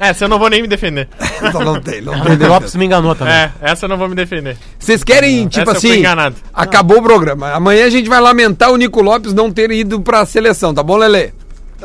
Essa 0.00 0.24
eu 0.24 0.28
não 0.30 0.38
vou 0.38 0.48
nem 0.48 0.62
me 0.62 0.66
defender. 0.66 1.06
não, 1.52 1.60
não 1.60 1.80
tem, 1.80 2.00
não 2.00 2.14
O 2.20 2.36
De 2.36 2.46
Lopes 2.46 2.74
me 2.74 2.86
enganou 2.86 3.14
também. 3.14 3.34
É, 3.34 3.52
essa 3.60 3.84
eu 3.84 3.88
não 3.88 3.98
vou 3.98 4.08
me 4.08 4.14
defender. 4.14 4.56
Vocês 4.78 5.04
querem, 5.04 5.46
tipo 5.46 5.70
Essa 5.70 5.76
eu 5.76 5.80
fui 5.80 5.90
assim, 5.90 6.00
enganado. 6.00 6.36
acabou 6.52 6.98
o 6.98 7.02
programa. 7.02 7.52
Amanhã 7.52 7.84
a 7.84 7.90
gente 7.90 8.08
vai 8.08 8.18
lamentar 8.18 8.72
o 8.72 8.76
Nico 8.76 9.02
Lopes 9.02 9.34
não 9.34 9.52
ter 9.52 9.70
ido 9.70 10.00
para 10.00 10.20
a 10.20 10.26
seleção, 10.26 10.72
tá 10.72 10.82
bom, 10.82 10.96
Lele? 10.96 11.34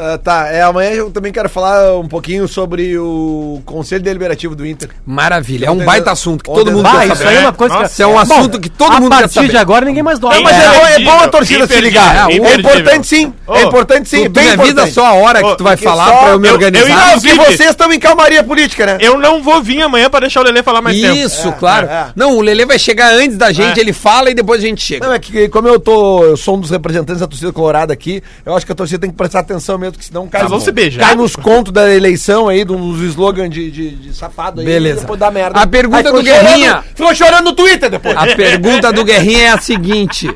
Ah, 0.02 0.18
tá, 0.18 0.48
é, 0.48 0.62
amanhã 0.62 0.92
eu 0.92 1.12
também 1.12 1.30
quero 1.30 1.50
falar 1.50 1.98
um 1.98 2.08
pouquinho 2.08 2.48
sobre 2.48 2.98
o 2.98 3.62
Conselho 3.66 4.02
Deliberativo 4.02 4.56
do 4.56 4.66
Inter. 4.66 4.88
Maravilha, 5.06 5.66
é 5.66 5.72
um 5.72 5.84
baita 5.84 6.10
assunto 6.12 6.42
que 6.42 6.50
todo 6.50 6.72
mundo 6.72 6.84
Bah, 6.84 7.00
quer 7.02 7.08
isso 7.08 7.16
saber. 7.18 7.30
aí 7.30 7.36
é 7.36 7.40
uma 7.42 7.52
coisa 7.52 7.76
Nossa, 7.76 7.92
Isso 7.92 8.04
é 8.04 8.08
um 8.08 8.18
assunto 8.18 8.60
que 8.62 8.70
todo 8.70 8.94
mundo 9.02 9.12
a 9.12 9.16
quer 9.18 9.22
partir 9.24 9.34
saber. 9.36 9.50
de 9.50 9.58
agora 9.58 9.84
ninguém 9.86 10.02
mais 10.02 10.18
dorme. 10.18 10.42
Mas 10.42 10.56
é, 10.56 10.70
bom, 10.80 10.88
é 10.88 11.00
bom 11.04 11.20
a 11.24 11.28
torcida 11.28 11.68
se 11.68 11.82
ligar. 11.82 12.30
É, 12.30 12.34
é 12.34 12.56
importante 12.56 13.08
sim. 13.08 13.34
É 13.50 13.64
importante 13.64 14.08
sim. 14.08 14.24
Tu, 14.24 14.30
tu 14.32 14.40
me 14.42 14.50
avisa 14.52 14.88
só 14.88 15.06
a 15.06 15.14
hora 15.16 15.44
que 15.44 15.56
tu 15.58 15.64
vai 15.66 15.76
falar 15.76 16.10
pra 16.18 16.30
eu 16.30 16.40
me 16.40 16.48
eu- 16.48 16.52
eu 16.52 16.54
organizar. 16.56 16.88
ia- 16.88 16.96
Não, 16.96 17.20
que 17.20 17.36
vocês 17.36 17.70
estão 17.72 17.92
em 17.92 18.00
calmaria 18.00 18.42
política, 18.42 18.86
né? 18.86 18.98
Eu 19.02 19.20
não 19.20 19.44
vou 19.44 19.62
vir 19.62 19.82
amanhã 19.82 20.10
pra 20.10 20.22
deixar 20.22 20.40
o 20.40 20.44
Lelê 20.46 20.64
falar 20.64 20.82
mais 20.82 20.98
tempo. 21.00 21.14
Isso, 21.16 21.52
claro. 21.60 21.88
é, 21.88 21.92
é. 21.92 22.06
Não, 22.16 22.38
o 22.38 22.42
Lele 22.42 22.66
vai 22.66 22.80
chegar 22.80 23.14
antes 23.14 23.38
da 23.38 23.52
gente, 23.52 23.78
É. 23.78 23.82
ele 23.82 23.92
fala 23.92 24.30
e 24.30 24.34
depois 24.34 24.64
a 24.64 24.66
gente 24.66 24.82
chega. 24.82 25.06
Não, 25.06 25.14
é 25.14 25.20
que 25.20 25.50
como 25.50 25.68
eu 25.68 25.78
tô. 25.78 26.24
Eu 26.24 26.38
sou 26.38 26.56
um 26.56 26.60
dos 26.62 26.70
representantes 26.70 27.20
da 27.20 27.28
torcida 27.28 27.52
colorada 27.52 27.92
aqui, 27.92 28.24
eu 28.46 28.56
acho 28.56 28.66
que 28.66 28.72
a 28.72 28.76
torcida 28.76 29.00
tem 29.02 29.10
que 29.10 29.18
prestar 29.18 29.40
atenção 29.40 29.78
mesmo, 29.78 29.89
que 29.98 30.06
senão 30.06 30.28
cai, 30.28 30.46
vão 30.48 30.60
se 30.60 30.72
beijar. 30.72 31.06
cai 31.06 31.16
nos 31.16 31.36
contos 31.36 31.72
da 31.74 31.90
eleição 31.94 32.48
aí, 32.48 32.64
dos 32.64 33.00
slogans 33.02 33.50
de, 33.50 33.72
de, 33.72 33.90
de 33.96 34.14
safado 34.14 34.60
aí. 34.62 34.66
Beleza. 34.66 35.02
Depois 35.02 35.20
dá 35.20 35.32
merda. 35.32 35.60
A 35.60 35.66
pergunta 35.68 36.12
do 36.12 36.22
Guerrinha. 36.22 36.70
chorando- 36.70 36.84
Ficou 36.96 37.16
chorando 37.16 37.44
no 37.46 37.54
Twitter 37.54 37.90
depois. 37.90 38.16
A 38.18 38.28
pergunta 38.36 38.92
do 38.94 39.04
Guerrinha 39.04 39.44
é 39.44 39.50
a 39.52 39.58
seguinte: 39.58 40.28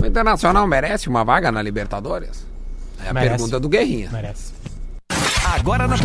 O 0.00 0.06
Internacional 0.06 0.66
merece 0.66 1.08
uma 1.08 1.24
vaga 1.24 1.50
na 1.52 1.60
Libertadores? 1.62 2.46
É 3.04 3.10
a 3.10 3.12
Merece. 3.14 3.30
pergunta 3.36 3.60
do 3.60 3.68
Guerrinha. 3.68 4.08
Merece. 4.12 4.52
Agora 5.54 5.86
na. 5.88 5.96